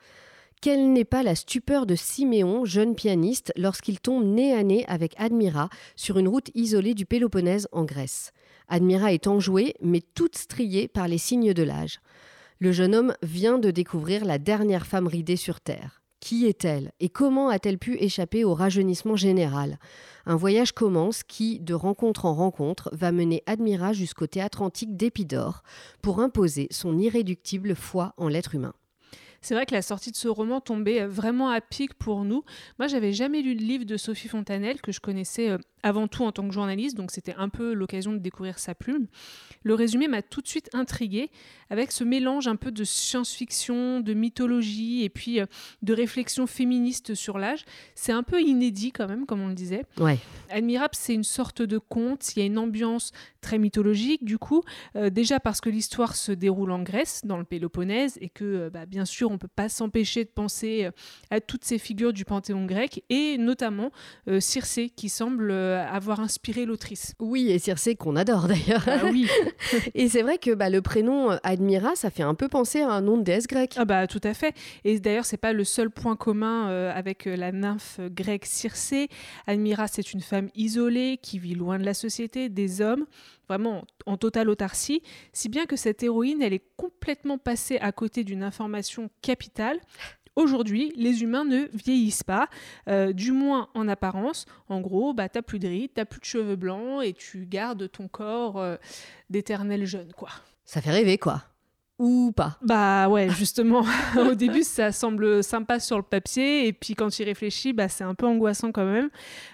Quelle 0.61 0.93
n'est 0.93 1.05
pas 1.05 1.23
la 1.23 1.35
stupeur 1.35 1.85
de 1.85 1.95
Siméon, 1.95 2.63
jeune 2.63 2.95
pianiste, 2.95 3.51
lorsqu'il 3.57 3.99
tombe 3.99 4.25
nez 4.25 4.53
à 4.53 4.63
nez 4.63 4.85
avec 4.87 5.13
Admira 5.17 5.69
sur 5.95 6.17
une 6.17 6.29
route 6.29 6.49
isolée 6.55 6.93
du 6.93 7.05
Péloponnèse 7.05 7.67
en 7.73 7.83
Grèce? 7.83 8.31
Admira 8.69 9.11
est 9.11 9.27
enjouée, 9.27 9.75
mais 9.81 10.01
toute 10.01 10.37
striée 10.37 10.87
par 10.87 11.07
les 11.07 11.17
signes 11.17 11.53
de 11.53 11.63
l'âge. 11.63 11.99
Le 12.59 12.71
jeune 12.71 12.95
homme 12.95 13.13
vient 13.21 13.59
de 13.59 13.71
découvrir 13.71 14.25
la 14.25 14.37
dernière 14.37 14.85
femme 14.85 15.07
ridée 15.07 15.35
sur 15.35 15.59
Terre. 15.61 16.01
Qui 16.19 16.45
est-elle 16.45 16.93
et 17.01 17.09
comment 17.09 17.49
a-t-elle 17.49 17.77
pu 17.77 17.97
échapper 17.97 18.45
au 18.45 18.53
rajeunissement 18.53 19.17
général? 19.17 19.77
Un 20.25 20.37
voyage 20.37 20.71
commence 20.71 21.21
qui, 21.23 21.59
de 21.59 21.73
rencontre 21.73 22.23
en 22.23 22.33
rencontre, 22.33 22.89
va 22.93 23.11
mener 23.11 23.43
Admira 23.45 23.91
jusqu'au 23.91 24.25
théâtre 24.25 24.61
antique 24.61 24.95
d'Épidore 24.95 25.63
pour 26.01 26.21
imposer 26.21 26.67
son 26.71 26.97
irréductible 26.97 27.75
foi 27.75 28.13
en 28.15 28.29
l'être 28.29 28.55
humain. 28.55 28.73
C'est 29.41 29.53
vrai 29.53 29.65
que 29.65 29.75
la 29.75 29.81
sortie 29.81 30.11
de 30.11 30.15
ce 30.15 30.29
roman 30.29 30.61
tombait 30.61 31.01
euh, 31.01 31.07
vraiment 31.09 31.49
à 31.49 31.59
pic 31.59 31.93
pour 31.95 32.23
nous. 32.23 32.45
Moi, 32.79 32.87
j'avais 32.87 33.11
jamais 33.11 33.41
lu 33.41 33.55
de 33.55 33.61
livre 33.61 33.83
de 33.83 33.97
Sophie 33.97 34.29
Fontanelle 34.29 34.79
que 34.81 34.93
je 34.93 35.01
connaissais 35.01 35.49
euh, 35.49 35.57
avant 35.83 36.07
tout 36.07 36.23
en 36.23 36.31
tant 36.31 36.47
que 36.47 36.53
journaliste, 36.53 36.97
donc 36.97 37.11
c'était 37.11 37.35
un 37.37 37.49
peu 37.49 37.73
l'occasion 37.73 38.13
de 38.13 38.17
découvrir 38.17 38.57
sa 38.57 38.73
plume. 38.73 39.07
Le 39.63 39.75
résumé 39.75 40.07
m'a 40.07 40.21
tout 40.21 40.41
de 40.41 40.47
suite 40.47 40.69
intriguée 40.73 41.29
avec 41.69 41.91
ce 41.91 42.03
mélange 42.03 42.47
un 42.47 42.55
peu 42.55 42.71
de 42.71 42.83
science-fiction, 42.83 43.99
de 43.99 44.13
mythologie 44.13 45.03
et 45.03 45.09
puis 45.09 45.39
euh, 45.39 45.45
de 45.81 45.93
réflexion 45.93 46.45
féministe 46.45 47.15
sur 47.15 47.39
l'âge. 47.39 47.65
C'est 47.95 48.11
un 48.11 48.23
peu 48.23 48.41
inédit 48.41 48.91
quand 48.91 49.07
même, 49.07 49.25
comme 49.25 49.41
on 49.41 49.47
le 49.47 49.55
disait. 49.55 49.83
Ouais. 49.97 50.19
Admirable, 50.49 50.93
c'est 50.93 51.13
une 51.13 51.23
sorte 51.23 51.61
de 51.61 51.77
conte. 51.79 52.35
Il 52.35 52.39
y 52.39 52.43
a 52.43 52.45
une 52.45 52.59
ambiance 52.59 53.11
très 53.41 53.57
mythologique, 53.57 54.23
du 54.23 54.37
coup, 54.37 54.63
euh, 54.95 55.09
déjà 55.09 55.39
parce 55.39 55.61
que 55.61 55.69
l'histoire 55.69 56.15
se 56.15 56.31
déroule 56.31 56.71
en 56.71 56.83
Grèce, 56.83 57.21
dans 57.25 57.37
le 57.37 57.43
Péloponnèse, 57.43 58.17
et 58.21 58.29
que, 58.29 58.45
euh, 58.45 58.69
bah, 58.69 58.85
bien 58.85 59.05
sûr, 59.05 59.29
on 59.29 59.33
ne 59.33 59.39
peut 59.39 59.47
pas 59.47 59.67
s'empêcher 59.67 60.23
de 60.23 60.29
penser 60.29 60.89
à 61.29 61.41
toutes 61.41 61.63
ces 61.63 61.79
figures 61.79 62.13
du 62.13 62.23
panthéon 62.23 62.65
grec, 62.65 63.03
et 63.09 63.37
notamment 63.37 63.91
Circé, 64.39 64.89
qui 64.89 65.09
semble 65.09 65.51
avoir 65.73 66.19
inspiré 66.19 66.65
l'autrice. 66.65 67.13
Oui, 67.19 67.51
et 67.51 67.59
Circé 67.59 67.95
qu'on 67.95 68.15
adore 68.15 68.47
d'ailleurs. 68.47 68.83
Ah 68.87 69.05
oui, 69.11 69.27
Et 69.93 70.09
c'est 70.09 70.21
vrai 70.21 70.37
que 70.37 70.51
bah, 70.51 70.69
le 70.69 70.81
prénom 70.81 71.31
euh, 71.31 71.37
Admira, 71.43 71.95
ça 71.95 72.09
fait 72.09 72.23
un 72.23 72.35
peu 72.35 72.47
penser 72.47 72.81
à 72.81 72.89
un 72.89 73.01
nom 73.01 73.17
de 73.17 73.23
déesse 73.23 73.47
grecque. 73.47 73.75
ah 73.77 73.85
bah 73.85 74.07
tout 74.07 74.21
à 74.23 74.33
fait. 74.33 74.55
Et 74.83 74.99
d'ailleurs, 74.99 75.25
c'est 75.25 75.37
pas 75.37 75.53
le 75.53 75.63
seul 75.63 75.89
point 75.89 76.15
commun 76.15 76.69
euh, 76.69 76.91
avec 76.93 77.27
euh, 77.27 77.35
la 77.35 77.51
nymphe 77.51 77.99
grecque 78.11 78.45
Circé. 78.45 79.09
Admira, 79.47 79.87
c'est 79.87 80.13
une 80.13 80.21
femme 80.21 80.49
isolée 80.55 81.19
qui 81.21 81.39
vit 81.39 81.55
loin 81.55 81.79
de 81.79 81.85
la 81.85 81.93
société, 81.93 82.49
des 82.49 82.81
hommes, 82.81 83.05
vraiment 83.47 83.83
en 84.05 84.17
totale 84.17 84.49
autarcie, 84.49 85.01
si 85.31 85.49
bien 85.49 85.65
que 85.65 85.75
cette 85.75 86.03
héroïne, 86.03 86.41
elle 86.41 86.53
est 86.53 86.65
complètement 86.77 87.37
passée 87.37 87.77
à 87.79 87.91
côté 87.91 88.23
d'une 88.23 88.43
information 88.43 89.09
capitale. 89.21 89.79
Aujourd'hui, 90.35 90.91
les 90.95 91.21
humains 91.21 91.45
ne 91.45 91.67
vieillissent 91.73 92.23
pas, 92.23 92.49
euh, 92.87 93.13
du 93.13 93.31
moins 93.31 93.69
en 93.75 93.87
apparence. 93.87 94.45
En 94.67 94.81
gros, 94.81 95.13
bah, 95.13 95.29
t'as 95.29 95.43
plus 95.43 95.59
de 95.59 95.67
rides, 95.67 95.91
t'as 95.93 96.05
plus 96.05 96.19
de 96.19 96.25
cheveux 96.25 96.55
blancs 96.55 97.03
et 97.03 97.13
tu 97.13 97.45
gardes 97.45 97.89
ton 97.91 98.07
corps 98.07 98.59
euh, 98.59 98.77
d'éternel 99.29 99.85
jeune, 99.85 100.11
quoi. 100.13 100.29
Ça 100.65 100.81
fait 100.81 100.91
rêver 100.91 101.17
quoi. 101.17 101.43
Ou 102.05 102.33
pas. 102.33 102.57
Bah 102.61 103.07
ouais, 103.07 103.29
justement, 103.37 103.85
au 104.19 104.35
début 104.35 104.63
ça 104.63 104.91
semble 104.91 105.41
sympa 105.41 105.79
sur 105.79 105.95
le 105.95 106.03
papier 106.03 106.67
et 106.67 106.73
puis 106.73 106.95
quand 106.95 107.07
tu 107.07 107.21
y 107.21 107.25
réfléchis, 107.25 107.71
bah, 107.71 107.87
c'est 107.87 108.03
un 108.03 108.13
peu 108.13 108.25
angoissant 108.25 108.73
quand 108.73 108.83
même. 108.83 109.09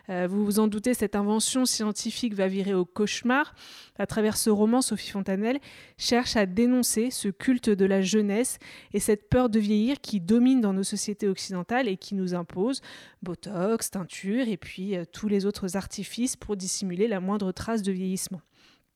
Euh, 0.09 0.25
vous 0.27 0.43
vous 0.43 0.59
en 0.59 0.67
doutez, 0.67 0.95
cette 0.95 1.15
invention 1.15 1.67
scientifique 1.67 2.33
va 2.33 2.47
virer 2.47 2.73
au 2.73 2.85
cauchemar. 2.85 3.53
À 3.99 4.07
travers 4.07 4.35
ce 4.35 4.49
roman, 4.49 4.81
Sophie 4.81 5.11
Fontanelle 5.11 5.59
cherche 5.99 6.37
à 6.37 6.47
dénoncer 6.47 7.11
ce 7.11 7.27
culte 7.27 7.69
de 7.69 7.85
la 7.85 8.01
jeunesse 8.01 8.57
et 8.93 8.99
cette 8.99 9.29
peur 9.29 9.49
de 9.49 9.59
vieillir 9.59 10.01
qui 10.01 10.19
domine 10.19 10.59
dans 10.59 10.73
nos 10.73 10.81
sociétés 10.81 11.27
occidentales 11.27 11.87
et 11.87 11.97
qui 11.97 12.15
nous 12.15 12.33
impose 12.33 12.81
botox, 13.21 13.91
teinture 13.91 14.47
et 14.47 14.57
puis 14.57 14.97
euh, 14.97 15.03
tous 15.05 15.27
les 15.27 15.45
autres 15.45 15.77
artifices 15.77 16.35
pour 16.35 16.57
dissimuler 16.57 17.07
la 17.07 17.19
moindre 17.19 17.51
trace 17.51 17.83
de 17.83 17.91
vieillissement. 17.91 18.41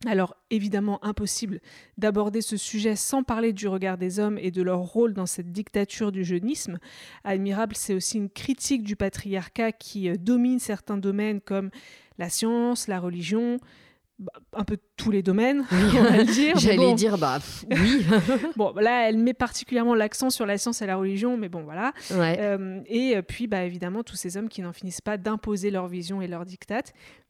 Alors 0.05 0.35
évidemment 0.49 1.03
impossible 1.03 1.59
d'aborder 1.97 2.41
ce 2.41 2.57
sujet 2.57 2.95
sans 2.95 3.23
parler 3.23 3.53
du 3.53 3.67
regard 3.67 3.97
des 3.97 4.19
hommes 4.19 4.37
et 4.37 4.51
de 4.51 4.61
leur 4.61 4.79
rôle 4.79 5.13
dans 5.13 5.25
cette 5.25 5.51
dictature 5.51 6.11
du 6.11 6.23
jeunisme. 6.23 6.77
Admirable, 7.23 7.75
c'est 7.75 7.93
aussi 7.93 8.17
une 8.17 8.29
critique 8.29 8.83
du 8.83 8.95
patriarcat 8.95 9.71
qui 9.71 10.09
euh, 10.09 10.15
domine 10.19 10.59
certains 10.59 10.97
domaines 10.97 11.41
comme 11.41 11.69
la 12.17 12.29
science, 12.29 12.87
la 12.87 12.99
religion, 12.99 13.59
bah, 14.19 14.31
un 14.53 14.63
peu 14.63 14.77
tous 14.95 15.09
les 15.09 15.23
domaines, 15.23 15.65
on 15.71 16.03
va 16.03 16.17
le 16.17 16.25
dire. 16.25 16.53
mais 16.55 16.61
J'allais 16.61 16.77
bon. 16.77 16.93
dire, 16.93 17.17
bah 17.17 17.39
pff, 17.39 17.65
oui. 17.71 18.05
Bon, 18.55 18.71
là, 18.75 19.09
elle 19.09 19.17
met 19.17 19.33
particulièrement 19.33 19.95
l'accent 19.95 20.29
sur 20.29 20.45
la 20.45 20.57
science 20.59 20.81
et 20.83 20.85
la 20.85 20.95
religion, 20.97 21.35
mais 21.35 21.49
bon, 21.49 21.63
voilà. 21.63 21.93
ouais. 22.11 22.37
Euh, 22.39 22.79
et 22.85 23.19
puis, 23.23 23.47
bah, 23.47 23.63
évidemment, 23.63 24.03
tous 24.03 24.15
ces 24.15 24.37
hommes 24.37 24.49
qui 24.49 24.61
n'en 24.61 24.71
finissent 24.71 25.01
pas 25.01 25.17
d'imposer 25.17 25.71
leur 25.71 25.87
vision 25.87 26.21
et 26.21 26.27
leur 26.27 26.45
diktat, 26.45 26.83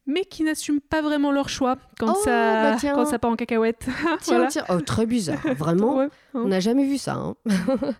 mais 0.06 0.24
qui 0.24 0.42
n'assument 0.42 0.80
pas 0.80 1.00
vraiment 1.02 1.32
leur 1.32 1.48
choix 1.48 1.76
quand, 1.98 2.12
Oh, 2.16 2.22
ça, 2.24 2.72
bah 2.72 2.76
quand 2.94 3.06
ça 3.06 3.18
part 3.18 3.30
en 3.30 3.36
cacahuète. 3.36 3.86
Tiens, 3.86 4.18
Voilà. 4.36 4.46
tiens. 4.48 4.64
Oh, 4.68 4.80
très 4.80 5.06
bizarre. 5.06 5.40
Vraiment. 5.56 5.96
Ouais, 6.34 6.42
On 6.42 6.48
n'a 6.48 6.58
jamais 6.60 6.84
vu 6.84 6.98
ça. 6.98 7.14
hein. 7.14 7.36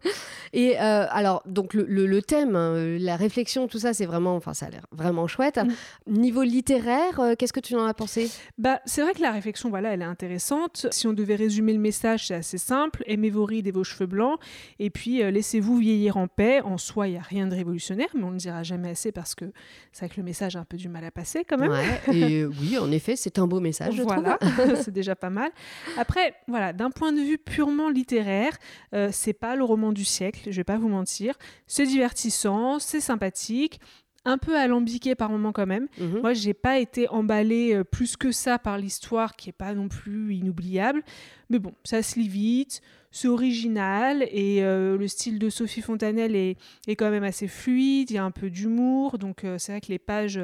Et 0.53 0.79
euh, 0.81 1.07
alors, 1.11 1.43
donc 1.47 1.75
le, 1.75 1.85
le- 1.89 2.07
le 2.07 2.23
thème, 2.23 2.57
hein, 2.57 2.75
la 2.99 3.17
réflexion, 3.17 3.67
tout 3.69 3.79
ça, 3.79 3.93
c'est 3.95 4.07
vraiment, 4.07 4.35
enfin, 4.37 4.55
ça 4.55 4.67
a 4.67 4.71
l'air 4.71 4.87
vraiment 4.93 5.27
chouette. 5.27 5.59
Mm. 6.07 6.13
Niveau 6.19 6.43
littéraire, 6.43 7.21
euh, 7.21 7.35
qu'est-ce 7.39 7.53
que 7.53 7.61
tu 7.61 7.75
en 7.77 7.87
as 7.87 7.95
pensé? 7.95 8.31
Bah, 8.59 8.81
c'est 8.87 9.03
vrai 9.03 9.15
que 9.15 9.21
la 9.23 9.31
réflexion, 9.33 9.69
voilà, 9.71 9.91
elle 9.95 10.03
est 10.03 10.07
intéressante. 10.07 10.87
Si 10.91 11.07
on 11.07 11.13
devait 11.13 11.35
résumer 11.37 11.73
le 11.73 11.79
message, 11.79 12.27
c'est 12.29 12.35
assez 12.35 12.59
simple. 12.59 13.03
Aimez 13.07 13.31
vos 13.31 13.45
rides 13.45 13.67
et 13.67 13.73
vos 13.73 13.85
cheveux 13.85 14.07
blancs. 14.07 14.39
Et 14.79 14.91
puis, 14.91 15.23
euh, 15.23 15.31
laissez-vous 15.31 15.77
vieillir 15.79 16.17
en 16.17 16.27
paix. 16.29 16.61
En 16.63 16.79
soi, 16.79 17.09
il 17.09 17.13
n'y 17.13 17.19
a 17.19 17.23
rien 17.23 17.47
de 17.47 17.55
révolutionnaire, 17.55 18.09
mais 18.15 18.23
on 18.25 18.29
ne 18.29 18.33
le 18.33 18.39
dira 18.39 18.63
jamais 18.63 18.91
assez 18.91 19.13
parce 19.13 19.35
que 19.35 19.47
c'est 19.93 20.07
vrai 20.07 20.15
que 20.15 20.21
le 20.21 20.25
message 20.25 20.57
a 20.57 20.61
un 20.61 20.65
peu 20.65 20.77
du 20.77 20.89
mal 20.89 21.05
à 21.05 21.11
passer 21.11 21.45
quand 21.45 21.59
même. 21.59 21.71
Ouais, 21.71 21.94
Et 22.13 22.43
euh, 22.43 22.51
oui, 22.61 22.79
en 22.79 22.91
effet, 22.91 23.17
c'est 23.17 23.39
un 23.39 23.47
beau 23.47 23.61
message, 23.61 23.95
je 23.97 24.03
Voilà, 24.03 24.39
c'est 24.83 24.93
déjà 24.93 25.15
pas 25.15 25.31
mal. 25.31 25.51
Après, 25.97 26.35
voilà, 26.49 26.73
d'un 26.73 26.91
point 26.91 27.13
de 27.13 27.21
vue 27.21 27.39
purement 27.39 27.89
littéraire, 27.89 28.57
euh, 28.95 29.09
c'est 29.13 29.33
pas 29.33 29.57
le 29.57 29.65
roman 29.65 29.93
du 29.93 30.05
siècle, 30.05 30.51
je 30.51 30.57
vais 30.57 30.65
pas 30.65 30.79
vous 30.79 30.89
mentir. 30.89 31.35
C'est 31.67 31.87
divertissant, 31.87 32.79
c'est 32.79 33.01
sympathique, 33.01 33.81
un 34.25 34.39
peu 34.39 34.57
alambiqué 34.57 35.15
par 35.15 35.31
moments 35.31 35.53
quand 35.53 35.67
même. 35.67 35.89
Mhm. 35.99 36.21
Moi, 36.21 36.33
j'ai 36.33 36.55
pas 36.55 36.79
été 36.79 37.09
emballée 37.09 37.75
euh, 37.75 37.85
plus 37.85 38.17
que 38.17 38.33
ça 38.33 38.59
par 38.59 38.79
l'histoire 38.79 39.37
qui 39.37 39.51
est 39.51 39.55
pas 39.55 39.75
non 39.75 39.89
plus 39.89 40.35
inoubliable. 40.35 41.03
Mais 41.51 41.59
bon, 41.59 41.73
ça 41.85 42.03
se 42.03 42.19
lit 42.19 42.29
vite, 42.29 42.81
c'est 43.17 43.29
original 43.29 44.25
et 44.33 44.65
euh, 44.65 44.99
le 44.99 45.07
style 45.07 45.39
de 45.39 45.49
Sophie 45.49 45.83
Fontanelle 45.83 46.35
est, 46.35 46.57
est 46.89 46.97
quand 46.97 47.11
même 47.13 47.23
assez 47.23 47.47
fluide, 47.47 48.11
il 48.11 48.15
y 48.15 48.19
a 48.19 48.25
un 48.25 48.33
peu 48.33 48.51
d'humour. 48.51 49.19
Donc, 49.19 49.45
euh, 49.45 49.57
c'est 49.57 49.71
vrai 49.71 49.81
que 49.81 49.87
les 49.87 50.01
pages 50.01 50.41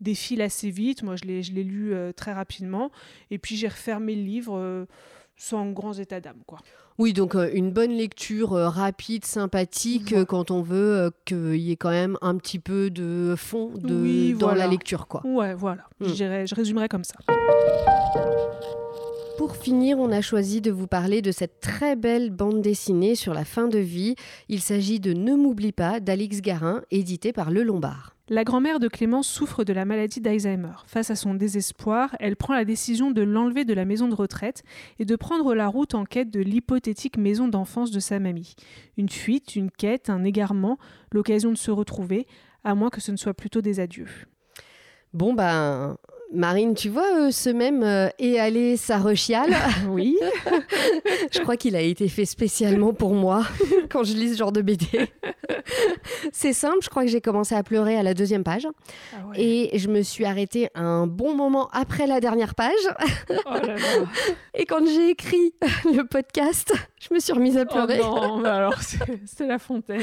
défilent 0.00 0.40
assez 0.40 0.70
vite. 0.70 1.02
Moi, 1.02 1.16
je 1.16 1.24
l'ai 1.26 1.42
je 1.42 1.52
l'ai 1.52 1.62
lu 1.62 1.92
euh, 1.92 2.12
très 2.12 2.32
rapidement. 2.32 2.90
Et 3.30 3.36
puis, 3.36 3.56
j'ai 3.56 3.68
refermé 3.68 4.14
le 4.16 4.22
livre 4.22 4.56
euh, 4.56 4.86
sans 5.36 5.70
grands 5.70 5.92
états 5.92 6.20
d'âme, 6.22 6.40
quoi. 6.46 6.60
Oui, 6.96 7.12
donc 7.12 7.34
euh, 7.34 7.50
une 7.52 7.72
bonne 7.72 7.90
lecture 7.90 8.54
euh, 8.54 8.68
rapide, 8.70 9.24
sympathique, 9.26 10.12
euh, 10.14 10.24
quand 10.24 10.50
on 10.50 10.62
veut 10.62 11.10
qu'il 11.26 11.56
y 11.56 11.72
ait 11.72 11.76
quand 11.76 11.90
même 11.90 12.16
un 12.22 12.36
petit 12.38 12.58
peu 12.60 12.88
de 12.88 13.34
fond 13.36 13.72
de, 13.74 13.94
Oui, 14.00 14.32
dans 14.32 14.46
voilà. 14.46 14.64
la 14.64 14.70
lecture, 14.70 15.08
quoi. 15.08 15.20
Ouais, 15.26 15.52
voilà. 15.54 15.82
Je, 16.00 16.14
je 16.14 16.54
résumerais 16.54 16.88
comme 16.88 17.04
ça. 17.04 17.16
Pour 19.36 19.56
finir, 19.56 19.98
on 19.98 20.12
a 20.12 20.20
choisi 20.20 20.60
de 20.60 20.70
vous 20.70 20.86
parler 20.86 21.20
de 21.20 21.32
cette 21.32 21.58
très 21.58 21.96
belle 21.96 22.30
bande 22.30 22.62
dessinée 22.62 23.16
sur 23.16 23.34
la 23.34 23.44
fin 23.44 23.66
de 23.66 23.78
vie. 23.78 24.14
Il 24.48 24.60
s'agit 24.60 25.00
de 25.00 25.12
Ne 25.12 25.34
m'oublie 25.34 25.72
pas 25.72 25.98
d'Alix 25.98 26.40
Garin, 26.40 26.82
édité 26.92 27.32
par 27.32 27.50
Le 27.50 27.64
Lombard. 27.64 28.14
La 28.28 28.44
grand-mère 28.44 28.78
de 28.78 28.86
Clémence 28.86 29.26
souffre 29.26 29.64
de 29.64 29.72
la 29.72 29.84
maladie 29.84 30.20
d'Alzheimer. 30.20 30.84
Face 30.86 31.10
à 31.10 31.16
son 31.16 31.34
désespoir, 31.34 32.14
elle 32.20 32.36
prend 32.36 32.54
la 32.54 32.64
décision 32.64 33.10
de 33.10 33.22
l'enlever 33.22 33.64
de 33.64 33.74
la 33.74 33.84
maison 33.84 34.06
de 34.06 34.14
retraite 34.14 34.62
et 35.00 35.04
de 35.04 35.16
prendre 35.16 35.52
la 35.54 35.66
route 35.66 35.94
en 35.94 36.04
quête 36.04 36.30
de 36.30 36.40
l'hypothétique 36.40 37.18
maison 37.18 37.48
d'enfance 37.48 37.90
de 37.90 38.00
sa 38.00 38.20
mamie. 38.20 38.54
Une 38.96 39.08
fuite, 39.08 39.56
une 39.56 39.70
quête, 39.72 40.10
un 40.10 40.22
égarement, 40.22 40.78
l'occasion 41.10 41.50
de 41.50 41.58
se 41.58 41.72
retrouver, 41.72 42.28
à 42.62 42.76
moins 42.76 42.88
que 42.88 43.00
ce 43.00 43.10
ne 43.10 43.16
soit 43.16 43.34
plutôt 43.34 43.62
des 43.62 43.80
adieux. 43.80 44.08
Bon, 45.12 45.34
ben, 45.34 45.96
Marine, 46.34 46.74
tu 46.74 46.88
vois, 46.88 47.06
euh, 47.26 47.30
ce 47.30 47.48
même 47.50 47.82
euh, 47.82 48.08
Et 48.18 48.38
aller 48.40 48.76
sa 48.76 48.98
rechiale, 48.98 49.54
Oui. 49.88 50.16
je 51.32 51.38
crois 51.40 51.56
qu'il 51.56 51.76
a 51.76 51.80
été 51.80 52.08
fait 52.08 52.24
spécialement 52.24 52.92
pour 52.92 53.14
moi 53.14 53.44
quand 53.90 54.04
je 54.04 54.14
lis 54.14 54.32
ce 54.32 54.38
genre 54.38 54.52
de 54.52 54.60
BD. 54.62 54.86
C'est 56.32 56.52
simple, 56.52 56.78
je 56.82 56.88
crois 56.90 57.04
que 57.04 57.10
j'ai 57.10 57.20
commencé 57.20 57.54
à 57.54 57.62
pleurer 57.62 57.96
à 57.96 58.02
la 58.02 58.14
deuxième 58.14 58.44
page 58.44 58.66
Ah 59.14 59.26
ouais. 59.28 59.40
et 59.40 59.78
je 59.78 59.88
me 59.88 60.02
suis 60.02 60.24
arrêtée 60.24 60.68
un 60.74 61.06
bon 61.06 61.34
moment 61.34 61.68
après 61.72 62.06
la 62.06 62.20
dernière 62.20 62.54
page. 62.54 62.72
Oh 63.30 63.34
là 63.54 63.74
là. 63.74 63.76
Et 64.54 64.66
quand 64.66 64.84
j'ai 64.86 65.10
écrit 65.10 65.52
le 65.84 66.02
podcast, 66.06 66.72
je 67.08 67.14
me 67.14 67.18
suis 67.20 67.32
remise 67.32 67.56
à 67.58 67.62
Oh 67.62 67.72
pleurer. 67.72 67.98
non, 67.98 68.40
bah 68.40 68.54
alors 68.56 68.78
c'est 69.26 69.46
la 69.46 69.58
fontaine. 69.58 70.00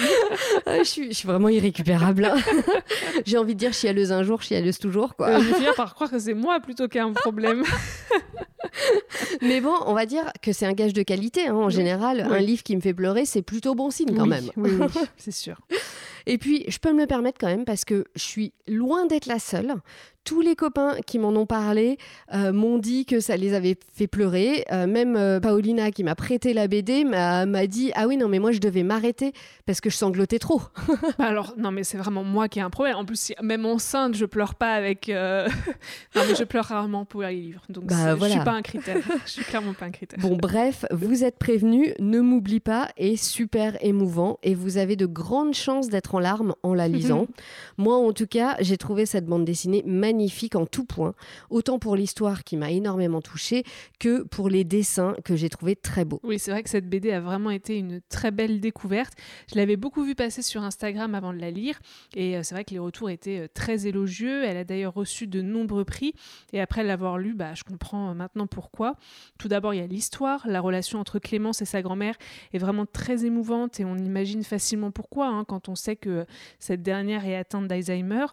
Ah, 0.65 0.77
je, 0.79 0.83
suis, 0.83 1.07
je 1.11 1.17
suis 1.17 1.27
vraiment 1.27 1.49
irrécupérable. 1.49 2.25
hein. 2.25 2.35
j'ai 3.25 3.37
envie 3.37 3.53
de 3.55 3.59
dire 3.59 3.73
chialeuse 3.73 4.11
un 4.11 4.23
jour, 4.23 4.41
chialeuse 4.41 4.77
toujours. 4.79 5.15
quoi. 5.15 5.29
Euh, 5.29 5.39
je 5.41 5.47
vais 5.49 5.53
finir 5.55 5.73
par 5.75 5.93
croire 5.95 6.09
que 6.11 6.19
c'est 6.19 6.33
moi 6.33 6.59
plutôt 6.59 6.87
qu'un 6.87 7.11
problème. 7.13 7.63
Mais 9.41 9.59
bon, 9.61 9.73
on 9.85 9.93
va 9.93 10.05
dire 10.05 10.31
que 10.41 10.53
c'est 10.53 10.65
un 10.65 10.73
gage 10.73 10.93
de 10.93 11.03
qualité. 11.03 11.47
hein. 11.47 11.55
En 11.55 11.69
général, 11.69 12.21
un 12.21 12.39
livre 12.39 12.63
qui 12.63 12.75
me 12.75 12.81
fait 12.81 12.93
pleurer, 12.93 13.25
c'est 13.25 13.41
plutôt 13.41 13.75
bon 13.75 13.89
signe 13.89 14.15
quand 14.15 14.23
Oui, 14.23 14.29
même. 14.29 14.49
Oui, 14.55 14.71
oui, 14.79 14.87
c'est 15.17 15.31
sûr. 15.31 15.59
Et 16.27 16.37
puis, 16.37 16.63
je 16.67 16.77
peux 16.77 16.93
me 16.93 17.01
le 17.01 17.07
permettre 17.07 17.37
quand 17.39 17.47
même 17.47 17.65
parce 17.65 17.83
que 17.85 18.05
je 18.15 18.21
suis 18.21 18.53
loin 18.67 19.05
d'être 19.07 19.25
la 19.25 19.39
seule. 19.39 19.73
Tous 20.23 20.41
les 20.41 20.55
copains 20.55 20.97
qui 21.07 21.17
m'en 21.17 21.29
ont 21.29 21.47
parlé 21.47 21.97
euh, 22.33 22.51
m'ont 22.53 22.77
dit 22.77 23.05
que 23.05 23.19
ça 23.19 23.37
les 23.37 23.53
avait 23.55 23.75
fait 23.91 24.05
pleurer. 24.05 24.65
Euh, 24.71 24.85
même 24.85 25.15
euh, 25.15 25.39
Paolina, 25.39 25.89
qui 25.91 26.03
m'a 26.03 26.13
prêté 26.13 26.53
la 26.53 26.67
BD, 26.67 27.03
m'a 27.03 27.45
dit 27.67 27.91
Ah 27.95 28.07
oui, 28.07 28.17
non, 28.17 28.27
mais 28.27 28.37
moi, 28.37 28.51
je 28.51 28.59
devais 28.59 28.83
m'arrêter 28.83 29.33
parce 29.65 29.81
que 29.81 29.89
je 29.89 29.95
sanglotais 29.97 30.37
trop. 30.39 30.61
Bah 31.17 31.25
alors, 31.25 31.55
non, 31.57 31.71
mais 31.71 31.83
c'est 31.83 31.97
vraiment 31.97 32.23
moi 32.23 32.47
qui 32.47 32.59
ai 32.59 32.61
un 32.61 32.69
problème. 32.69 32.95
En 32.97 33.05
plus, 33.05 33.33
même 33.41 33.65
enceinte, 33.65 34.15
je 34.15 34.25
pleure 34.25 34.53
pas 34.55 34.73
avec. 34.73 35.09
euh, 35.09 35.47
non, 36.15 36.21
mais 36.27 36.35
je 36.35 36.43
pleure 36.43 36.65
rarement 36.65 37.03
pour 37.05 37.23
les 37.23 37.33
livres. 37.33 37.61
Donc, 37.69 37.85
Bah, 37.85 37.95
c'est- 37.97 38.09
je 38.11 38.15
voilà. 38.15 38.35
suis 38.35 38.43
pas 38.43 38.51
un 38.53 38.61
critère. 38.61 38.97
Je 39.25 39.31
suis 39.31 39.43
clairement 39.43 39.73
pas 39.73 39.85
un 39.85 39.91
critère. 39.91 40.19
Bon, 40.19 40.35
bref, 40.37 40.85
vous 40.91 41.23
êtes 41.23 41.37
prévenus, 41.39 41.93
ne 41.99 42.19
m'oublie 42.21 42.59
pas, 42.59 42.89
est 42.97 43.15
super 43.15 43.83
émouvant 43.83 44.37
et 44.43 44.53
vous 44.55 44.77
avez 44.77 44.95
de 44.95 45.05
grandes 45.05 45.53
chances 45.55 45.89
d'être 45.89 46.15
en 46.15 46.19
larmes 46.19 46.53
en 46.63 46.73
la 46.73 46.87
lisant. 46.87 47.27
Moi, 47.77 47.95
en 47.95 48.13
tout 48.13 48.27
cas, 48.27 48.55
j'ai 48.59 48.77
trouvé 48.77 49.05
cette 49.05 49.25
bande 49.25 49.45
dessinée 49.45 49.83
magnifique 49.85 50.10
en 50.55 50.65
tout 50.65 50.85
point, 50.85 51.13
autant 51.49 51.79
pour 51.79 51.95
l'histoire 51.95 52.43
qui 52.43 52.57
m'a 52.57 52.71
énormément 52.71 53.21
touchée 53.21 53.63
que 53.99 54.23
pour 54.23 54.49
les 54.49 54.63
dessins 54.63 55.15
que 55.23 55.35
j'ai 55.35 55.49
trouvé 55.49 55.75
très 55.75 56.05
beaux. 56.05 56.19
Oui, 56.23 56.39
c'est 56.39 56.51
vrai 56.51 56.63
que 56.63 56.69
cette 56.69 56.89
BD 56.89 57.11
a 57.11 57.19
vraiment 57.19 57.49
été 57.49 57.77
une 57.77 58.01
très 58.09 58.31
belle 58.31 58.59
découverte. 58.59 59.13
Je 59.51 59.57
l'avais 59.57 59.77
beaucoup 59.77 60.03
vue 60.03 60.15
passer 60.15 60.41
sur 60.41 60.63
Instagram 60.63 61.15
avant 61.15 61.33
de 61.33 61.39
la 61.39 61.51
lire 61.51 61.79
et 62.15 62.37
euh, 62.37 62.43
c'est 62.43 62.55
vrai 62.55 62.63
que 62.63 62.71
les 62.71 62.79
retours 62.79 63.09
étaient 63.09 63.39
euh, 63.39 63.47
très 63.53 63.87
élogieux. 63.87 64.43
Elle 64.43 64.57
a 64.57 64.63
d'ailleurs 64.63 64.93
reçu 64.93 65.27
de 65.27 65.41
nombreux 65.41 65.85
prix 65.85 66.13
et 66.53 66.61
après 66.61 66.83
l'avoir 66.83 67.17
lue, 67.17 67.33
bah, 67.33 67.53
je 67.53 67.63
comprends 67.63 68.11
euh, 68.11 68.13
maintenant 68.13 68.47
pourquoi. 68.47 68.95
Tout 69.37 69.47
d'abord, 69.47 69.73
il 69.73 69.77
y 69.77 69.83
a 69.83 69.87
l'histoire. 69.87 70.47
La 70.47 70.61
relation 70.61 70.99
entre 70.99 71.19
Clémence 71.19 71.61
et 71.61 71.65
sa 71.65 71.81
grand-mère 71.81 72.15
est 72.53 72.59
vraiment 72.59 72.85
très 72.85 73.25
émouvante 73.25 73.79
et 73.79 73.85
on 73.85 73.97
imagine 73.97 74.43
facilement 74.43 74.91
pourquoi 74.91 75.27
hein, 75.27 75.45
quand 75.45 75.69
on 75.69 75.75
sait 75.75 75.95
que 75.95 76.25
cette 76.59 76.83
dernière 76.83 77.25
est 77.25 77.35
atteinte 77.35 77.67
d'Alzheimer. 77.67 78.25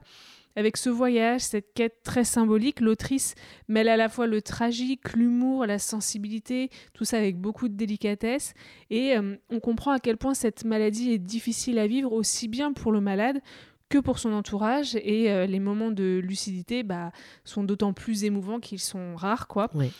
Avec 0.58 0.76
ce 0.76 0.90
voyage, 0.90 1.42
cette 1.42 1.72
quête 1.72 2.02
très 2.02 2.24
symbolique, 2.24 2.80
l'autrice 2.80 3.36
mêle 3.68 3.88
à 3.88 3.96
la 3.96 4.08
fois 4.08 4.26
le 4.26 4.42
tragique, 4.42 5.12
l'humour, 5.12 5.64
la 5.66 5.78
sensibilité, 5.78 6.68
tout 6.94 7.04
ça 7.04 7.18
avec 7.18 7.38
beaucoup 7.38 7.68
de 7.68 7.74
délicatesse. 7.74 8.54
Et 8.90 9.16
euh, 9.16 9.36
on 9.50 9.60
comprend 9.60 9.92
à 9.92 10.00
quel 10.00 10.16
point 10.16 10.34
cette 10.34 10.64
maladie 10.64 11.12
est 11.12 11.18
difficile 11.18 11.78
à 11.78 11.86
vivre 11.86 12.12
aussi 12.12 12.48
bien 12.48 12.72
pour 12.72 12.90
le 12.90 13.00
malade 13.00 13.40
que 13.88 13.98
pour 13.98 14.18
son 14.18 14.32
entourage. 14.32 14.96
Et 14.96 15.30
euh, 15.30 15.46
les 15.46 15.60
moments 15.60 15.92
de 15.92 16.20
lucidité 16.20 16.82
bah, 16.82 17.12
sont 17.44 17.62
d'autant 17.62 17.92
plus 17.92 18.24
émouvants 18.24 18.58
qu'ils 18.58 18.80
sont 18.80 19.14
rares. 19.14 19.46
quoi. 19.46 19.70
Oui. 19.74 19.92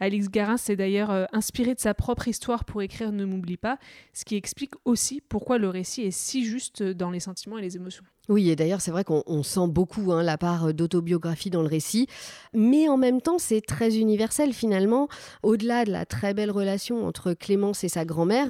Alix 0.00 0.30
Garin 0.30 0.56
s'est 0.56 0.76
d'ailleurs 0.76 1.10
euh, 1.10 1.26
inspiré 1.34 1.74
de 1.74 1.80
sa 1.80 1.92
propre 1.92 2.26
histoire 2.26 2.64
pour 2.64 2.80
écrire 2.80 3.12
Ne 3.12 3.26
m'oublie 3.26 3.58
pas, 3.58 3.78
ce 4.14 4.24
qui 4.24 4.36
explique 4.36 4.72
aussi 4.86 5.20
pourquoi 5.20 5.58
le 5.58 5.68
récit 5.68 6.04
est 6.04 6.10
si 6.10 6.46
juste 6.46 6.82
dans 6.82 7.10
les 7.10 7.20
sentiments 7.20 7.58
et 7.58 7.62
les 7.62 7.76
émotions. 7.76 8.04
Oui, 8.28 8.50
et 8.50 8.56
d'ailleurs, 8.56 8.80
c'est 8.80 8.90
vrai 8.90 9.04
qu'on 9.04 9.22
on 9.26 9.44
sent 9.44 9.68
beaucoup 9.68 10.12
hein, 10.12 10.22
la 10.22 10.36
part 10.36 10.74
d'autobiographie 10.74 11.50
dans 11.50 11.62
le 11.62 11.68
récit, 11.68 12.08
mais 12.52 12.88
en 12.88 12.96
même 12.96 13.20
temps, 13.20 13.38
c'est 13.38 13.60
très 13.60 13.98
universel 13.98 14.52
finalement, 14.52 15.08
au-delà 15.44 15.84
de 15.84 15.92
la 15.92 16.06
très 16.06 16.34
belle 16.34 16.50
relation 16.50 17.06
entre 17.06 17.34
Clémence 17.34 17.84
et 17.84 17.88
sa 17.88 18.04
grand-mère, 18.04 18.48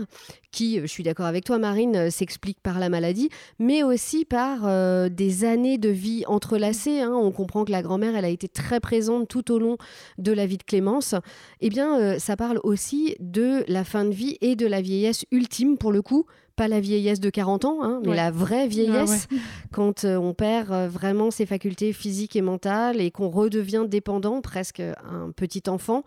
qui, 0.51 0.81
je 0.81 0.87
suis 0.87 1.03
d'accord 1.03 1.27
avec 1.27 1.45
toi 1.45 1.59
Marine, 1.59 1.97
euh, 1.97 2.11
s'explique 2.11 2.59
par 2.63 2.79
la 2.79 2.89
maladie, 2.89 3.29
mais 3.59 3.83
aussi 3.83 4.25
par 4.25 4.61
euh, 4.65 5.11
des 5.11 5.45
années 5.45 5.77
de 5.77 5.91
vie 5.91 6.25
entrelacées. 6.27 7.01
hein. 7.01 7.13
On 7.13 7.31
comprend 7.31 7.67
que 7.67 7.73
la 7.73 7.83
grand-mère, 7.83 8.17
elle 8.17 8.25
a 8.25 8.31
été 8.31 8.49
très 8.49 8.81
présente 8.81 9.29
tout 9.29 9.53
au 9.53 9.59
long 9.59 9.77
de 10.17 10.33
la 10.33 10.47
vie 10.47 10.57
de 10.57 10.63
Clémence. 10.63 11.15
Eh 11.61 11.69
bien, 11.69 12.01
euh, 12.01 12.19
ça 12.19 12.37
parle 12.37 12.61
aussi 12.63 13.17
de 13.21 13.63
la 13.69 13.85
fin 13.85 14.07
de 14.07 14.15
vie 14.15 14.39
et 14.41 14.57
de 14.57 14.67
la 14.67 14.81
vieillesse 14.81 15.27
ultime, 15.31 15.77
pour 15.77 15.93
le 15.93 16.01
coup, 16.01 16.25
pas 16.57 16.69
la 16.69 16.81
vieillesse 16.81 17.21
de 17.21 17.31
40 17.31 17.65
ans, 17.67 17.83
hein, 17.83 18.01
mais 18.03 18.09
Ouais. 18.11 18.17
la 18.17 18.31
vraie 18.31 18.67
vieillesse 18.67 19.29
Ah 19.31 19.35
ouais. 19.35 19.41
quand 19.73 20.05
euh, 20.05 20.17
on 20.17 20.33
perd 20.35 20.73
euh, 20.73 20.89
vraiment 20.89 21.31
ses 21.31 21.47
facultés 21.47 21.93
physiques 21.93 22.35
et 22.35 22.41
mentales 22.41 23.01
et 23.01 23.11
qu'on 23.11 23.29
redevient 23.29 23.85
dépendant, 23.87 24.41
presque 24.41 24.81
un 24.81 25.31
petit 25.37 25.63
enfant, 25.69 26.03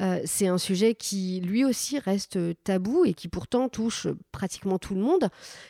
euh, 0.00 0.20
c'est 0.24 0.46
un 0.48 0.58
sujet 0.58 0.94
qui 0.94 1.40
lui 1.40 1.64
aussi 1.64 1.98
reste 1.98 2.38
tabou 2.62 3.04
et 3.04 3.14
qui 3.14 3.28
pourtant 3.28 3.68
touche 3.68 4.06
pratiquement 4.32 4.78
tout 4.78 4.94
le 4.94 5.00
monde. 5.00 5.28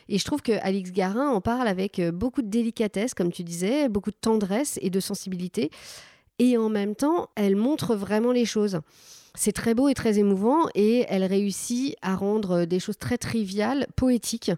Et 0.09 0.17
je 0.19 0.25
trouve 0.25 0.41
que 0.41 0.51
Alix 0.61 0.91
Garin 0.91 1.29
en 1.29 1.41
parle 1.41 1.67
avec 1.67 2.01
beaucoup 2.13 2.41
de 2.41 2.49
délicatesse, 2.49 3.13
comme 3.13 3.31
tu 3.31 3.43
disais, 3.43 3.87
beaucoup 3.89 4.11
de 4.11 4.17
tendresse 4.19 4.77
et 4.81 4.89
de 4.89 4.99
sensibilité. 4.99 5.71
Et 6.39 6.57
en 6.57 6.69
même 6.69 6.95
temps, 6.95 7.29
elle 7.35 7.55
montre 7.55 7.95
vraiment 7.95 8.31
les 8.31 8.45
choses. 8.45 8.79
C'est 9.39 9.51
très 9.51 9.75
beau 9.75 9.87
et 9.87 9.93
très 9.93 10.17
émouvant 10.17 10.67
et 10.73 11.05
elle 11.09 11.23
réussit 11.23 11.95
à 12.01 12.15
rendre 12.15 12.65
des 12.65 12.79
choses 12.79 12.97
très 12.97 13.19
triviales, 13.19 13.85
poétiques. 13.95 14.51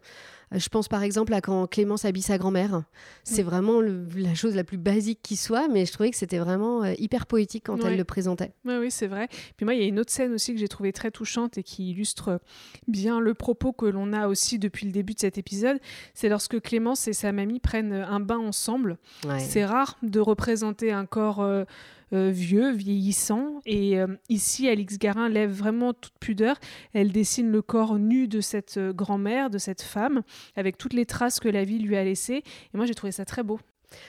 Euh, 0.54 0.60
Je 0.60 0.70
pense 0.70 0.88
par 0.88 1.04
exemple 1.04 1.34
à 1.34 1.42
quand 1.42 1.68
Clémence 1.68 2.06
habille 2.06 2.22
sa 2.24 2.38
grand-mère. 2.38 2.84
C'est 3.24 3.44
vraiment 3.44 3.82
le- 3.82 4.08
la 4.16 4.34
chose 4.36 4.56
la 4.56 4.64
plus 4.64 4.78
basique 4.78 5.20
qui 5.22 5.36
soit, 5.36 5.68
mais 5.68 5.86
je 5.86 5.94
trouvais 5.94 6.10
que 6.12 6.18
c'était 6.18 6.40
vraiment 6.40 6.84
euh, 6.84 6.94
hyper 6.98 7.26
poétique 7.26 7.64
quand 7.66 7.84
Ouais. 7.84 7.92
elle 7.92 7.98
le 7.98 8.04
présentait. 8.04 8.52
Oui, 8.66 8.76
oui, 8.80 8.92
c'est 8.92 9.08
vrai. 9.08 9.28
Puis 9.58 9.66
moi, 9.66 9.74
il 9.76 9.82
y 9.82 9.84
a 9.84 9.88
une 9.88 10.00
autre 10.00 10.12
scène 10.12 10.34
aussi 10.34 10.54
que 10.54 10.60
j'ai 10.60 10.68
trouvée 10.68 10.92
très 10.94 11.12
touchante 11.12 11.58
et 11.58 11.64
qui 11.64 11.92
illustre 11.92 12.40
bien 12.88 13.20
le 13.20 13.34
propos 13.34 13.72
que 13.74 13.86
l'on 13.86 14.14
a 14.14 14.28
aussi 14.28 14.60
depuis 14.60 14.86
le 14.86 14.92
début 14.92 15.14
de 15.14 15.20
cet 15.20 15.38
épisode. 15.38 15.78
C'est 16.14 16.30
lorsque 16.30 16.60
Clémence 16.62 17.08
et 17.08 17.14
sa 17.14 17.32
mamie 17.32 17.60
prennent 17.60 17.94
un 17.94 18.20
bain 18.20 18.38
ensemble. 18.40 18.98
Ouais. 19.28 19.40
C'est 19.40 19.66
rare 19.66 19.98
de 20.04 20.20
représenter 20.20 20.92
un 20.92 21.06
corps 21.06 21.42
euh, 21.42 21.64
euh, 22.12 22.32
vieux, 22.34 22.72
vieillissant. 22.72 23.60
Et 23.68 24.00
euh, 24.00 24.08
ici, 24.30 24.68
Alix 24.68 24.98
Garin 24.98 25.30
lève 25.30 25.52
vraiment 25.52 25.94
toute 25.94 26.18
pudeur. 26.20 26.58
Elle 26.94 27.12
dessine 27.12 27.52
le 27.52 27.62
corps 27.62 28.00
nu 28.00 28.28
de 28.28 28.42
cette 28.42 28.78
euh, 28.78 28.92
grand-mère, 28.94 29.52
de 29.52 29.60
cette 29.60 29.84
femme, 29.84 30.24
avec 30.56 30.78
toutes 30.78 30.94
les 30.94 31.06
traces 31.06 31.40
que 31.40 31.50
la 31.50 31.64
vie 31.64 31.80
lui 31.80 31.98
a 31.98 32.04
laissées. 32.04 32.44
Et 32.74 32.78
moi, 32.78 32.86
j'ai 32.86 32.96
trouvé 32.96 33.12
ça 33.12 33.26
très 33.26 33.44
beau. 33.44 33.60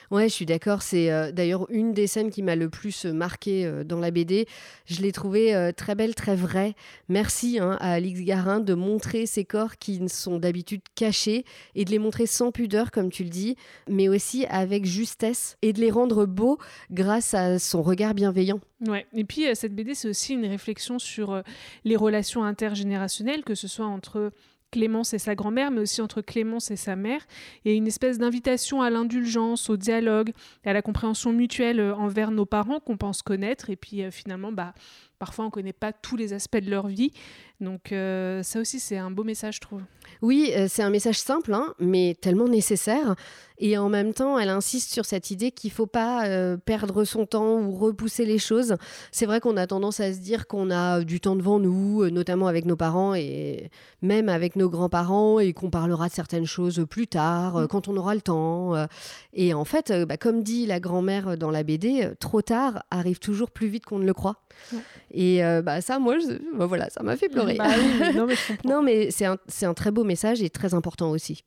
Ouais, 0.09 0.27
je 0.27 0.33
suis 0.33 0.45
d'accord. 0.45 0.81
C'est 0.81 1.11
euh, 1.11 1.31
d'ailleurs 1.31 1.65
une 1.69 1.93
des 1.93 2.07
scènes 2.07 2.29
qui 2.29 2.43
m'a 2.43 2.55
le 2.55 2.69
plus 2.69 3.05
euh, 3.05 3.13
marqué 3.13 3.65
euh, 3.65 3.83
dans 3.83 3.99
la 3.99 4.11
BD. 4.11 4.45
Je 4.85 5.01
l'ai 5.01 5.11
trouvée 5.11 5.55
euh, 5.55 5.71
très 5.71 5.95
belle, 5.95 6.15
très 6.15 6.35
vraie. 6.35 6.75
Merci 7.09 7.59
hein, 7.59 7.77
à 7.79 7.93
Alix 7.93 8.21
Garin 8.21 8.59
de 8.59 8.73
montrer 8.73 9.25
ces 9.25 9.45
corps 9.45 9.77
qui 9.77 10.01
sont 10.09 10.37
d'habitude 10.37 10.81
cachés 10.95 11.45
et 11.75 11.85
de 11.85 11.91
les 11.91 11.99
montrer 11.99 12.25
sans 12.25 12.51
pudeur, 12.51 12.91
comme 12.91 13.09
tu 13.09 13.23
le 13.23 13.29
dis, 13.29 13.55
mais 13.87 14.07
aussi 14.07 14.45
avec 14.47 14.85
justesse 14.85 15.57
et 15.61 15.73
de 15.73 15.79
les 15.79 15.91
rendre 15.91 16.25
beaux 16.25 16.57
grâce 16.91 17.33
à 17.33 17.57
son 17.57 17.81
regard 17.81 18.13
bienveillant. 18.13 18.59
Ouais. 18.87 19.05
Et 19.13 19.23
puis, 19.23 19.45
cette 19.55 19.75
BD, 19.75 19.93
c'est 19.93 20.09
aussi 20.09 20.33
une 20.33 20.45
réflexion 20.45 20.99
sur 20.99 21.41
les 21.85 21.95
relations 21.95 22.43
intergénérationnelles, 22.43 23.43
que 23.43 23.55
ce 23.55 23.67
soit 23.67 23.85
entre 23.85 24.31
Clémence 24.71 25.13
et 25.13 25.19
sa 25.19 25.35
grand-mère, 25.35 25.69
mais 25.69 25.81
aussi 25.81 26.01
entre 26.01 26.21
Clémence 26.21 26.71
et 26.71 26.75
sa 26.75 26.95
mère. 26.95 27.21
A 27.65 27.69
une 27.69 27.87
espèce 27.87 28.17
d'invitation 28.17 28.81
à 28.81 28.89
l'indulgence, 28.89 29.69
au 29.69 29.77
dialogue, 29.77 30.31
à 30.65 30.73
la 30.73 30.81
compréhension 30.81 31.33
mutuelle 31.33 31.79
euh, 31.79 31.95
envers 31.95 32.31
nos 32.31 32.45
parents 32.45 32.79
qu'on 32.79 32.97
pense 32.97 33.21
connaître. 33.21 33.69
Et 33.69 33.75
puis, 33.75 34.03
euh, 34.03 34.11
finalement, 34.11 34.51
bah, 34.51 34.73
parfois, 35.19 35.45
on 35.45 35.49
ne 35.49 35.51
connaît 35.51 35.73
pas 35.73 35.93
tous 35.93 36.15
les 36.15 36.33
aspects 36.33 36.57
de 36.57 36.69
leur 36.69 36.87
vie. 36.87 37.11
Donc, 37.59 37.91
euh, 37.91 38.41
ça 38.41 38.59
aussi, 38.59 38.79
c'est 38.79 38.97
un 38.97 39.11
beau 39.11 39.23
message, 39.23 39.55
je 39.55 39.61
trouve. 39.61 39.81
Oui, 40.21 40.51
c'est 40.67 40.81
un 40.81 40.89
message 40.89 41.19
simple, 41.19 41.53
hein, 41.53 41.73
mais 41.79 42.15
tellement 42.19 42.47
nécessaire. 42.47 43.15
Et 43.63 43.77
en 43.77 43.89
même 43.89 44.13
temps, 44.13 44.39
elle 44.39 44.49
insiste 44.49 44.91
sur 44.91 45.05
cette 45.05 45.29
idée 45.31 45.51
qu'il 45.51 45.69
ne 45.69 45.75
faut 45.75 45.85
pas 45.85 46.25
euh, 46.25 46.57
perdre 46.57 47.03
son 47.05 47.25
temps 47.27 47.59
ou 47.61 47.71
repousser 47.75 48.25
les 48.25 48.39
choses. 48.39 48.75
C'est 49.11 49.27
vrai 49.27 49.39
qu'on 49.39 49.55
a 49.55 49.67
tendance 49.67 49.99
à 49.99 50.11
se 50.13 50.19
dire 50.19 50.47
qu'on 50.47 50.71
a 50.71 51.01
du 51.03 51.19
temps 51.19 51.35
devant 51.35 51.59
nous, 51.59 52.01
euh, 52.01 52.09
notamment 52.09 52.47
avec 52.47 52.65
nos 52.65 52.75
parents 52.75 53.13
et 53.13 53.69
même 54.01 54.29
avec 54.29 54.55
nos 54.55 54.67
grands-parents, 54.69 55.39
et 55.39 55.53
qu'on 55.53 55.69
parlera 55.69 56.07
de 56.09 56.13
certaines 56.13 56.47
choses 56.47 56.83
plus 56.89 57.05
tard, 57.07 57.55
euh, 57.57 57.63
Mm. 57.65 57.67
quand 57.67 57.87
on 57.87 57.95
aura 57.97 58.15
le 58.15 58.21
temps. 58.21 58.75
euh. 58.75 58.87
Et 59.33 59.53
en 59.53 59.63
fait, 59.63 59.91
euh, 59.91 60.05
bah, 60.07 60.17
comme 60.17 60.41
dit 60.41 60.65
la 60.65 60.79
grand-mère 60.79 61.37
dans 61.37 61.51
la 61.51 61.61
BD, 61.63 62.01
euh, 62.03 62.15
trop 62.19 62.41
tard 62.41 62.83
arrive 62.89 63.19
toujours 63.19 63.51
plus 63.51 63.67
vite 63.67 63.85
qu'on 63.85 63.99
ne 63.99 64.05
le 64.05 64.13
croit. 64.15 64.41
Ouais. 64.73 64.79
Et 65.11 65.45
euh, 65.45 65.61
bah, 65.61 65.81
ça, 65.81 65.99
moi, 65.99 66.17
je- 66.19 66.57
bah, 66.57 66.65
voilà, 66.65 66.89
ça 66.89 67.03
m'a 67.03 67.15
fait 67.15 67.29
pleurer. 67.29 67.55
Bah 67.55 67.65
oui, 67.77 68.15
non, 68.15 68.25
mais 68.25 68.35
je 68.35 68.47
comprends. 68.47 68.69
Non, 68.69 68.81
mais 68.81 69.11
c'est 69.11 69.25
un, 69.25 69.37
c'est 69.47 69.67
un 69.67 69.73
très 69.75 69.91
beau 69.91 70.03
message 70.03 70.41
et 70.41 70.49
très 70.49 70.73
important 70.73 71.11
aussi. 71.11 71.43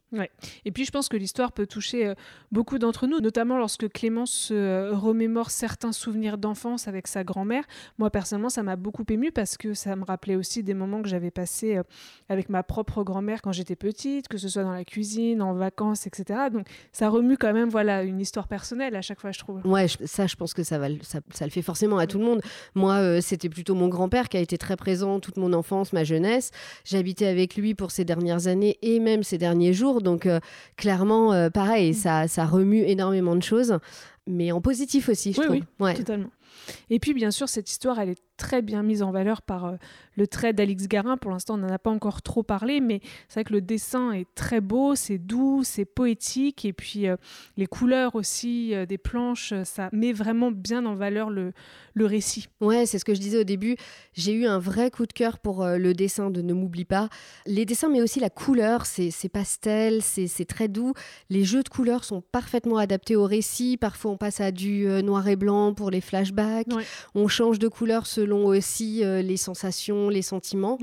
Et 0.64 0.70
puis 0.70 0.84
je 0.84 0.92
pense 0.92 1.08
que 1.08 1.16
l'histoire 1.16 1.50
peut 1.50 1.66
toucher 1.66 2.03
euh, 2.04 2.14
beaucoup 2.52 2.78
d'entre 2.78 3.06
nous, 3.06 3.20
notamment 3.20 3.58
lorsque 3.58 3.88
Clémence 3.88 4.50
euh, 4.52 4.90
remémore 4.94 5.50
certains 5.50 5.92
souvenirs 5.92 6.38
d'enfance 6.38 6.88
avec 6.88 7.06
sa 7.06 7.24
grand-mère. 7.24 7.64
Moi, 7.98 8.10
personnellement, 8.10 8.48
ça 8.48 8.62
m'a 8.62 8.76
beaucoup 8.76 9.04
ému 9.08 9.32
parce 9.32 9.56
que 9.56 9.74
ça 9.74 9.96
me 9.96 10.04
rappelait 10.04 10.36
aussi 10.36 10.62
des 10.62 10.74
moments 10.74 11.02
que 11.02 11.08
j'avais 11.08 11.30
passés 11.30 11.80
avec 12.28 12.48
ma 12.48 12.62
propre 12.62 13.02
grand-mère 13.02 13.42
quand 13.42 13.52
j'étais 13.52 13.76
petite, 13.76 14.28
que 14.28 14.38
ce 14.38 14.48
soit 14.48 14.62
dans 14.62 14.72
la 14.72 14.84
cuisine, 14.84 15.42
en 15.42 15.54
vacances, 15.54 16.06
etc. 16.06 16.40
Donc, 16.52 16.66
ça 16.92 17.08
remue 17.08 17.36
quand 17.36 17.52
même, 17.52 17.68
voilà, 17.68 18.02
une 18.02 18.20
histoire 18.20 18.48
personnelle 18.48 18.96
à 18.96 19.02
chaque 19.02 19.20
fois, 19.20 19.32
je 19.32 19.38
trouve. 19.38 19.60
Ouais, 19.66 19.86
ça, 20.04 20.26
je 20.26 20.36
pense 20.36 20.54
que 20.54 20.62
ça, 20.62 20.78
le 20.88 21.50
fait 21.50 21.62
forcément 21.62 21.98
à 21.98 22.06
tout 22.06 22.18
le 22.18 22.24
monde. 22.24 22.40
Moi, 22.74 23.20
c'était 23.20 23.48
plutôt 23.48 23.74
mon 23.74 23.88
grand-père 23.88 24.28
qui 24.28 24.36
a 24.36 24.40
été 24.40 24.58
très 24.58 24.76
présent 24.76 25.20
toute 25.20 25.36
mon 25.36 25.52
enfance, 25.52 25.92
ma 25.92 26.04
jeunesse. 26.04 26.50
J'habitais 26.84 27.26
avec 27.26 27.56
lui 27.56 27.74
pour 27.74 27.90
ces 27.90 28.04
dernières 28.04 28.46
années 28.46 28.78
et 28.82 29.00
même 29.00 29.22
ces 29.22 29.38
derniers 29.38 29.72
jours. 29.72 30.02
Donc, 30.02 30.26
euh, 30.26 30.40
clairement, 30.76 31.32
euh, 31.32 31.50
pareil. 31.50 31.93
Ça, 31.94 32.28
ça 32.28 32.44
remue 32.44 32.82
énormément 32.82 33.36
de 33.36 33.42
choses, 33.42 33.78
mais 34.26 34.52
en 34.52 34.60
positif 34.60 35.08
aussi, 35.08 35.32
je 35.32 35.40
trouve. 35.40 35.60
Oui, 35.80 35.94
totalement. 35.94 36.30
Et 36.90 36.98
puis, 36.98 37.14
bien 37.14 37.30
sûr, 37.30 37.48
cette 37.48 37.70
histoire, 37.70 37.98
elle 37.98 38.10
est 38.10 38.22
très 38.36 38.62
bien 38.62 38.82
mise 38.82 39.02
en 39.02 39.10
valeur 39.10 39.42
par 39.42 39.64
euh, 39.64 39.76
le 40.16 40.26
trait 40.26 40.52
d'Alix 40.52 40.88
Garin. 40.88 41.16
Pour 41.16 41.30
l'instant, 41.30 41.54
on 41.54 41.58
n'en 41.58 41.68
a 41.68 41.78
pas 41.78 41.90
encore 41.90 42.22
trop 42.22 42.42
parlé, 42.42 42.80
mais 42.80 43.00
c'est 43.28 43.40
vrai 43.40 43.44
que 43.44 43.52
le 43.52 43.60
dessin 43.60 44.12
est 44.12 44.26
très 44.34 44.60
beau, 44.60 44.94
c'est 44.94 45.18
doux, 45.18 45.62
c'est 45.64 45.84
poétique, 45.84 46.64
et 46.64 46.72
puis 46.72 47.06
euh, 47.06 47.16
les 47.56 47.66
couleurs 47.66 48.14
aussi 48.14 48.74
euh, 48.74 48.86
des 48.86 48.98
planches, 48.98 49.54
ça 49.64 49.88
met 49.92 50.12
vraiment 50.12 50.50
bien 50.50 50.84
en 50.86 50.94
valeur 50.94 51.30
le, 51.30 51.52
le 51.94 52.06
récit. 52.06 52.48
Ouais, 52.60 52.86
c'est 52.86 52.98
ce 52.98 53.04
que 53.04 53.14
je 53.14 53.20
disais 53.20 53.38
au 53.38 53.44
début. 53.44 53.76
J'ai 54.14 54.32
eu 54.32 54.46
un 54.46 54.58
vrai 54.58 54.90
coup 54.90 55.06
de 55.06 55.12
cœur 55.12 55.38
pour 55.38 55.64
le 55.66 55.92
dessin 55.92 56.30
de 56.30 56.42
Ne 56.42 56.54
m'oublie 56.54 56.84
pas. 56.84 57.08
Les 57.46 57.64
dessins, 57.64 57.88
mais 57.88 58.02
aussi 58.02 58.20
la 58.20 58.30
couleur, 58.30 58.86
c'est 58.86 59.28
pastel, 59.28 60.02
c'est 60.02 60.44
très 60.44 60.68
doux. 60.68 60.92
Les 61.30 61.44
jeux 61.44 61.62
de 61.62 61.68
couleurs 61.68 62.04
sont 62.04 62.20
parfaitement 62.20 62.78
adaptés 62.78 63.16
au 63.16 63.24
récit. 63.24 63.76
Parfois, 63.76 64.12
on 64.12 64.16
passe 64.16 64.40
à 64.40 64.50
du 64.50 64.86
noir 65.02 65.26
et 65.28 65.36
blanc 65.36 65.74
pour 65.74 65.90
les 65.90 66.00
flashbacks. 66.00 66.68
On 67.14 67.28
change 67.28 67.58
de 67.58 67.68
couleur 67.68 68.06
selon 68.06 68.23
selon 68.24 68.46
aussi 68.46 69.04
euh, 69.04 69.20
les 69.20 69.36
sensations, 69.36 70.08
les 70.08 70.22
sentiments. 70.22 70.78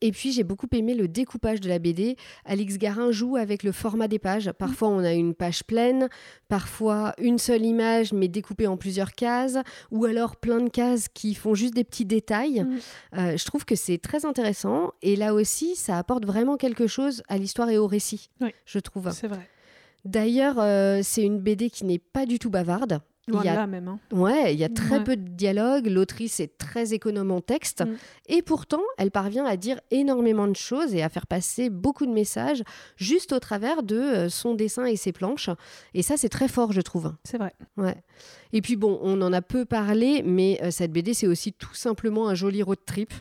Et 0.00 0.12
puis 0.12 0.32
j'ai 0.32 0.44
beaucoup 0.44 0.66
aimé 0.72 0.94
le 0.94 1.08
découpage 1.08 1.60
de 1.60 1.68
la 1.68 1.78
BD. 1.78 2.16
Alix 2.46 2.78
Garin 2.78 3.10
joue 3.10 3.36
avec 3.36 3.62
le 3.62 3.72
format 3.72 4.08
des 4.08 4.18
pages. 4.18 4.50
Parfois 4.52 4.88
on 4.88 5.00
a 5.00 5.12
une 5.12 5.34
page 5.34 5.64
pleine, 5.64 6.08
parfois 6.48 7.14
une 7.18 7.38
seule 7.38 7.66
image 7.66 8.14
mais 8.14 8.28
découpée 8.28 8.66
en 8.66 8.78
plusieurs 8.78 9.12
cases, 9.12 9.58
ou 9.90 10.06
alors 10.06 10.36
plein 10.36 10.60
de 10.60 10.70
cases 10.70 11.08
qui 11.08 11.34
font 11.34 11.54
juste 11.54 11.74
des 11.74 11.84
petits 11.84 12.06
détails. 12.06 12.62
Mm. 12.62 12.78
Euh, 13.18 13.36
je 13.36 13.44
trouve 13.44 13.66
que 13.66 13.74
c'est 13.74 13.98
très 13.98 14.24
intéressant 14.24 14.92
et 15.02 15.16
là 15.16 15.34
aussi 15.34 15.76
ça 15.76 15.98
apporte 15.98 16.24
vraiment 16.24 16.56
quelque 16.56 16.86
chose 16.86 17.22
à 17.28 17.36
l'histoire 17.36 17.68
et 17.68 17.76
au 17.76 17.86
récit, 17.86 18.30
je 18.64 18.78
trouve. 18.78 19.10
C'est 19.12 19.28
vrai. 19.28 19.46
D'ailleurs, 20.06 20.58
euh, 20.60 21.00
c'est 21.02 21.22
une 21.22 21.40
BD 21.40 21.68
qui 21.68 21.84
n'est 21.84 21.98
pas 21.98 22.24
du 22.24 22.38
tout 22.38 22.48
bavarde 22.48 23.00
il 23.28 23.44
y 23.44 23.48
a, 23.48 23.66
même. 23.66 23.88
Hein. 23.88 23.98
Ouais, 24.12 24.54
il 24.54 24.60
y 24.60 24.64
a 24.64 24.68
très 24.68 25.02
peu 25.02 25.16
de 25.16 25.28
dialogue. 25.28 25.86
L'autrice 25.86 26.38
est 26.38 26.58
très 26.58 26.94
économe 26.94 27.30
en 27.32 27.40
texte. 27.40 27.84
Mm. 27.84 27.96
Et 28.28 28.42
pourtant, 28.42 28.82
elle 28.98 29.10
parvient 29.10 29.44
à 29.44 29.56
dire 29.56 29.80
énormément 29.90 30.46
de 30.46 30.56
choses 30.56 30.94
et 30.94 31.02
à 31.02 31.08
faire 31.08 31.26
passer 31.26 31.68
beaucoup 31.68 32.06
de 32.06 32.12
messages 32.12 32.62
juste 32.96 33.32
au 33.32 33.40
travers 33.40 33.82
de 33.82 33.96
euh, 33.96 34.28
son 34.28 34.54
dessin 34.54 34.84
et 34.84 34.96
ses 34.96 35.12
planches. 35.12 35.50
Et 35.94 36.02
ça, 36.02 36.16
c'est 36.16 36.28
très 36.28 36.48
fort, 36.48 36.72
je 36.72 36.80
trouve. 36.80 37.14
C'est 37.24 37.38
vrai. 37.38 37.52
Ouais. 37.76 37.96
Et 38.52 38.62
puis 38.62 38.76
bon, 38.76 38.98
on 39.02 39.20
en 39.22 39.32
a 39.32 39.42
peu 39.42 39.64
parlé, 39.64 40.22
mais 40.24 40.58
euh, 40.62 40.70
cette 40.70 40.92
BD, 40.92 41.14
c'est 41.14 41.26
aussi 41.26 41.52
tout 41.52 41.74
simplement 41.74 42.28
un 42.28 42.34
joli 42.34 42.62
road 42.62 42.78
trip 42.86 43.12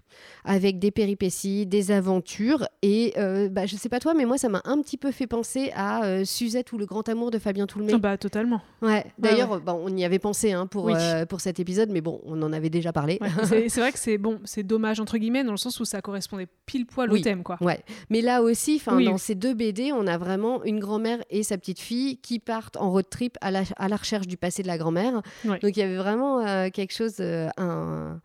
avec 0.44 0.80
des 0.80 0.92
péripéties, 0.92 1.66
des 1.66 1.92
aventures. 1.92 2.68
Et 2.82 3.14
euh, 3.18 3.50
bah, 3.50 3.66
je 3.66 3.76
sais 3.76 3.90
pas 3.90 4.00
toi, 4.00 4.14
mais 4.14 4.26
moi, 4.26 4.38
ça 4.38 4.50
m'a 4.50 4.62
un 4.66 4.82
petit 4.82 4.98
peu 4.98 5.12
fait 5.12 5.28
penser 5.28 5.72
à 5.76 6.24
Suzette 6.26 6.72
ou 6.72 6.78
Le 6.78 6.86
Grand 6.86 7.08
Amour 7.10 7.32
de 7.32 7.40
Fabien 7.40 7.66
Toulmé. 7.66 7.94
Ah 7.94 7.98
bah, 7.98 8.18
totalement. 8.18 8.62
Ouais. 8.82 9.06
D'ailleurs, 9.18 9.62
on 9.68 9.96
y 9.96 10.04
avait 10.04 10.20
pensé 10.20 10.52
hein, 10.52 10.68
pour, 10.68 10.90
euh, 10.90 11.26
pour 11.26 11.42
cet 11.42 11.60
épisode, 11.60 11.90
mais 11.90 12.02
bon, 12.02 12.22
on 12.26 12.42
en 12.42 12.54
avait 12.54 12.70
déjà 12.70 12.94
parlé. 12.94 13.20
c'est 13.44 13.78
vrai 13.78 13.92
que 13.92 14.00
c'est 14.00 14.18
bon, 14.18 14.40
c'est 14.44 14.64
dommage 14.64 15.00
entre 15.00 15.18
guillemets 15.18 15.44
dans 15.44 15.52
le 15.52 15.58
sens 15.58 15.80
où 15.80 15.86
ça 15.86 16.02
correspondait 16.02 16.48
pile 16.66 16.86
poil 16.86 17.12
au 17.12 17.18
thème, 17.18 17.44
quoi. 17.44 17.58
Ouais. 17.62 17.80
Mais 18.10 18.22
là 18.22 18.42
aussi, 18.42 18.76
enfin, 18.78 19.00
dans 19.02 19.18
ces 19.18 19.36
deux 19.36 19.54
BD, 19.54 19.92
on 19.92 20.08
a 20.08 20.18
vraiment 20.18 20.64
une 20.64 20.80
grand-mère 20.80 21.20
et 21.30 21.44
sa 21.44 21.58
petite 21.58 21.80
fille 21.80 22.18
qui 22.18 22.40
partent 22.40 22.78
en 22.78 22.92
road 22.92 23.10
trip 23.10 23.38
à 23.42 23.52
la, 23.52 23.64
à 23.78 23.88
la 23.88 23.96
recherche 23.96 24.28
du 24.28 24.38
passé 24.38 24.62
de 24.62 24.68
la 24.68 24.78
grand-mère. 24.78 25.15
Donc 25.46 25.60
il 25.64 25.78
y 25.78 25.82
avait 25.82 25.98
vraiment 25.98 26.40
euh, 26.46 26.70
quelque 26.70 26.94
chose, 26.94 27.16
euh, 27.20 27.50
un 27.58 28.20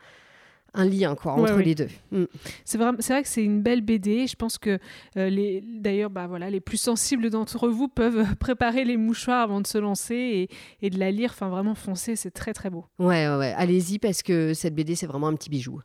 un 0.75 0.85
lien 0.85 1.15
quoi 1.15 1.33
entre 1.33 1.59
les 1.59 1.75
deux. 1.75 1.89
Mm. 2.13 2.25
C'est 2.65 2.79
vrai, 2.79 3.23
que 3.23 3.29
c'est 3.29 3.45
une 3.45 3.63
belle 3.63 3.81
BD. 3.81 4.27
Je 4.27 4.37
pense 4.37 4.59
que 4.59 4.79
euh, 5.17 5.29
les, 5.29 5.63
d'ailleurs, 5.63 6.11
bah 6.11 6.27
voilà, 6.27 6.51
les 6.51 6.61
plus 6.61 6.77
sensibles 6.77 7.31
d'entre 7.31 7.69
vous 7.69 7.89
peuvent 7.89 8.25
préparer 8.39 8.85
les 8.85 8.97
mouchoirs 8.97 9.43
avant 9.43 9.61
de 9.61 9.67
se 9.67 9.79
lancer 9.79 10.15
et, 10.15 10.49
et 10.87 10.91
de 10.91 10.99
la 10.99 11.11
lire. 11.11 11.31
Enfin, 11.33 11.49
vraiment 11.49 11.75
foncer, 11.75 12.17
c'est 12.17 12.31
très 12.31 12.53
très 12.53 12.71
beau. 12.71 12.85
Ouais, 12.99 13.29
ouais, 13.29 13.37
ouais. 13.37 13.55
allez-y 13.57 13.99
parce 13.99 14.23
que 14.23 14.55
cette 14.55 14.75
BD 14.75 14.95
c'est 14.95 15.07
vraiment 15.07 15.29
un 15.29 15.35
petit 15.35 15.51
bijou. 15.51 15.81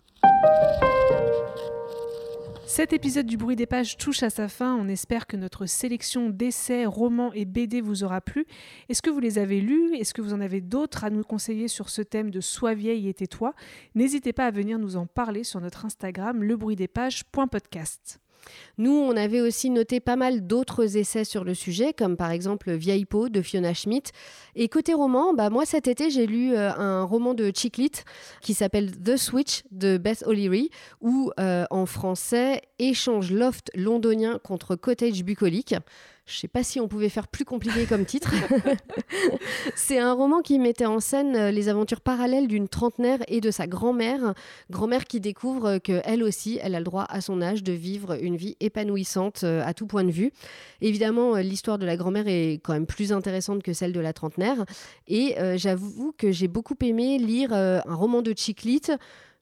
Cet 2.75 2.91
épisode 2.91 3.25
du 3.25 3.37
bruit 3.37 3.55
des 3.55 3.67
pages 3.67 3.95
touche 3.95 4.21
à 4.21 4.29
sa 4.29 4.49
fin. 4.49 4.75
On 4.75 4.89
espère 4.89 5.27
que 5.27 5.37
notre 5.37 5.65
sélection 5.65 6.29
d'essais, 6.29 6.85
romans 6.85 7.31
et 7.31 7.45
BD 7.45 7.79
vous 7.79 8.03
aura 8.03 8.19
plu. 8.19 8.45
Est-ce 8.89 9.01
que 9.01 9.09
vous 9.09 9.21
les 9.21 9.39
avez 9.39 9.61
lus? 9.61 9.95
Est-ce 9.95 10.13
que 10.13 10.21
vous 10.21 10.33
en 10.33 10.41
avez 10.41 10.59
d'autres 10.59 11.05
à 11.05 11.09
nous 11.09 11.23
conseiller 11.23 11.69
sur 11.69 11.87
ce 11.87 12.01
thème 12.01 12.31
de 12.31 12.41
Sois 12.41 12.73
vieille 12.73 13.07
et 13.07 13.13
tais-toi? 13.13 13.53
N'hésitez 13.95 14.33
pas 14.33 14.47
à 14.47 14.51
venir 14.51 14.77
nous 14.77 14.97
en 14.97 15.05
parler 15.05 15.45
sur 15.45 15.61
notre 15.61 15.85
Instagram 15.85 16.43
lebruitdespages.podcast. 16.43 18.19
Nous, 18.77 18.91
on 18.91 19.15
avait 19.15 19.41
aussi 19.41 19.69
noté 19.69 19.99
pas 19.99 20.15
mal 20.15 20.45
d'autres 20.45 20.97
essais 20.97 21.23
sur 21.23 21.43
le 21.43 21.53
sujet, 21.53 21.93
comme 21.93 22.17
par 22.17 22.31
exemple 22.31 22.71
Vieille 22.73 23.05
peau 23.05 23.29
de 23.29 23.41
Fiona 23.41 23.73
Schmidt. 23.73 24.11
Et 24.55 24.69
côté 24.69 24.93
roman, 24.93 25.33
bah 25.33 25.49
moi 25.49 25.65
cet 25.65 25.87
été, 25.87 26.09
j'ai 26.09 26.27
lu 26.27 26.53
euh, 26.53 26.71
un 26.73 27.03
roman 27.03 27.33
de 27.33 27.51
Chicklit 27.53 27.91
qui 28.41 28.53
s'appelle 28.53 28.91
The 28.91 29.17
Switch 29.17 29.63
de 29.71 29.97
Beth 29.97 30.23
O'Leary, 30.25 30.69
ou 31.01 31.31
euh, 31.39 31.65
en 31.69 31.85
français 31.85 32.61
Échange 32.79 33.31
loft 33.31 33.71
londonien 33.75 34.39
contre 34.43 34.75
cottage 34.75 35.23
bucolique. 35.23 35.75
Je 36.27 36.37
ne 36.37 36.39
sais 36.39 36.47
pas 36.47 36.63
si 36.63 36.79
on 36.79 36.87
pouvait 36.87 37.09
faire 37.09 37.27
plus 37.27 37.45
compliqué 37.45 37.85
comme 37.85 38.03
titre. 38.03 38.33
c'est 39.75 39.99
un 39.99 40.11
roman 40.11 40.41
qui 40.41 40.57
mettait 40.57 40.87
en 40.87 40.99
scène 40.99 41.35
euh, 41.35 41.51
les 41.51 41.69
aventures 41.69 42.01
parallèles 42.01 42.47
d'une 42.47 42.67
trentenaire 42.67 43.19
et 43.27 43.41
de 43.41 43.51
sa 43.51 43.67
grand-mère. 43.67 44.33
Grand-mère 44.71 45.05
qui 45.05 45.19
découvre 45.19 45.77
qu'elle 45.77 46.23
aussi, 46.23 46.57
elle 46.63 46.73
a 46.73 46.79
le 46.79 46.83
droit 46.83 47.05
à 47.09 47.21
son 47.21 47.43
âge 47.43 47.61
de 47.61 47.73
vivre 47.73 48.17
une 48.19 48.37
vie 48.37 48.57
épanouissante 48.59 49.43
euh, 49.43 49.63
à 49.63 49.75
tout 49.75 49.85
point 49.85 50.03
de 50.03 50.09
vue. 50.09 50.31
Évidemment, 50.81 51.35
euh, 51.35 51.41
l'histoire 51.41 51.77
de 51.77 51.85
la 51.85 51.95
grand-mère 51.95 52.27
est 52.27 52.59
quand 52.63 52.73
même 52.73 52.87
plus 52.87 53.13
intéressante 53.13 53.61
que 53.61 53.73
celle 53.73 53.93
de 53.93 53.99
la 53.99 54.11
trentenaire. 54.11 54.65
Et 55.07 55.35
j'avoue 55.57 56.13
que 56.17 56.31
j'ai 56.31 56.47
beaucoup 56.47 56.75
aimé 56.81 57.19
lire 57.19 57.53
un 57.53 57.81
roman 57.85 58.21
de 58.21 58.33
Chiclit 58.35 58.81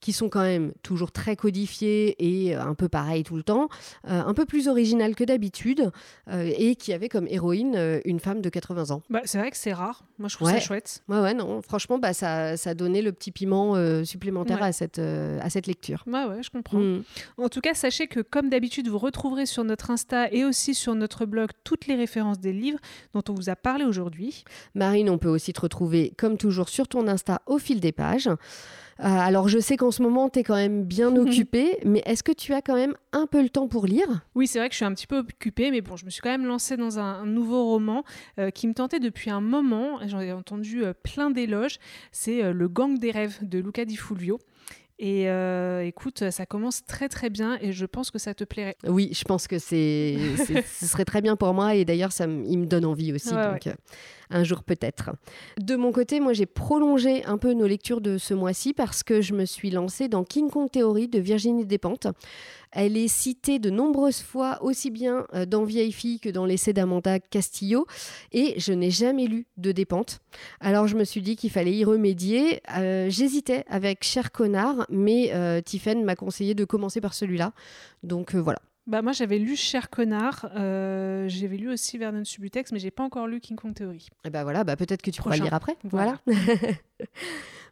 qui 0.04 0.12
sont 0.12 0.28
quand 0.28 0.42
même 0.42 0.72
toujours 0.82 1.12
très 1.12 1.34
codifiés 1.34 2.14
et 2.18 2.54
euh, 2.54 2.62
un 2.62 2.74
peu 2.74 2.90
pareil 2.90 3.22
tout 3.22 3.36
le 3.36 3.42
temps, 3.42 3.70
euh, 4.06 4.20
un 4.20 4.34
peu 4.34 4.44
plus 4.44 4.68
original 4.68 5.14
que 5.14 5.24
d'habitude, 5.24 5.90
euh, 6.28 6.52
et 6.58 6.76
qui 6.76 6.92
avait 6.92 7.08
comme 7.08 7.26
héroïne 7.26 8.02
une 8.04 8.20
femme 8.20 8.42
de 8.42 8.50
80 8.50 8.90
ans. 8.90 9.00
Bah, 9.08 9.22
c'est 9.24 9.38
vrai 9.38 9.50
que 9.50 9.56
c'est 9.56 9.72
rare. 9.72 10.04
Moi, 10.18 10.28
je 10.28 10.36
trouve 10.36 10.50
ça 10.50 10.60
chouette. 10.60 11.02
Ouais, 11.08 11.20
ouais, 11.20 11.32
non. 11.32 11.62
Franchement, 11.62 11.98
bah, 11.98 12.12
ça, 12.12 12.58
ça 12.58 12.74
donnait 12.74 13.00
le 13.00 13.12
petit 13.12 13.30
piment 13.30 13.76
supplémentaire 14.04 14.62
à, 14.62 14.72
cette, 14.72 14.98
à 14.98 15.48
cette 15.48 15.66
lecture. 15.66 16.04
Ouais, 16.06 16.26
ouais, 16.26 16.42
je 16.42 16.50
comprends. 16.50 16.80
Mm. 16.80 17.02
En 17.38 17.48
tout 17.48 17.62
cas, 17.62 17.72
sachez 17.72 18.06
que, 18.06 18.20
comme 18.20 18.50
d'habitude, 18.50 18.88
vous 18.88 18.98
retrouverez 18.98 19.46
sur 19.46 19.64
notre 19.64 19.90
Insta 19.90 20.30
et 20.30 20.44
aussi 20.44 20.74
sur 20.74 20.94
notre 20.94 21.24
blog 21.24 21.48
toutes 21.64 21.86
les 21.86 21.94
références 21.94 22.40
des 22.40 22.52
livres 22.52 22.78
dont 23.14 23.22
on 23.30 23.32
vous 23.32 23.48
a 23.48 23.56
parlé 23.56 23.86
aujourd'hui. 23.86 24.44
Marine, 24.74 25.08
on 25.08 25.16
peut 25.16 25.30
aussi 25.30 25.54
te 25.54 25.62
retrouver, 25.62 26.12
comme 26.18 26.36
toujours, 26.36 26.68
sur 26.68 26.88
ton 26.88 27.08
Insta 27.08 27.40
au 27.46 27.56
fil 27.56 27.80
des 27.80 27.92
pages. 27.92 28.28
Euh, 29.00 29.04
alors 29.04 29.48
je 29.48 29.58
sais 29.58 29.76
qu'en 29.76 29.90
ce 29.90 30.02
moment, 30.02 30.28
tu 30.28 30.40
es 30.40 30.44
quand 30.44 30.54
même 30.54 30.84
bien 30.84 31.14
occupée, 31.16 31.78
mais 31.84 32.02
est-ce 32.06 32.22
que 32.22 32.32
tu 32.32 32.52
as 32.54 32.62
quand 32.62 32.76
même 32.76 32.94
un 33.12 33.26
peu 33.26 33.42
le 33.42 33.48
temps 33.48 33.68
pour 33.68 33.86
lire? 33.86 34.06
Oui, 34.34 34.46
c'est 34.46 34.58
vrai 34.58 34.68
que 34.68 34.74
je 34.74 34.78
suis 34.78 34.84
un 34.84 34.94
petit 34.94 35.06
peu 35.06 35.18
occupée, 35.18 35.70
mais 35.70 35.80
bon, 35.80 35.96
je 35.96 36.04
me 36.04 36.10
suis 36.10 36.20
quand 36.20 36.30
même 36.30 36.46
lancée 36.46 36.76
dans 36.76 36.98
un, 36.98 37.24
nouveau 37.26 37.64
roman 37.64 38.04
euh, 38.38 38.50
qui 38.50 38.66
me 38.68 38.74
tentait 38.74 39.00
depuis 39.00 39.30
un 39.30 39.40
moment. 39.40 39.98
J'en 40.06 40.20
ai 40.20 40.32
entendu 40.32 40.84
euh, 40.84 40.92
plein 40.92 41.30
d'éloges. 41.30 41.78
C'est 42.12 42.52
Le 42.52 42.68
Gang 42.68 42.98
des 42.98 43.10
rêves 43.10 43.38
de 43.42 43.58
Luca 43.58 43.84
Di 43.84 43.96
Fulvio. 43.96 44.38
Et 44.98 45.26
écoute, 45.86 46.30
ça 46.30 46.46
commence 46.46 46.84
très 46.84 47.08
très 47.08 47.30
bien 47.30 47.58
et 47.60 47.72
je 47.72 47.86
pense 47.86 48.10
que 48.10 48.18
ça 48.18 48.34
te 48.34 48.44
plairait. 48.44 48.76
Oui, 48.86 49.10
je 49.12 49.24
pense 49.24 49.46
que 49.48 49.58
c'est, 49.58 50.16
ce 50.78 50.86
serait 50.86 51.04
très 51.04 51.20
bien 51.20 51.36
pour 51.36 51.52
moi 51.52 51.74
et 51.74 51.84
d'ailleurs, 51.84 52.12
ça 52.12 52.24
il 52.24 52.58
me 52.58 52.66
donne 52.66 52.84
envie 52.84 53.12
aussi. 53.12 53.30
donc, 53.30 53.68
un 54.30 54.44
jour 54.44 54.62
peut-être. 54.62 55.10
De 55.58 55.76
mon 55.76 55.92
côté, 55.92 56.20
moi 56.20 56.32
j'ai 56.32 56.46
prolongé 56.46 57.24
un 57.24 57.38
peu 57.38 57.52
nos 57.52 57.66
lectures 57.66 58.00
de 58.00 58.18
ce 58.18 58.34
mois-ci 58.34 58.72
parce 58.72 59.02
que 59.02 59.20
je 59.20 59.34
me 59.34 59.44
suis 59.44 59.70
lancée 59.70 60.08
dans 60.08 60.24
King 60.24 60.50
Kong 60.50 60.70
Theory 60.70 61.08
de 61.08 61.18
Virginie 61.18 61.66
Despentes. 61.66 62.06
Elle 62.76 62.96
est 62.96 63.08
citée 63.08 63.60
de 63.60 63.70
nombreuses 63.70 64.20
fois 64.20 64.58
aussi 64.62 64.90
bien 64.90 65.26
euh, 65.32 65.46
dans 65.46 65.62
Vieille 65.64 65.92
fille 65.92 66.18
que 66.18 66.28
dans 66.28 66.44
l'essai 66.44 66.72
d'Amanda 66.72 67.20
Castillo 67.20 67.86
et 68.32 68.54
je 68.58 68.72
n'ai 68.72 68.90
jamais 68.90 69.26
lu 69.26 69.46
de 69.56 69.70
Despentes. 69.72 70.20
Alors 70.60 70.88
je 70.88 70.96
me 70.96 71.04
suis 71.04 71.22
dit 71.22 71.36
qu'il 71.36 71.50
fallait 71.50 71.72
y 71.74 71.84
remédier. 71.84 72.60
Euh, 72.76 73.06
j'hésitais 73.08 73.64
avec 73.68 74.02
Cher 74.02 74.32
Connard, 74.32 74.86
mais 74.90 75.30
euh, 75.32 75.60
Tiffen 75.60 76.04
m'a 76.04 76.16
conseillé 76.16 76.54
de 76.54 76.64
commencer 76.64 77.00
par 77.00 77.14
celui-là. 77.14 77.52
Donc 78.02 78.34
voilà, 78.34 78.58
Bah 78.88 79.02
moi 79.02 79.12
j'avais 79.12 79.38
lu 79.38 79.54
Cher 79.56 79.88
connard, 79.88 80.50
euh, 80.56 81.26
j'avais 81.28 81.56
lu 81.56 81.70
aussi 81.70 81.96
Vernon 81.96 82.24
Subutex, 82.24 82.72
mais 82.72 82.80
j'ai 82.80 82.90
pas 82.90 83.04
encore 83.04 83.28
lu 83.28 83.40
King 83.40 83.56
Kong 83.56 83.72
Theory. 83.72 84.08
Et 84.24 84.30
bah 84.30 84.42
voilà, 84.42 84.64
bah 84.64 84.74
peut-être 84.76 85.00
que 85.02 85.10
tu 85.10 85.22
pourras 85.22 85.36
Prochain. 85.36 85.44
le 85.44 85.48
lire 85.48 85.54
après. 85.54 85.76
Voilà. 85.84 86.18
voilà. 86.26 86.40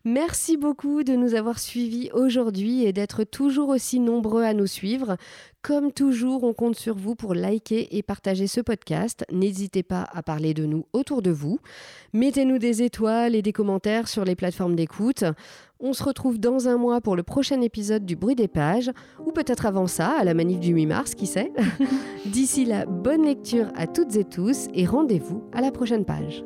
Merci 0.04 0.56
beaucoup 0.56 1.04
de 1.04 1.14
nous 1.14 1.36
avoir 1.36 1.60
suivis 1.60 2.10
aujourd'hui 2.12 2.84
et 2.84 2.92
d'être 2.92 3.22
toujours 3.22 3.68
aussi 3.68 4.00
nombreux 4.00 4.42
à 4.42 4.52
nous 4.52 4.66
suivre. 4.66 5.16
Comme 5.62 5.92
toujours, 5.92 6.42
on 6.42 6.52
compte 6.52 6.74
sur 6.74 6.96
vous 6.96 7.14
pour 7.14 7.34
liker 7.34 7.96
et 7.96 8.02
partager 8.02 8.48
ce 8.48 8.60
podcast. 8.60 9.24
N'hésitez 9.30 9.84
pas 9.84 10.08
à 10.12 10.24
parler 10.24 10.54
de 10.54 10.66
nous 10.66 10.86
autour 10.92 11.22
de 11.22 11.30
vous. 11.30 11.60
Mettez-nous 12.14 12.58
des 12.58 12.82
étoiles 12.82 13.36
et 13.36 13.42
des 13.42 13.52
commentaires 13.52 14.08
sur 14.08 14.24
les 14.24 14.34
plateformes 14.34 14.74
d'écoute. 14.74 15.22
On 15.78 15.92
se 15.92 16.02
retrouve 16.02 16.40
dans 16.40 16.66
un 16.66 16.78
mois 16.78 17.00
pour 17.00 17.14
le 17.14 17.22
prochain 17.22 17.60
épisode 17.60 18.04
du 18.04 18.16
Bruit 18.16 18.34
des 18.34 18.48
pages, 18.48 18.90
ou 19.24 19.30
peut-être 19.30 19.66
avant 19.66 19.86
ça, 19.86 20.18
à 20.18 20.24
la 20.24 20.34
manif 20.34 20.58
du 20.58 20.72
8 20.72 20.86
mars, 20.86 21.14
qui 21.14 21.28
sait. 21.28 21.52
D'ici 22.26 22.64
là, 22.64 22.86
bonne 22.86 23.24
lecture 23.24 23.68
à 23.76 23.86
toutes 23.86 24.16
et 24.16 24.24
tous 24.24 24.66
et 24.74 24.84
rendez-vous 24.84 25.44
à 25.52 25.60
la 25.60 25.70
prochaine 25.70 26.04
page. 26.04 26.42